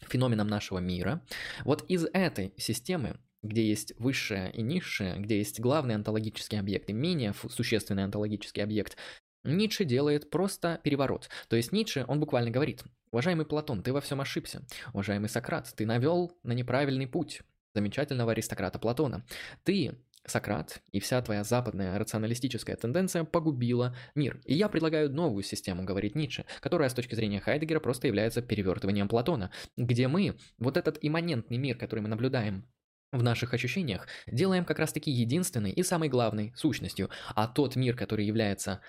феноменам 0.00 0.46
нашего 0.46 0.78
мира. 0.78 1.22
Вот 1.64 1.84
из 1.88 2.06
этой 2.12 2.54
системы 2.56 3.18
где 3.42 3.66
есть 3.66 3.92
высшее 3.98 4.50
и 4.52 4.62
низшее, 4.62 5.16
где 5.18 5.38
есть 5.38 5.60
главный 5.60 5.94
онтологический 5.94 6.58
объект 6.58 6.90
и 6.90 6.92
менее 6.92 7.34
существенный 7.48 8.04
онтологический 8.04 8.62
объект, 8.62 8.96
Ницше 9.44 9.84
делает 9.84 10.30
просто 10.30 10.80
переворот. 10.82 11.28
То 11.48 11.56
есть 11.56 11.72
Ницше, 11.72 12.04
он 12.08 12.20
буквально 12.20 12.50
говорит, 12.50 12.82
уважаемый 13.10 13.46
Платон, 13.46 13.82
ты 13.82 13.92
во 13.92 14.00
всем 14.00 14.20
ошибся. 14.20 14.62
Уважаемый 14.92 15.28
Сократ, 15.28 15.72
ты 15.76 15.86
навел 15.86 16.36
на 16.42 16.52
неправильный 16.52 17.06
путь 17.06 17.42
замечательного 17.74 18.32
аристократа 18.32 18.78
Платона. 18.78 19.24
Ты 19.64 19.98
Сократ 20.26 20.82
и 20.92 21.00
вся 21.00 21.22
твоя 21.22 21.44
западная 21.44 21.98
рационалистическая 21.98 22.76
тенденция 22.76 23.24
погубила 23.24 23.96
мир. 24.14 24.40
И 24.44 24.54
я 24.54 24.68
предлагаю 24.68 25.10
новую 25.10 25.42
систему, 25.42 25.84
говорит 25.84 26.14
Ницше, 26.14 26.44
которая 26.60 26.88
с 26.88 26.94
точки 26.94 27.14
зрения 27.14 27.40
Хайдегера 27.40 27.80
просто 27.80 28.06
является 28.06 28.42
перевертыванием 28.42 29.08
Платона, 29.08 29.50
где 29.76 30.08
мы, 30.08 30.38
вот 30.58 30.76
этот 30.76 30.98
имманентный 31.00 31.56
мир, 31.56 31.76
который 31.78 32.00
мы 32.00 32.08
наблюдаем 32.08 32.66
в 33.10 33.22
наших 33.22 33.54
ощущениях, 33.54 34.06
делаем 34.26 34.66
как 34.66 34.78
раз-таки 34.78 35.10
единственной 35.10 35.70
и 35.70 35.82
самой 35.82 36.10
главной 36.10 36.52
сущностью, 36.56 37.08
а 37.34 37.48
тот 37.48 37.74
мир, 37.74 37.96
который 37.96 38.26
является 38.26 38.80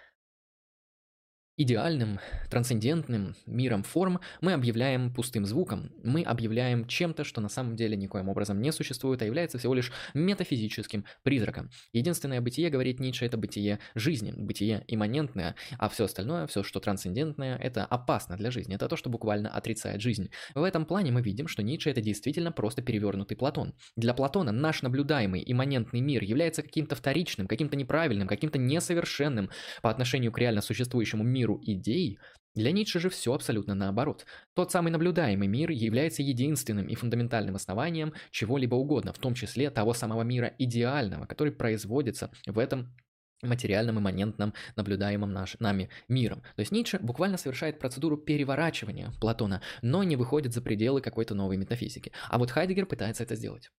идеальным, 1.60 2.22
трансцендентным 2.50 3.36
миром 3.46 3.84
форм 3.84 4.22
мы 4.40 4.54
объявляем 4.54 5.14
пустым 5.14 5.46
звуком, 5.46 5.92
мы 6.04 6.24
объявляем 6.24 6.88
чем-то, 6.88 7.26
что 7.26 7.42
на 7.42 7.50
самом 7.50 7.76
деле 7.76 7.98
никоим 7.98 8.30
образом 8.30 8.62
не 8.62 8.72
существует, 8.72 9.22
а 9.22 9.26
является 9.26 9.58
всего 9.58 9.74
лишь 9.74 9.92
метафизическим 10.14 11.04
призраком. 11.22 11.70
Единственное 11.92 12.40
бытие, 12.40 12.70
говорит 12.70 13.02
Ницше, 13.02 13.26
это 13.26 13.36
бытие 13.36 13.80
жизни, 13.94 14.32
бытие 14.32 14.86
имманентное, 14.88 15.56
а 15.78 15.90
все 15.90 16.06
остальное, 16.06 16.48
все, 16.48 16.64
что 16.64 16.80
трансцендентное, 16.80 17.58
это 17.58 17.84
опасно 17.84 18.38
для 18.38 18.52
жизни, 18.52 18.76
это 18.76 18.88
то, 18.88 18.96
что 18.96 19.10
буквально 19.10 19.50
отрицает 19.50 20.02
жизнь. 20.02 20.30
В 20.56 20.64
этом 20.64 20.86
плане 20.86 21.12
мы 21.12 21.22
видим, 21.22 21.50
что 21.50 21.62
Ницше 21.62 21.90
это 21.90 22.00
действительно 22.00 22.54
просто 22.54 22.82
перевернутый 22.82 23.36
Платон. 23.36 23.74
Для 23.98 24.14
Платона 24.14 24.54
наш 24.54 24.82
наблюдаемый 24.82 25.44
имманентный 25.46 26.00
мир 26.00 26.24
является 26.24 26.64
каким-то 26.64 26.96
вторичным, 26.96 27.48
каким-то 27.48 27.76
неправильным, 27.76 28.30
каким-то 28.30 28.58
несовершенным 28.58 29.50
по 29.82 29.90
отношению 29.90 30.32
к 30.32 30.38
реально 30.38 30.62
существующему 30.62 31.26
миру, 31.26 31.49
миру 31.50 31.62
идей, 31.64 32.20
для 32.56 32.72
Ницше 32.72 33.00
же 33.00 33.10
все 33.10 33.34
абсолютно 33.34 33.76
наоборот. 33.76 34.26
Тот 34.56 34.72
самый 34.72 34.92
наблюдаемый 34.92 35.48
мир 35.48 35.70
является 35.72 36.24
единственным 36.24 36.88
и 36.88 36.96
фундаментальным 36.96 37.56
основанием 37.56 38.14
чего-либо 38.32 38.76
угодно, 38.76 39.14
в 39.14 39.20
том 39.20 39.34
числе 39.34 39.70
того 39.70 39.94
самого 39.94 40.24
мира 40.24 40.54
идеального, 40.60 41.26
который 41.26 41.54
производится 41.54 42.32
в 42.46 42.60
этом 42.60 42.94
материальном 43.42 44.00
имманентном 44.00 44.54
наблюдаемом 44.76 45.32
наш, 45.32 45.58
нами 45.60 45.90
миром. 46.10 46.42
То 46.56 46.60
есть 46.62 46.72
Ницше 46.72 47.00
буквально 47.00 47.38
совершает 47.38 47.80
процедуру 47.80 48.18
переворачивания 48.18 49.14
Платона, 49.22 49.62
но 49.82 50.04
не 50.04 50.18
выходит 50.18 50.54
за 50.54 50.62
пределы 50.62 51.02
какой-то 51.02 51.36
новой 51.36 51.56
метафизики. 51.56 52.12
А 52.28 52.38
вот 52.38 52.52
Хайдегер 52.52 52.86
пытается 52.86 53.24
это 53.24 53.36
сделать. 53.36 53.72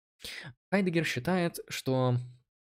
Хайдегер 0.72 1.04
считает, 1.04 1.60
что 1.68 2.16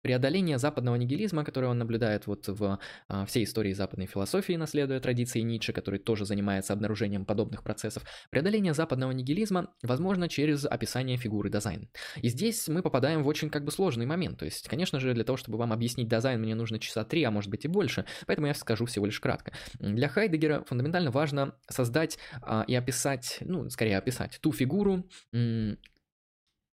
Преодоление 0.02 0.58
западного 0.58 0.95
нигилизма, 0.95 1.43
которое 1.43 1.68
он 1.68 1.78
наблюдает 1.78 2.28
вот 2.28 2.47
в 2.47 2.80
а, 3.08 3.26
всей 3.26 3.43
истории 3.43 3.74
западной 3.74 4.06
философии, 4.06 4.54
наследуя 4.54 5.00
традиции 5.00 5.41
Ницше, 5.41 5.74
который 5.74 6.00
тоже 6.00 6.26
занимается 6.26 6.74
обнаружением 6.74 7.26
подобных 7.26 7.64
процессов, 7.64 8.04
преодоление 8.30 8.74
западного 8.74 9.12
нигилизма 9.12 9.74
возможно 9.84 10.30
через 10.30 10.66
описание 10.66 11.18
фигуры 11.18 11.50
дизайн. 11.50 11.89
И 12.22 12.30
здесь 12.30 12.68
мы 12.68 12.82
попадаем 12.82 13.24
в 13.24 13.28
очень 13.28 13.50
как 13.50 13.66
бы 13.66 13.72
сложный 13.72 14.06
момент. 14.06 14.39
То 14.39 14.45
есть, 14.45 14.68
конечно 14.68 15.00
же, 15.00 15.14
для 15.14 15.24
того, 15.24 15.38
чтобы 15.38 15.58
вам 15.58 15.74
объяснить 15.74 16.08
дизайн, 16.08 16.39
мне 16.39 16.56
нужно 16.56 16.80
часа 16.80 17.04
три, 17.04 17.24
а 17.24 17.32
может 17.32 17.50
быть 17.50 17.66
и 17.66 17.68
больше, 17.68 18.06
поэтому 18.26 18.47
я 18.47 18.54
скажу 18.54 18.86
всего 18.86 19.06
лишь 19.06 19.20
кратко. 19.20 19.52
Для 19.80 20.08
Хайдегера 20.08 20.64
фундаментально 20.64 21.12
важно 21.12 21.56
создать 21.70 22.18
а, 22.41 22.64
и 22.68 22.76
описать, 22.76 23.39
ну, 23.41 23.70
скорее 23.70 23.97
описать 23.97 24.39
ту 24.41 24.52
фигуру, 24.52 25.06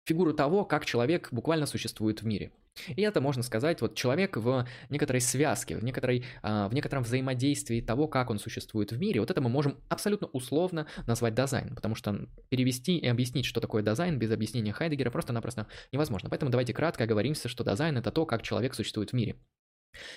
фигуру 0.05 0.33
того, 0.33 0.65
как 0.65 0.85
человек 0.85 1.29
буквально 1.31 1.65
существует 1.65 2.21
в 2.21 2.25
мире. 2.25 2.51
И 2.87 3.01
это 3.01 3.21
можно 3.21 3.43
сказать, 3.43 3.81
вот 3.81 3.95
человек 3.95 4.35
в 4.37 4.65
некоторой 4.89 5.21
связке, 5.21 5.77
в, 5.77 5.83
некоторой, 5.83 6.25
а, 6.41 6.67
в 6.67 6.73
некотором 6.73 7.03
взаимодействии 7.03 7.81
того, 7.81 8.07
как 8.07 8.29
он 8.29 8.39
существует 8.39 8.91
в 8.91 8.99
мире, 8.99 9.19
вот 9.19 9.29
это 9.29 9.41
мы 9.41 9.49
можем 9.49 9.77
абсолютно 9.89 10.27
условно 10.27 10.87
назвать 11.05 11.35
дизайн, 11.35 11.75
потому 11.75 11.93
что 11.95 12.27
перевести 12.49 12.97
и 12.97 13.07
объяснить, 13.07 13.45
что 13.45 13.61
такое 13.61 13.83
дизайн 13.83 14.17
без 14.17 14.31
объяснения 14.31 14.73
Хайдегера 14.73 15.11
просто-напросто 15.11 15.67
невозможно. 15.91 16.29
Поэтому 16.29 16.51
давайте 16.51 16.73
кратко 16.73 17.03
оговоримся, 17.03 17.47
что 17.47 17.63
дизайн 17.63 17.97
это 17.97 18.11
то, 18.11 18.25
как 18.25 18.41
человек 18.41 18.73
существует 18.73 19.11
в 19.11 19.13
мире. 19.13 19.35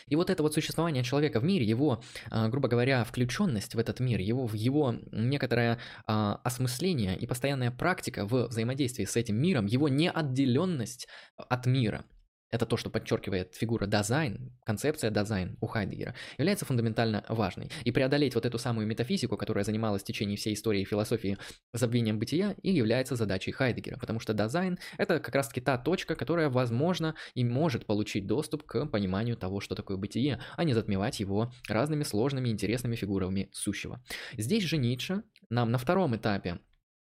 И 0.09 0.16
вот 0.16 0.31
это 0.31 0.43
вот 0.43 0.55
существование 0.55 1.03
человека 1.03 1.41
в 1.41 1.45
мире, 1.45 1.66
его, 1.66 2.03
а, 2.31 2.49
грубо 2.49 2.68
говоря, 2.68 3.05
включенность 3.05 3.74
в 3.74 3.79
этот 3.79 4.01
мир, 4.01 4.20
его, 4.20 4.49
его 4.53 4.95
некоторое 5.12 5.79
а, 6.07 6.41
осмысление 6.45 7.16
и 7.16 7.27
постоянная 7.27 7.70
практика 7.70 8.27
в 8.27 8.49
взаимодействии 8.49 9.05
с 9.05 9.16
этим 9.16 9.37
миром, 9.37 9.66
его 9.66 9.89
неотделенность 9.89 11.09
от 11.37 11.66
мира– 11.66 12.05
это 12.51 12.67
то, 12.67 12.77
что 12.77 12.91
подчеркивает 12.91 13.55
фигура 13.55 13.87
дизайн, 13.87 14.53
концепция 14.65 15.11
дизайн 15.11 15.57
у 15.61 15.67
Хайдегера, 15.67 16.15
является 16.39 16.65
фундаментально 16.65 17.25
важной. 17.29 17.71
И 17.85 17.91
преодолеть 17.91 18.35
вот 18.35 18.47
эту 18.47 18.59
самую 18.59 18.87
метафизику, 18.87 19.37
которая 19.37 19.65
занималась 19.65 20.03
в 20.03 20.07
течение 20.07 20.37
всей 20.37 20.55
истории 20.55 20.85
философии 20.85 21.39
забвением 21.73 22.19
бытия, 22.19 22.55
и 22.63 22.71
является 22.71 23.17
задачей 23.17 23.53
Хайдегера, 23.53 23.99
потому 23.99 24.21
что 24.21 24.33
дизайн– 24.35 24.79
это 24.99 25.19
как 25.19 25.35
раз-таки 25.35 25.61
та 25.61 25.79
точка, 25.79 26.15
которая, 26.15 26.49
возможно, 26.49 27.15
и 27.35 27.45
может 27.45 27.87
получить 27.87 28.27
доступ 28.27 28.63
к 28.65 28.87
пониманию 28.87 29.37
того, 29.37 29.61
что 29.61 29.75
такое 29.75 29.97
бытие, 29.97 30.41
а 30.57 30.65
не 30.65 30.75
затмевать 30.75 31.21
его 31.21 31.53
разными 31.69 32.05
сложными 32.05 32.49
интересными 32.49 32.97
фигурами 32.97 33.51
сущего. 33.53 34.03
Здесь 34.37 34.65
же 34.65 34.77
Ницше 34.77 35.23
нам 35.51 35.71
на 35.71 35.79
втором 35.79 36.17
этапе 36.17 36.61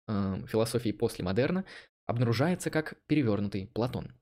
э, 0.07 0.45
философии 0.47 0.91
после 0.91 1.25
модерна 1.25 1.65
обнаружается 2.05 2.69
как 2.69 2.95
перевернутый 3.07 3.67
Платон. 3.67 4.13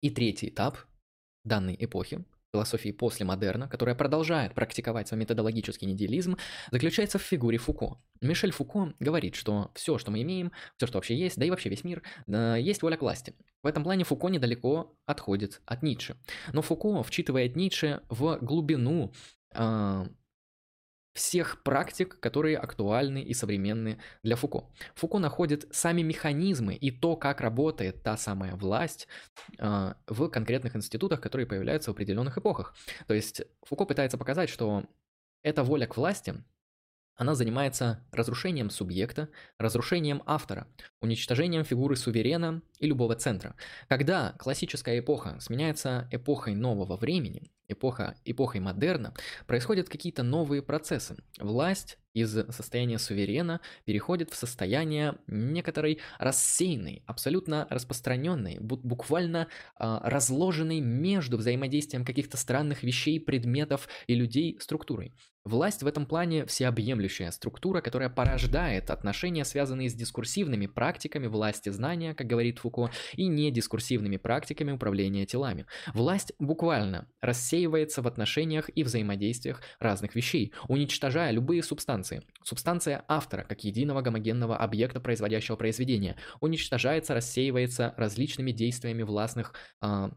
И 0.00 0.10
третий 0.10 0.48
этап 0.48 0.78
данной 1.44 1.76
эпохи, 1.78 2.24
философии 2.52 2.90
после 2.90 3.24
модерна, 3.24 3.68
которая 3.68 3.94
продолжает 3.94 4.54
практиковать 4.54 5.08
свой 5.08 5.20
методологический 5.20 5.86
нигилизм, 5.86 6.36
заключается 6.70 7.18
в 7.18 7.22
фигуре 7.22 7.58
Фуко. 7.58 7.98
Мишель 8.20 8.50
Фуко 8.50 8.94
говорит, 8.98 9.34
что 9.34 9.70
все, 9.74 9.98
что 9.98 10.10
мы 10.10 10.22
имеем, 10.22 10.52
все, 10.76 10.86
что 10.86 10.98
вообще 10.98 11.16
есть, 11.16 11.38
да 11.38 11.44
и 11.44 11.50
вообще 11.50 11.68
весь 11.68 11.84
мир, 11.84 12.02
есть 12.26 12.82
воля 12.82 12.96
к 12.96 13.02
власти. 13.02 13.34
В 13.62 13.66
этом 13.66 13.84
плане 13.84 14.04
Фуко 14.04 14.28
недалеко 14.28 14.96
отходит 15.06 15.60
от 15.66 15.82
Ницше. 15.82 16.16
Но 16.52 16.62
Фуко 16.62 17.02
вчитывает 17.02 17.56
Ницше 17.56 18.02
в 18.08 18.38
глубину 18.40 19.12
а, 19.52 20.06
всех 21.12 21.62
практик, 21.62 22.18
которые 22.20 22.56
актуальны 22.56 23.22
и 23.22 23.34
современны 23.34 23.98
для 24.22 24.36
Фуко. 24.36 24.64
Фуко 24.94 25.18
находит 25.18 25.66
сами 25.70 26.02
механизмы 26.02 26.74
и 26.74 26.90
то, 26.90 27.16
как 27.16 27.40
работает 27.40 28.02
та 28.02 28.16
самая 28.16 28.54
власть 28.54 29.08
э, 29.58 29.94
в 30.06 30.28
конкретных 30.28 30.76
институтах, 30.76 31.20
которые 31.20 31.46
появляются 31.46 31.90
в 31.90 31.94
определенных 31.94 32.38
эпохах. 32.38 32.74
То 33.06 33.14
есть 33.14 33.42
Фуко 33.62 33.84
пытается 33.84 34.18
показать, 34.18 34.48
что 34.48 34.84
эта 35.42 35.64
воля 35.64 35.86
к 35.86 35.96
власти, 35.96 36.34
она 37.16 37.34
занимается 37.34 38.02
разрушением 38.12 38.70
субъекта, 38.70 39.28
разрушением 39.58 40.22
автора, 40.24 40.66
уничтожением 41.02 41.64
фигуры 41.64 41.96
суверена 41.96 42.62
и 42.78 42.86
любого 42.86 43.14
центра. 43.14 43.56
Когда 43.88 44.32
классическая 44.38 45.00
эпоха 45.00 45.38
сменяется 45.40 46.08
эпохой 46.12 46.54
нового 46.54 46.96
времени, 46.96 47.50
эпоха, 47.70 48.16
эпохой 48.24 48.60
модерна, 48.60 49.14
происходят 49.46 49.88
какие-то 49.88 50.22
новые 50.22 50.62
процессы. 50.62 51.16
Власть 51.38 51.98
из 52.14 52.32
состояния 52.50 52.98
суверена 52.98 53.60
переходит 53.84 54.30
в 54.30 54.36
состояние 54.36 55.16
некоторой 55.26 55.98
рассеянной, 56.18 57.02
абсолютно 57.06 57.66
распространенной, 57.70 58.58
буквально 58.60 59.48
э, 59.78 59.98
разложенной 60.02 60.80
между 60.80 61.36
взаимодействием 61.36 62.04
каких-то 62.04 62.36
странных 62.36 62.82
вещей, 62.82 63.20
предметов 63.20 63.88
и 64.06 64.14
людей 64.14 64.58
структурой. 64.60 65.14
Власть 65.44 65.82
в 65.82 65.86
этом 65.86 66.04
плане 66.04 66.44
всеобъемлющая 66.44 67.30
структура, 67.30 67.80
которая 67.80 68.10
порождает 68.10 68.90
отношения, 68.90 69.46
связанные 69.46 69.88
с 69.88 69.94
дискурсивными 69.94 70.66
практиками 70.66 71.28
власти 71.28 71.70
знания, 71.70 72.14
как 72.14 72.26
говорит 72.26 72.58
Фуко, 72.58 72.90
и 73.14 73.26
недискурсивными 73.26 74.18
практиками 74.18 74.72
управления 74.72 75.24
телами. 75.24 75.64
Власть 75.94 76.32
буквально 76.38 77.08
рассеивается 77.22 78.02
в 78.02 78.06
отношениях 78.06 78.68
и 78.74 78.82
взаимодействиях 78.82 79.62
разных 79.78 80.14
вещей, 80.14 80.52
уничтожая 80.68 81.30
любые 81.30 81.62
субстанции. 81.62 81.99
Субстанция 82.42 83.04
автора, 83.08 83.44
как 83.44 83.64
единого 83.64 84.02
гомогенного 84.02 84.56
объекта 84.56 85.00
производящего 85.00 85.56
произведения, 85.56 86.16
уничтожается, 86.40 87.14
рассеивается 87.14 87.94
различными 87.96 88.52
действиями 88.52 89.02
властных 89.02 89.54
э, 89.82 90.10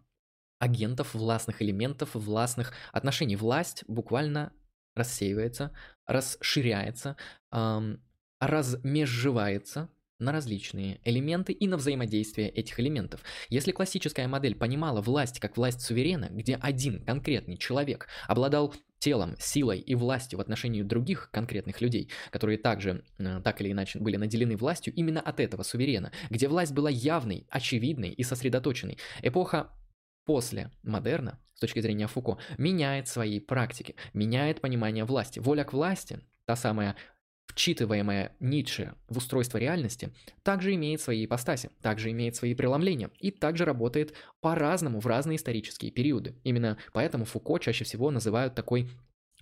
агентов, 0.59 1.13
властных 1.13 1.61
элементов, 1.61 2.11
властных 2.13 2.73
отношений. 2.91 3.35
Власть 3.35 3.83
буквально 3.87 4.53
рассеивается, 4.95 5.75
расширяется, 6.05 7.17
эм, 7.51 8.01
размежевается 8.39 9.89
на 10.19 10.31
различные 10.31 11.01
элементы 11.03 11.51
и 11.51 11.67
на 11.67 11.77
взаимодействие 11.77 12.49
этих 12.49 12.79
элементов. 12.79 13.21
Если 13.49 13.71
классическая 13.71 14.27
модель 14.27 14.55
понимала 14.55 15.01
власть 15.01 15.39
как 15.39 15.57
власть 15.57 15.81
суверена, 15.81 16.29
где 16.31 16.55
один 16.55 17.03
конкретный 17.03 17.57
человек 17.57 18.07
обладал 18.27 18.73
телом, 19.03 19.35
силой 19.37 19.79
и 19.79 19.95
властью 19.95 20.39
в 20.39 20.41
отношении 20.41 20.81
других 20.81 21.29
конкретных 21.31 21.81
людей, 21.81 22.09
которые 22.31 22.57
также 22.57 23.03
э, 23.17 23.41
так 23.43 23.59
или 23.59 23.73
иначе 23.73 23.99
были 23.99 24.15
наделены 24.15 24.55
властью 24.55 24.93
именно 24.93 25.19
от 25.19 25.41
этого 25.41 25.63
суверена, 25.63 26.13
где 26.29 26.47
власть 26.47 26.71
была 26.71 26.89
явной, 26.89 27.45
очевидной 27.49 28.11
и 28.11 28.23
сосредоточенной. 28.23 28.97
Эпоха 29.21 29.71
после 30.25 30.71
модерна, 30.83 31.37
с 31.53 31.59
точки 31.59 31.81
зрения 31.81 32.07
Фуко, 32.07 32.37
меняет 32.57 33.09
свои 33.09 33.41
практики, 33.41 33.95
меняет 34.13 34.61
понимание 34.61 35.03
власти. 35.03 35.39
Воля 35.39 35.65
к 35.65 35.73
власти, 35.73 36.21
та 36.45 36.55
самая 36.55 36.95
вчитываемая 37.47 38.35
Ницше 38.39 38.95
в 39.09 39.17
устройство 39.17 39.57
реальности, 39.57 40.13
также 40.43 40.73
имеет 40.75 41.01
свои 41.01 41.25
ипостаси, 41.25 41.69
также 41.81 42.11
имеет 42.11 42.35
свои 42.35 42.55
преломления 42.55 43.11
и 43.19 43.31
также 43.31 43.65
работает 43.65 44.13
по-разному 44.41 44.99
в 44.99 45.07
разные 45.07 45.37
исторические 45.37 45.91
периоды. 45.91 46.35
Именно 46.43 46.77
поэтому 46.93 47.25
Фуко 47.25 47.59
чаще 47.59 47.85
всего 47.85 48.11
называют 48.11 48.55
такой 48.55 48.89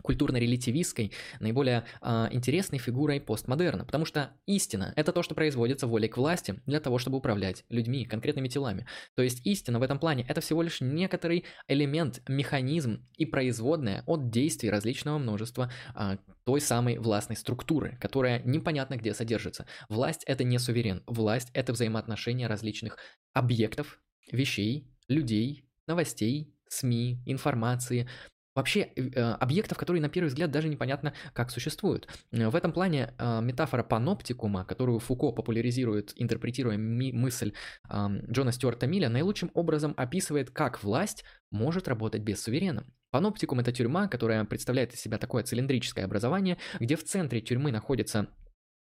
культурно-релятивистской, 0.02 1.12
наиболее 1.40 1.86
э, 2.02 2.28
интересной 2.32 2.80
фигурой 2.80 3.22
постмодерна, 3.22 3.86
потому 3.86 4.06
что 4.06 4.32
истина– 4.46 4.94
это 4.96 5.12
то, 5.12 5.24
что 5.24 5.36
производится 5.36 5.88
волей 5.88 6.08
к 6.08 6.18
власти 6.18 6.62
для 6.66 6.80
того, 6.80 6.98
чтобы 6.98 7.18
управлять 7.18 7.64
людьми, 7.70 8.06
конкретными 8.06 8.48
телами. 8.48 8.88
То 9.16 9.22
есть 9.22 9.46
истина 9.46 9.80
в 9.80 9.84
этом 9.84 10.00
плане– 10.00 10.26
это 10.28 10.42
всего 10.42 10.62
лишь 10.62 10.82
некоторый 10.82 11.46
элемент, 11.68 12.22
механизм 12.28 13.08
и 13.16 13.26
производная 13.26 14.04
от 14.06 14.30
действий 14.30 14.70
различного 14.70 15.18
множества 15.18 15.72
э, 15.96 16.18
той 16.44 16.62
самой 16.62 16.98
властной 16.98 17.36
структуры, 17.36 17.98
которая 18.00 18.42
непонятно 18.44 18.96
где 18.96 19.14
содержится. 19.14 19.66
Власть– 19.90 20.24
это 20.26 20.44
не 20.44 20.58
суверен, 20.60 21.04
власть– 21.06 21.50
это 21.54 21.74
взаимоотношения 21.74 22.48
различных 22.48 22.98
объектов, 23.34 24.00
вещей, 24.32 24.90
людей, 25.08 25.68
новостей, 25.88 26.56
СМИ, 26.70 27.22
информации, 27.26 28.08
Вообще, 28.54 28.92
э, 28.96 29.22
объектов, 29.40 29.78
которые 29.78 30.02
на 30.02 30.10
первый 30.10 30.28
взгляд 30.28 30.52
даже 30.52 30.68
непонятно, 30.68 31.14
как 31.34 31.52
существуют. 31.52 32.08
Э, 32.32 32.50
в 32.50 32.56
этом 32.56 32.74
плане 32.74 33.14
э, 33.18 33.42
метафора 33.42 33.84
паноптикума, 33.84 34.66
которую 34.66 35.00
Фуко 35.00 35.32
популяризирует, 35.32 36.12
интерпретируя 36.16 36.78
мысль 36.78 37.54
Джона 37.90 38.52
Стюарта 38.52 38.88
Милля, 38.88 39.10
наилучшим 39.10 39.52
образом 39.54 39.94
описывает, 39.98 40.52
как 40.52 40.84
власть 40.84 41.24
может 41.50 41.88
работать 41.88 42.22
без 42.22 42.44
суверена. 42.44 42.86
Паноптикум– 43.12 43.60
это 43.62 43.72
тюрьма, 43.72 44.08
которая 44.08 44.44
представляет 44.46 44.94
из 44.94 45.02
себя 45.02 45.18
такое 45.18 45.44
цилиндрическое 45.44 46.06
образование, 46.06 46.58
где 46.80 46.96
в 46.96 47.04
центре 47.04 47.42
тюрьмы 47.42 47.72
находится 47.72 48.28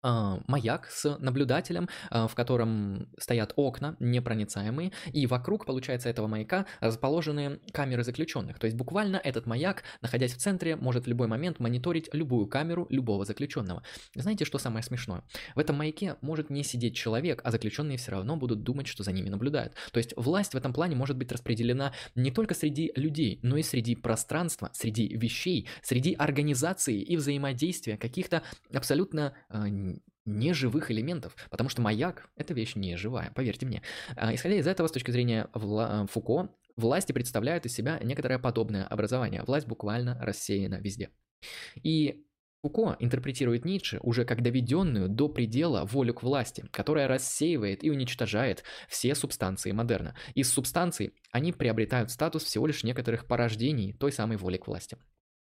маяк 0.04 0.88
с 0.90 1.18
наблюдателем, 1.20 1.90
а, 2.10 2.28
в 2.28 2.36
котором 2.36 3.08
стоят 3.18 3.54
окна 3.56 3.96
непроницаемые, 4.00 4.92
и 5.12 5.28
вокруг, 5.28 5.66
получается, 5.66 6.10
этого 6.10 6.28
маяка 6.28 6.66
расположены 6.80 7.60
камеры 7.72 8.04
заключенных. 8.04 8.60
То 8.60 8.66
есть 8.66 8.78
буквально 8.78 9.18
этот 9.18 9.46
маяк, 9.46 9.84
находясь 10.02 10.34
в 10.34 10.38
центре, 10.38 10.76
может 10.76 11.06
в 11.06 11.08
любой 11.08 11.28
момент 11.28 11.60
мониторить 11.60 12.10
любую 12.14 12.48
камеру 12.48 12.88
любого 12.90 13.26
заключенного. 13.26 13.84
Знаете, 14.16 14.46
что 14.46 14.58
самое 14.58 14.84
смешное? 14.84 15.24
В 15.56 15.60
этом 15.60 15.78
маяке 15.78 16.18
может 16.22 16.50
не 16.50 16.64
сидеть 16.64 16.96
человек, 16.96 17.42
а 17.44 17.52
заключенные 17.52 17.98
все 17.98 18.12
равно 18.12 18.36
будут 18.36 18.64
думать, 18.64 18.88
что 18.88 19.04
за 19.04 19.12
ними 19.12 19.30
наблюдают. 19.30 19.74
То 19.92 19.98
есть 19.98 20.14
власть 20.16 20.54
в 20.54 20.58
этом 20.58 20.74
плане 20.74 20.96
может 20.96 21.18
быть 21.18 21.32
распределена 21.32 21.94
не 22.16 22.32
только 22.32 22.56
среди 22.56 22.92
людей, 22.96 23.40
но 23.44 23.58
и 23.58 23.64
среди 23.64 23.96
пространства, 23.96 24.70
среди 24.74 25.08
вещей, 25.08 25.68
среди 25.82 26.14
организации 26.14 27.02
и 27.02 27.18
взаимодействия 27.18 27.98
каких-то 27.98 28.44
абсолютно 28.74 29.34
а, 29.50 29.68
неживых 30.26 30.92
элементов, 30.92 31.36
потому 31.50 31.70
что 31.70 31.82
маяк– 31.82 32.30
это 32.36 32.54
вещь 32.54 32.76
неживая, 32.76 33.32
поверьте 33.36 33.66
мне. 33.66 33.82
А, 34.16 34.34
исходя 34.34 34.56
из 34.56 34.68
этого, 34.68 34.88
с 34.88 34.92
точки 34.92 35.12
зрения 35.12 35.50
вла- 35.54 36.08
Фуко, 36.08 36.50
власти 36.76 37.12
представляют 37.12 37.66
из 37.66 37.74
себя 37.74 38.00
некоторое 38.04 38.40
подобное 38.40 38.86
образование. 38.86 39.44
Власть 39.44 39.68
буквально 39.68 40.20
рассеяна 40.22 40.76
везде. 40.76 41.10
И 41.82 42.24
Фуко 42.64 42.96
интерпретирует 43.00 43.66
Ницше 43.66 44.00
уже 44.04 44.24
как 44.24 44.44
доведенную 44.44 45.10
до 45.10 45.30
предела 45.30 45.84
волю 45.86 46.14
к 46.14 46.22
власти, 46.22 46.66
которая 46.72 47.08
рассеивает 47.08 47.84
и 47.84 47.90
уничтожает 47.90 48.64
все 48.88 49.16
субстанции 49.16 49.72
модерна. 49.72 50.16
Из 50.36 50.52
субстанций 50.52 51.16
они 51.32 51.54
приобретают 51.54 52.12
статус 52.12 52.44
всего 52.44 52.68
лишь 52.68 52.84
некоторых 52.84 53.26
порождений 53.26 53.94
той 53.94 54.12
самой 54.12 54.38
воли 54.38 54.58
к 54.58 54.68
власти. 54.68 54.98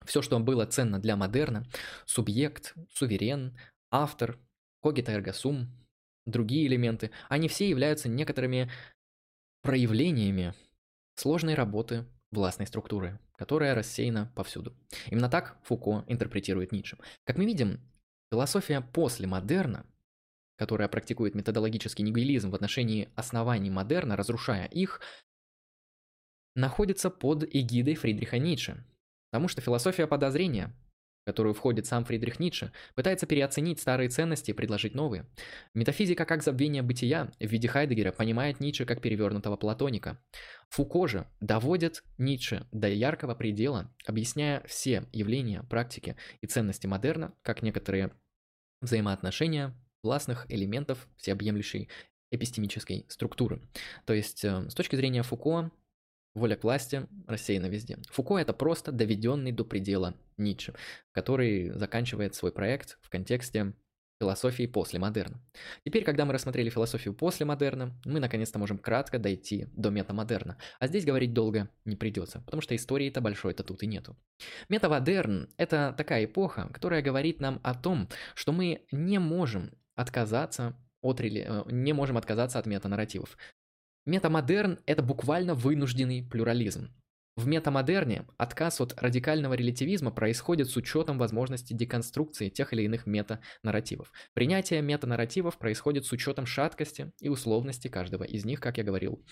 Все, 0.04 0.20
что 0.20 0.38
было 0.38 0.66
ценно 0.66 1.00
для 1.00 1.16
модерна, 1.16 1.64
субъект, 2.04 2.74
суверен, 2.92 3.58
автор, 3.90 4.38
когита 4.86 5.12
эрго 5.12 5.32
сум, 5.32 5.66
другие 6.26 6.68
элементы, 6.68 7.10
они 7.28 7.48
все 7.48 7.68
являются 7.68 8.08
некоторыми 8.08 8.70
проявлениями 9.62 10.54
сложной 11.16 11.54
работы 11.54 12.04
властной 12.30 12.68
структуры, 12.68 13.18
которая 13.36 13.74
рассеяна 13.74 14.32
повсюду. 14.36 14.76
Именно 15.10 15.28
так 15.28 15.58
Фуко 15.64 16.04
интерпретирует 16.06 16.70
Ницше. 16.70 16.98
Как 17.24 17.36
мы 17.36 17.46
видим, 17.46 17.80
философия 18.30 18.80
после 18.80 19.26
модерна, 19.26 19.84
которая 20.56 20.88
практикует 20.88 21.34
методологический 21.34 22.04
нигилизм 22.04 22.50
в 22.50 22.54
отношении 22.54 23.08
оснований 23.16 23.70
модерна, 23.70 24.14
разрушая 24.14 24.66
их, 24.66 25.00
находится 26.54 27.10
под 27.10 27.42
эгидой 27.42 27.96
Фридриха 27.96 28.38
Ницше. 28.38 28.84
Потому 29.32 29.48
что 29.48 29.60
философия 29.62 30.06
подозрения 30.06 30.72
которую 31.26 31.54
входит 31.54 31.86
сам 31.86 32.04
Фридрих 32.04 32.38
Ницше, 32.38 32.72
пытается 32.94 33.26
переоценить 33.26 33.80
старые 33.80 34.08
ценности 34.08 34.52
и 34.52 34.54
предложить 34.54 34.94
новые. 34.94 35.26
Метафизика 35.74 36.24
как 36.24 36.42
забвение 36.42 36.82
бытия 36.82 37.32
в 37.40 37.46
виде 37.46 37.66
Хайдегера 37.66 38.12
понимает 38.12 38.60
Ницше 38.60 38.84
как 38.84 39.02
перевернутого 39.02 39.56
платоника. 39.56 40.18
Фуко 40.70 41.08
же 41.08 41.26
доводит 41.40 42.04
Ницше 42.16 42.68
до 42.70 42.88
яркого 42.88 43.34
предела, 43.34 43.92
объясняя 44.06 44.62
все 44.66 45.04
явления, 45.12 45.64
практики 45.64 46.16
и 46.40 46.46
ценности 46.46 46.86
модерна 46.86 47.34
как 47.42 47.60
некоторые 47.60 48.12
взаимоотношения 48.80 49.74
властных 50.04 50.46
элементов 50.48 51.08
всеобъемлющей 51.16 51.88
эпистемической 52.30 53.04
структуры. 53.08 53.62
То 54.04 54.14
есть, 54.14 54.44
э, 54.44 54.70
с 54.70 54.74
точки 54.74 54.94
зрения 54.94 55.24
Фуко, 55.24 55.72
Воля 56.36 56.54
к 56.54 56.64
власти 56.64 57.06
рассеяна 57.26 57.66
везде. 57.66 57.96
Фуко 58.10 58.36
это 58.36 58.52
просто 58.52 58.92
доведенный 58.92 59.52
до 59.52 59.64
предела 59.64 60.14
Ницше, 60.36 60.74
который 61.12 61.70
заканчивает 61.70 62.34
свой 62.34 62.52
проект 62.52 62.98
в 63.00 63.08
контексте 63.08 63.72
философии 64.20 64.66
после 64.66 64.98
модерна. 64.98 65.40
Теперь, 65.82 66.04
когда 66.04 66.26
мы 66.26 66.34
рассмотрели 66.34 66.68
философию 66.68 67.14
после 67.14 67.46
модерна, 67.46 67.98
мы 68.04 68.20
наконец-то 68.20 68.58
можем 68.58 68.76
кратко 68.76 69.18
дойти 69.18 69.68
до 69.72 69.88
метамодерна. 69.88 70.58
А 70.78 70.86
здесь 70.86 71.06
говорить 71.06 71.32
долго 71.32 71.70
не 71.86 71.96
придется, 71.96 72.40
потому 72.40 72.60
что 72.60 72.76
истории-то 72.76 73.22
большой-то 73.22 73.62
тут 73.62 73.82
и 73.82 73.86
нету. 73.86 74.14
Метамодерн– 74.68 75.48
это 75.56 75.94
такая 75.96 76.26
эпоха, 76.26 76.68
которая 76.70 77.00
говорит 77.00 77.40
нам 77.40 77.60
о 77.62 77.74
том, 77.74 78.10
что 78.34 78.52
мы 78.52 78.84
не 78.92 79.18
можем 79.18 79.72
отказаться 79.94 80.76
от 81.00 81.20
рели... 81.20 81.46
Э, 81.46 81.62
не 81.70 81.92
можем 81.92 82.16
отказаться 82.16 82.58
от 82.58 82.66
метанарративов. 82.66 83.36
Метамодерн– 84.06 84.78
это 84.86 85.02
буквально 85.02 85.54
вынужденный 85.54 86.22
плюрализм. 86.22 86.94
В 87.34 87.48
метамодерне 87.48 88.24
отказ 88.38 88.80
от 88.80 88.94
радикального 89.02 89.54
релятивизма 89.54 90.12
происходит 90.12 90.70
с 90.70 90.76
учетом 90.76 91.18
возможности 91.18 91.72
деконструкции 91.72 92.48
тех 92.48 92.72
или 92.72 92.82
иных 92.82 93.06
метанарративов. 93.06 94.12
Принятие 94.32 94.80
метанарративов 94.80 95.58
происходит 95.58 96.06
с 96.06 96.12
учетом 96.12 96.46
шаткости 96.46 97.12
и 97.20 97.28
условности 97.28 97.88
каждого 97.88 98.22
из 98.22 98.44
них, 98.44 98.60
как 98.60 98.78
я 98.78 98.84
говорил 98.84 99.24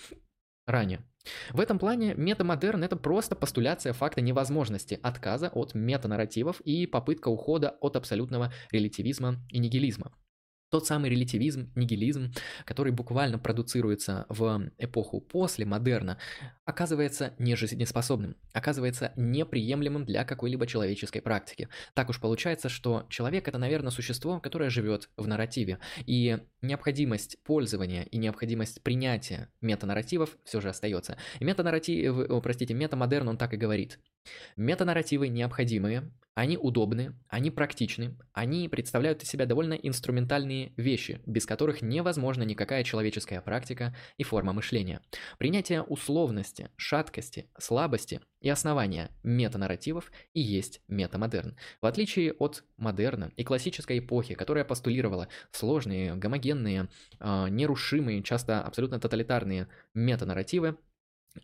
ранее. 0.67 1.05
В 1.51 1.61
этом 1.61 1.79
плане 1.79 2.13
метамодерн– 2.13 2.83
это 2.83 2.97
просто 2.97 3.35
постуляция 3.35 3.93
факта 3.93 4.19
невозможности 4.19 4.99
отказа 5.01 5.47
от 5.47 5.73
метанарративов 5.73 6.59
и 6.61 6.85
попытка 6.85 7.29
ухода 7.29 7.69
от 7.79 7.95
абсолютного 7.95 8.51
релятивизма 8.71 9.37
и 9.49 9.59
нигилизма. 9.59 10.11
Тот 10.69 10.87
самый 10.87 11.09
релятивизм, 11.09 11.71
нигилизм, 11.75 12.33
который 12.65 12.91
буквально 12.91 13.37
продуцируется 13.37 14.25
в 14.29 14.71
эпоху 14.77 15.21
после 15.21 15.65
модерна, 15.65 16.17
оказывается 16.65 17.33
нежизнеспособным, 17.37 18.35
оказывается 18.51 19.13
неприемлемым 19.15 20.05
для 20.05 20.25
какой-либо 20.25 20.65
человеческой 20.67 21.21
практики. 21.21 21.69
Так 21.93 22.09
уж 22.09 22.19
получается, 22.19 22.67
что 22.67 23.05
человек 23.09 23.47
это, 23.47 23.57
наверное, 23.57 23.91
существо, 23.91 24.39
которое 24.39 24.69
живет 24.69 25.09
в 25.17 25.27
нарративе, 25.27 25.79
и 26.05 26.39
необходимость 26.61 27.37
пользования 27.43 28.03
и 28.03 28.17
необходимость 28.17 28.81
принятия 28.81 29.49
метанарративов 29.61 30.35
все 30.43 30.61
же 30.61 30.69
остается. 30.69 31.17
Метанарратив, 31.39 32.41
простите, 32.41 32.73
метамодерн, 32.73 33.29
он 33.29 33.37
так 33.37 33.53
и 33.53 33.57
говорит. 33.57 33.99
Метанарративы 34.57 35.27
необходимые, 35.27 36.11
они 36.35 36.57
удобны, 36.57 37.15
они 37.29 37.49
практичны, 37.49 38.17
они 38.33 38.67
представляют 38.67 39.23
из 39.23 39.29
себя 39.29 39.45
довольно 39.45 39.73
инструментальные 39.73 40.73
вещи, 40.75 41.21
без 41.25 41.45
которых 41.45 41.81
невозможна 41.81 42.43
никакая 42.43 42.83
человеческая 42.83 43.39
практика 43.41 43.95
и 44.17 44.23
форма 44.23 44.51
мышления. 44.51 45.01
Принятие 45.39 45.81
условности, 45.81 46.69
шаткости, 46.75 47.49
слабости 47.57 48.19
и 48.41 48.49
основания 48.49 49.11
метанарративов 49.23 50.11
и 50.33 50.41
есть 50.41 50.81
метамодерн. 50.89 51.55
В 51.81 51.85
отличие 51.85 52.33
от 52.33 52.65
модерна 52.75 53.31
и 53.37 53.45
классической 53.45 53.99
эпохи, 53.99 54.35
которая 54.35 54.65
постулировала 54.65 55.29
сложные, 55.51 56.15
гомогенные, 56.15 56.89
а, 57.19 57.47
нерушимые, 57.47 58.21
часто 58.23 58.61
абсолютно 58.61 58.99
тоталитарные 58.99 59.69
метанарративы, 59.93 60.77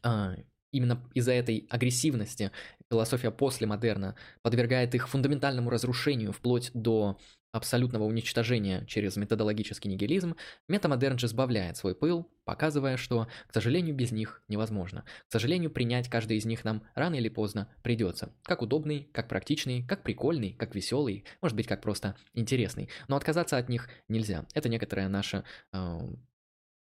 а, 0.03 0.35
именно 0.71 1.03
из-за 1.13 1.33
этой 1.33 1.67
агрессивности 1.69 2.51
философия 2.91 3.31
после 3.31 3.65
модерна 3.67 4.15
подвергает 4.41 4.93
их 4.93 5.07
фундаментальному 5.07 5.69
разрушению 5.69 6.33
вплоть 6.33 6.71
до 6.73 7.17
абсолютного 7.53 8.03
уничтожения 8.03 8.85
через 8.85 9.17
методологический 9.17 9.89
нигилизм, 9.89 10.35
метамодерн 10.67 11.17
же 11.17 11.27
сбавляет 11.27 11.77
свой 11.77 11.95
пыл, 11.95 12.29
показывая, 12.45 12.97
что, 12.97 13.27
к 13.47 13.53
сожалению, 13.53 13.95
без 13.95 14.11
них 14.11 14.41
невозможно. 14.47 15.03
К 15.27 15.31
сожалению, 15.31 15.69
принять 15.69 16.09
каждый 16.09 16.37
из 16.37 16.45
них 16.45 16.63
нам 16.63 16.83
рано 16.95 17.15
или 17.15 17.29
поздно 17.29 17.69
придется. 17.83 18.33
Как 18.43 18.61
удобный, 18.61 19.09
как 19.13 19.27
практичный, 19.27 19.85
как 19.85 20.03
прикольный, 20.03 20.53
как 20.53 20.75
веселый, 20.75 21.25
может 21.41 21.55
быть, 21.55 21.67
как 21.67 21.81
просто 21.81 22.15
интересный. 22.33 22.89
Но 23.07 23.15
отказаться 23.15 23.57
от 23.57 23.69
них 23.69 23.89
нельзя. 24.07 24.45
Это 24.53 24.69
некоторая 24.69 25.09
наша 25.09 25.43
э, 25.73 25.99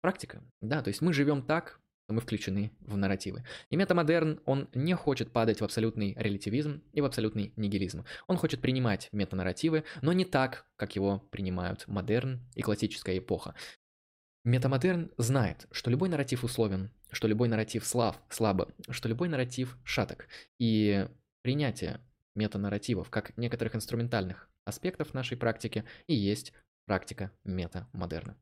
практика. 0.01 0.43
Да, 0.61 0.83
то 0.83 0.89
есть 0.89 1.03
мы 1.03 1.13
живем 1.13 1.43
так, 1.43 1.81
мы 2.09 2.21
включены 2.21 2.73
в 2.81 2.97
нарративы. 2.97 3.45
И 3.71 3.77
метамодерн, 3.77 4.41
он 4.45 4.69
не 4.75 4.95
хочет 4.95 5.31
падать 5.33 5.61
в 5.61 5.65
абсолютный 5.65 6.15
релятивизм 6.19 6.83
и 6.93 7.01
в 7.01 7.05
абсолютный 7.05 7.53
нигилизм. 7.57 8.05
Он 8.27 8.37
хочет 8.37 8.61
принимать 8.61 9.09
метанарративы, 9.13 9.85
но 10.03 10.13
не 10.13 10.25
так, 10.25 10.67
как 10.77 10.97
его 10.97 11.21
принимают 11.31 11.87
модерн 11.87 12.41
и 12.55 12.63
классическая 12.63 13.19
эпоха. 13.19 13.55
Метамодерн 14.45 15.11
знает, 15.17 15.67
что 15.71 15.91
любой 15.91 16.11
нарратив 16.11 16.45
условен, 16.45 16.91
что 17.11 17.27
любой 17.29 17.49
нарратив 17.49 17.87
слаб, 17.87 18.19
слабо, 18.29 18.69
что 18.91 19.09
любой 19.09 19.29
нарратив 19.29 19.79
шаток. 19.85 20.29
И 20.59 21.09
принятие 21.43 22.01
метанарративов 22.35 23.09
как 23.11 23.37
некоторых 23.39 23.75
инструментальных 23.75 24.51
аспектов 24.67 25.15
нашей 25.15 25.37
практики 25.37 25.85
и 26.07 26.15
есть 26.15 26.53
практика 26.87 27.31
метамодерна. 27.45 28.37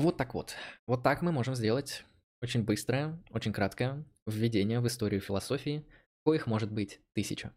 Вот 0.00 0.16
так 0.16 0.34
вот. 0.34 0.54
Вот 0.86 1.02
так 1.02 1.22
мы 1.22 1.32
можем 1.32 1.54
сделать 1.54 2.04
очень 2.40 2.64
быстрое, 2.64 3.18
очень 3.30 3.52
краткое 3.52 4.04
введение 4.26 4.80
в 4.80 4.86
историю 4.86 5.20
философии, 5.20 5.86
коих 6.24 6.46
может 6.46 6.72
быть 6.72 7.00
тысяча. 7.12 7.52